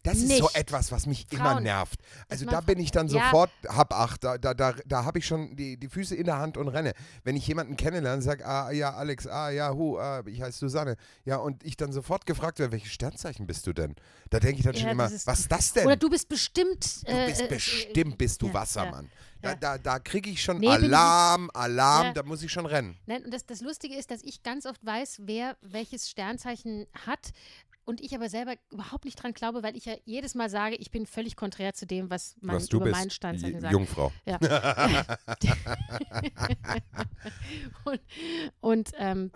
[0.03, 0.57] das ist so Nicht.
[0.57, 1.62] etwas, was mich immer Frauen.
[1.62, 2.01] nervt.
[2.28, 3.24] Also da bin ich dann Ja.
[3.24, 6.38] sofort, hab acht, da, da, da, da habe ich schon die, die Füße in der
[6.38, 6.92] Hand und renne.
[7.24, 10.59] Wenn ich jemanden kennenlerne und sage, ah ja, Alex, ah ja, hu, ah, ich heiße
[10.59, 10.97] Susanne.
[11.24, 13.94] Ja, und ich dann sofort gefragt werde, welches Sternzeichen bist du denn?
[14.30, 15.86] Da denke ich dann Ja, schon immer, was ist das denn?
[15.86, 17.09] Oder du bist bestimmt.
[17.09, 19.09] Du äh, bist äh, bestimmt, bist du ja, Wassermann.
[19.55, 20.92] Da, da, da kriege ich schon Nee, bin ich nicht.
[20.94, 22.12] Alarm, Alarm, Ja.
[22.12, 22.97] da muss ich schon rennen.
[23.07, 27.30] Nein, und das, das Lustige ist, dass ich ganz oft weiß, wer welches Sternzeichen hat.
[27.88, 30.90] Und ich aber selber überhaupt nicht dran glaube, weil ich ja jedes Mal sage, ich
[30.90, 33.72] bin völlig konträr zu dem, was man was du über bist, mein Sternzeichen sagt.
[33.72, 34.11] Jungfrau.
[34.24, 34.38] Ja.
[37.84, 38.01] und
[38.61, 39.30] und ähm,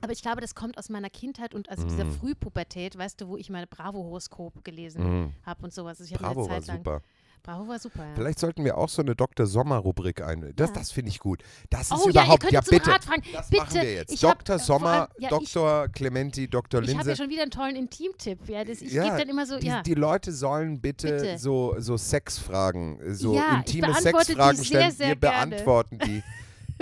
[0.00, 2.12] aber ich glaube, das kommt aus meiner Kindheit und aus dieser Mhm.
[2.14, 5.32] Frühpubertät, weißt du, wo ich meine Bravo-Horoskop gelesen Mhm.
[5.46, 6.00] habe und sowas.
[6.00, 6.76] Also Bravo eine war Zeit lang.
[6.78, 7.02] super.
[7.44, 8.14] Bravo war super, ja.
[8.14, 9.46] Vielleicht sollten wir auch so eine Dr.
[9.46, 10.52] Sommer-Rubrik ein.
[10.54, 10.76] Das, Ja.
[10.76, 11.42] das finde ich gut.
[11.70, 12.90] Das ist Oh ja, überhaupt, ja, um bitte.
[13.32, 13.62] Das Bitte.
[13.64, 14.12] machen wir jetzt.
[14.12, 14.54] Ich hab, Dr.
[14.54, 15.88] äh, vor Sommer, allem- ja, ich- Dr.
[15.88, 16.80] Clementi, Dr.
[16.82, 17.10] Ich habe Linse.
[17.10, 18.48] ja schon wieder einen tollen Intimtipp.
[18.48, 19.82] Ja, das, ich Ja, gebe dann immer so, die, ja.
[19.82, 21.38] die Leute sollen bitte, Bitte.
[21.38, 24.90] so, so Sexfragen, so Ja, intime Sexfragen sehr, stellen.
[24.92, 25.46] sehr wir gerne.
[25.56, 26.22] beantworten die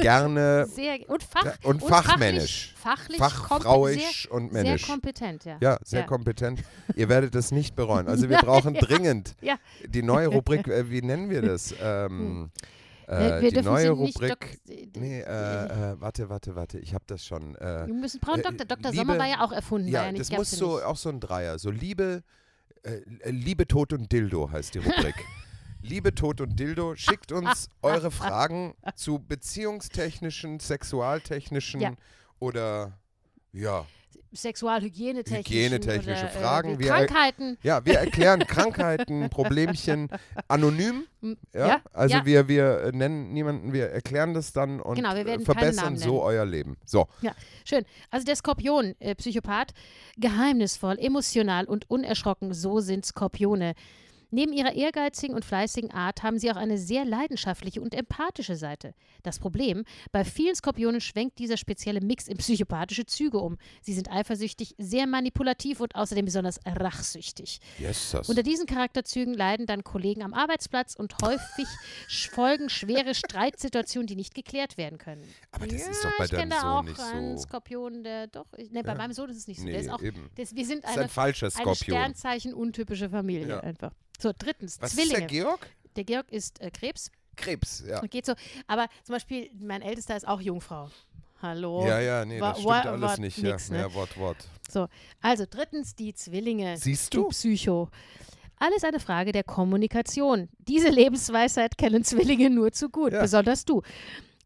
[0.01, 2.74] gerne Sehr, und, Fach, Ja, und fachmännisch.
[2.76, 4.86] Fachlich, fachfrauisch und sehr, sehr männisch.
[4.86, 5.57] kompetent, ja.
[5.61, 6.07] Ja, sehr Ja.
[6.07, 6.62] kompetent.
[6.96, 8.09] Ihr werdet das nicht bereuen.
[8.09, 9.57] Also wir brauchen dringend Ja.
[9.86, 11.74] die neue Rubrik, äh, wie nennen wir das?
[11.82, 12.51] Ähm,
[13.07, 14.61] Wir- äh, wir die neue sie Rubrik.
[14.96, 16.78] Nee, äh, äh, warte, warte, warte.
[16.78, 17.57] Ich habe das schon.
[17.57, 18.66] Äh, Wir müssen brauchen äh, Dr.
[18.66, 18.92] Dr.
[18.92, 20.84] Sommer war ja auch erfunden, ja, ja das muss ja so nicht.
[20.84, 21.59] auch so ein Dreier.
[21.59, 22.22] So Liebe,
[22.84, 25.14] äh, Liebe, Tod und Dildo heißt die Rubrik.
[25.83, 31.93] Liebe, Tod und Dildo, schickt uns eure Fragen zu beziehungstechnischen, sexualtechnischen Ja.
[32.39, 32.99] oder
[33.53, 33.87] ja,
[34.33, 36.74] Sexualhygienetechnische Hygienetechnische oder, Fragen.
[36.74, 37.59] Äh, Wir- Krankheiten.
[37.62, 40.09] Ja, wir erklären Krankheiten, Problemchen
[40.47, 41.05] anonym.
[41.53, 42.26] Ja, ja, also ja.
[42.26, 46.22] wir, wir äh, nennen niemanden, wir erklären das dann und Genau, wir äh, verbessern so
[46.22, 46.76] euer Leben.
[46.85, 47.09] So,
[47.64, 47.85] Schön.
[48.11, 49.72] Also der Skorpion, äh, Psychopath,
[50.16, 53.74] geheimnisvoll, emotional und unerschrocken, so sind Skorpione.
[54.31, 58.95] Neben ihrer ehrgeizigen und fleißigen Art haben sie auch eine sehr leidenschaftliche und empathische Seite.
[59.22, 63.59] Das Problem, bei vielen Skorpionen schwenkt dieser spezielle Mix in psychopathische Züge um.
[63.83, 67.61] Sie sind eifersüchtig, sehr manipulativ und außerdem besonders rachsüchtig.
[67.78, 68.14] Yes.
[68.28, 71.66] Unter diesen Charakterzügen leiden dann Kollegen am Arbeitsplatz und häufig
[72.33, 75.22] folgen schwere Streitsituationen, die nicht geklärt werden können.
[75.53, 77.45] Aber das ja, ist doch bei ich deinem kenne da Sohn auch nicht einen so.
[77.45, 78.47] Skorpion, der doch.
[78.57, 78.99] ich- Ne, bei Ja.
[78.99, 79.64] meinem Sohn ist es nicht so.
[79.66, 80.01] Nee, der ist auch.
[80.03, 80.31] eben.
[80.37, 81.74] Das, wir sind Das ist eine, ein falscher eine Skorpion.
[81.97, 83.61] Sternzeichen untypische Familie Ja.
[83.61, 83.93] einfach.
[84.21, 85.27] So, drittens, Was ist der Zwillinge.
[85.27, 85.66] Georg?
[85.97, 88.01] Der Georg ist äh, Krebs Krebs, ja.
[88.01, 88.35] und geht so.
[88.66, 90.91] Aber zum Beispiel, mein Ältester ist auch Jungfrau.
[91.41, 91.87] Hallo.
[91.87, 93.39] Ja, ja, nee, Wa- das stimmt war alles nicht.
[93.43, 93.75] nix, ja.
[93.75, 93.81] ne?
[93.81, 94.37] ja, Wort, Wort.
[95.23, 96.77] Also drittens die Zwillinge.
[96.77, 97.29] Siehst Du du?
[97.31, 97.89] Psycho.
[98.57, 100.51] Alles eine Frage der Kommunikation.
[100.59, 103.23] Diese Lebensweisheit kennen Zwillinge nur zu gut, Ja.
[103.23, 103.83] besonders du.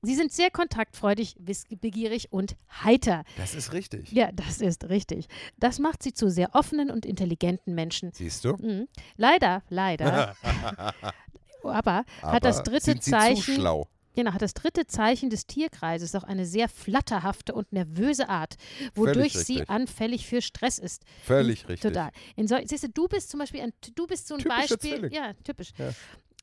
[0.04, 3.24] Sie sind sehr kontaktfreudig, wissbegierig und heiter.
[3.36, 4.12] Das ist richtig.
[4.12, 5.26] Ja, das ist richtig.
[5.58, 8.12] Das macht sie zu sehr offenen und intelligenten Menschen.
[8.12, 8.56] Siehst du?
[8.56, 8.88] Mhm.
[9.16, 10.36] Leider, leider.
[11.62, 13.88] aber, hat das Aber dritte sind sie Zeichen, zu schlau.
[14.14, 18.56] genau, hat das dritte Zeichen des Tierkreises auch eine sehr flatterhafte und nervöse Art,
[18.94, 19.70] wodurch Völlig sie richtig.
[19.70, 21.02] anfällig für Stress ist.
[21.24, 21.92] Völlig richtig.
[21.92, 22.10] Total.
[22.36, 25.12] In sol siehst du, du bist zum Beispiel ein, du bist so ein Typischer Beispiel.
[25.12, 25.70] Ja, typisch.
[25.78, 25.90] Ja.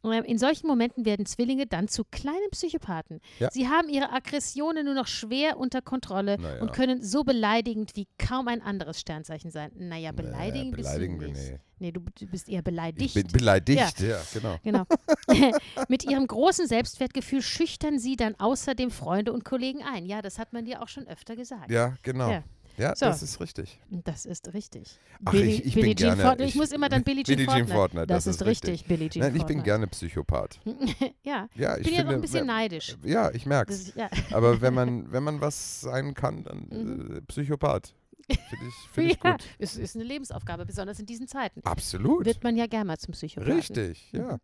[0.04, 3.20] In solchen Momenten werden Zwillinge dann zu kleinen Psychopathen.
[3.40, 3.50] Ja.
[3.52, 6.62] Sie haben ihre Aggressionen nur noch schwer unter Kontrolle Naja.
[6.62, 9.72] und können so beleidigend wie kaum ein anderes Sternzeichen sein.
[9.76, 11.52] Naja, Naja, beleidigend bist beleidigen du wir- nicht.
[11.52, 11.60] nee.
[11.78, 13.16] Nee, du, du bist eher beleidigt.
[13.16, 14.56] Ich bin beleidigt, ja, genau.
[14.64, 14.86] Genau.
[15.88, 20.06] Mit ihrem großen Selbstwertgefühl schüchtern sie dann außerdem Freunde und Kollegen ein.
[20.06, 21.72] Ja, das hat man dir auch schon öfter gesagt.
[21.72, 22.30] Ja, genau.
[22.30, 22.44] Ja.
[22.82, 23.06] Ja, So.
[23.06, 23.80] das ist richtig.
[23.90, 24.98] Das ist richtig.
[25.26, 26.46] Ach, Billie, ich- ich Billie bin Jean gerne- Fortner.
[26.46, 28.06] Ich, ich- muss immer dann Billie Jean Billie Jean Fortner.
[28.08, 28.86] Das, das ist richtig.
[28.86, 30.60] Billie Jean Nein, ich bin gerne Psychopath.
[31.24, 32.98] ja, Ja, ich bin ja finde, auch ein bisschen neidisch.
[33.04, 33.44] Ja, ich.
[33.46, 34.10] Das ist, ja.
[34.32, 37.18] Aber wenn man, wenn man was sein kann, dann Mhm.
[37.18, 37.94] äh, Psychopath.
[38.28, 39.44] Finde ich, find ich ja, gut.
[39.60, 41.62] es ist eine Lebensaufgabe, besonders in diesen Zeiten.
[41.64, 42.26] Absolut.
[42.26, 43.54] Wird man ja gerne mal zum Psychopathen.
[43.54, 44.38] Richtig, ja.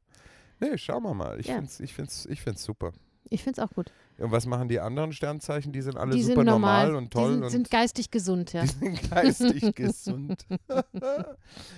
[0.59, 1.39] Nee, schauen wir mal.
[1.39, 1.55] Ich Ja.
[1.55, 2.91] find's, ich find's, ich find's super.
[3.29, 3.91] Ich finde es auch gut.
[4.17, 5.71] Und was machen die anderen Sternzeichen?
[5.71, 8.11] Die sind alle die super sind normal, normal und toll die sind, und sind geistig
[8.11, 8.61] gesund, ja.
[8.63, 10.45] die sind geistig gesund.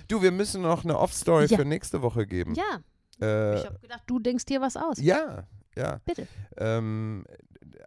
[0.08, 1.56] du, wir müssen noch eine Off-Story Ja.
[1.58, 2.54] für nächste Woche geben.
[2.54, 2.80] Ja,
[3.20, 4.98] Äh, ich habe gedacht, du denkst dir was aus.
[4.98, 5.44] ja,
[5.76, 6.00] ja.
[6.04, 6.26] Bitte.
[6.56, 7.24] Ähm,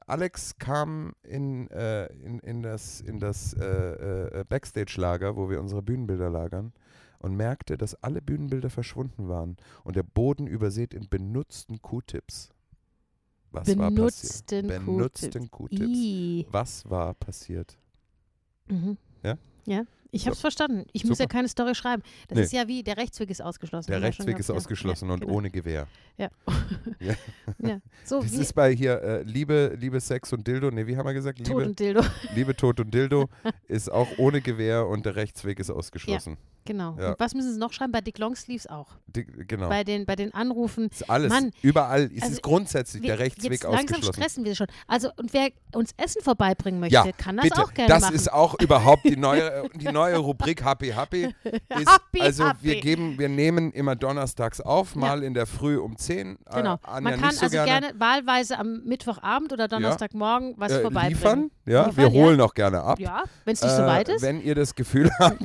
[0.08, 5.82] Alex kam in, äh, in, in das, in das äh, äh, Backstage-Lager, wo wir unsere
[5.82, 6.74] Bühnenbilder lagern,
[7.20, 12.50] und merkte, dass alle Bühnenbilder verschwunden waren und der Boden übersät in benutzten Q-Tips.
[13.54, 14.68] Was war passiert?
[14.68, 16.52] Benutzten Q-Tips.
[16.52, 17.78] Was war passiert?
[18.68, 18.98] Mhm.
[19.24, 19.38] Ja?
[19.66, 20.26] Ja, ich So.
[20.28, 20.86] habe es verstanden.
[20.92, 21.34] Ich muss ja Super.
[21.38, 22.02] keine Story schreiben.
[22.28, 22.44] Das Nee.
[22.44, 23.92] ist ja wie, der Rechtsweg ist ausgeschlossen.
[23.92, 25.34] Der Rechtsweg ist ausgeschlossen ja, und genau.
[25.34, 25.88] ohne Gewehr.
[26.18, 26.30] Ja.
[27.00, 27.14] Ja.
[27.60, 27.80] ja.
[28.04, 30.72] So Das wie ist bei hier äh, Liebe, Liebe, Sex und Dildo.
[30.72, 31.38] Ne, wie haben wir gesagt?
[31.40, 32.02] Tod Liebe, und Dildo.
[32.36, 33.30] Liebe, Tod und Dildo
[33.68, 36.38] ist auch ohne Gewehr und der Rechtsweg ist ausgeschlossen.
[36.66, 36.96] Genau.
[37.00, 37.10] Ja.
[37.12, 37.92] Und was müssen sie noch schreiben?
[37.92, 38.88] Bei Dick Longsleeves auch.
[39.08, 39.70] Die, genau.
[39.70, 40.90] Bei, den, bei den Anrufen.
[40.90, 41.30] ist alles.
[41.32, 42.10] Mann, Überall.
[42.16, 44.14] Es also ist grundsätzlich Wir- der Rechtsweg jetzt langsam ausgeschlossen.
[44.14, 44.68] stressen wir schon.
[44.88, 48.16] Also, und wer uns Essen vorbeibringen möchte, Ja, kann das Bitte, auch gerne das machen.
[48.16, 51.24] ist auch überhaupt die neue, die neue Rubrik Happy Happy.
[51.44, 52.58] Ist, Happy, also happy.
[52.64, 56.38] wir geben, wir nehmen immer donnerstags auf, mal in der Früh um 10.
[56.54, 56.76] Genau.
[56.76, 60.82] Äh, Anja Man kann so also gerne, gerne, wahlweise am Mittwochabend oder Donnerstagmorgen was äh,
[60.82, 61.14] vorbeibringen.
[61.18, 61.52] liefern.
[61.66, 62.12] Ja, Liefern, wir ja.
[62.12, 63.00] holen auch gerne ab.
[63.00, 64.22] Ja, wenn es nicht so Äh, weit ist.
[64.22, 65.40] Wenn ihr das Gefühl habt,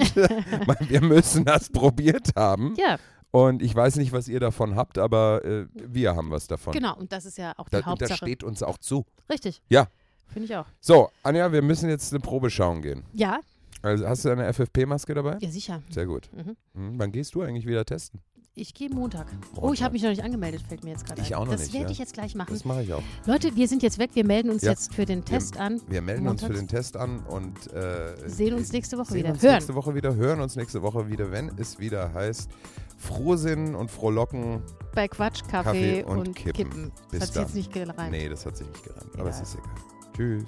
[0.88, 2.74] wir müssen das probiert haben.
[2.76, 2.98] Ja,
[3.30, 6.72] Und ich weiß nicht, was ihr davon habt, aber äh, wir haben was davon.
[6.72, 6.96] genau.
[6.96, 8.16] Und das ist ja auch die Da, und das Hauptsache.
[8.26, 9.04] steht uns auch zu.
[9.30, 9.60] Richtig.
[9.68, 9.88] Ja.
[10.28, 10.66] Finde ich auch.
[10.80, 13.02] So, Anja, wir müssen jetzt eine Probe schauen gehen.
[13.14, 13.40] Ja,
[13.82, 15.38] Also hast du eine FFP-Maske dabei?
[15.40, 15.82] ja sicher.
[15.90, 16.28] Sehr gut.
[16.34, 16.56] Mhm.
[16.74, 18.20] Hm, wann gehst du eigentlich wieder testen?
[18.60, 19.26] Ich gehe Montag.
[19.54, 21.40] Oh, ich habe mich noch nicht angemeldet, fällt mir jetzt gerade Ich ein.
[21.40, 21.90] auch noch das nicht, werde ja.
[21.92, 22.52] ich jetzt gleich machen.
[22.52, 23.02] Das mache ich auch.
[23.24, 24.10] Leute, wir sind jetzt weg.
[24.14, 24.70] Wir melden uns Ja.
[24.72, 25.80] jetzt für den Test an.
[25.86, 26.60] Wir melden uns für Montags.
[26.66, 29.30] den Test an und äh, Sehen uns nächste Woche sehen wieder.
[29.34, 29.54] uns Hören.
[29.54, 32.50] nächste Woche wieder, hören uns nächste Woche wieder, wenn es wieder heißt
[32.96, 34.60] Frohsinn und Frohlocken.
[34.92, 36.52] Bei Quatsch, Kaffee, Kaffee und und, Kippen.
[36.52, 36.92] Kippen.
[37.12, 38.10] Bis Das hat sich jetzt nicht gereimt.
[38.10, 39.74] Nee, das hat sich nicht gerannt, aber es ist egal.
[40.16, 40.44] Tschüss.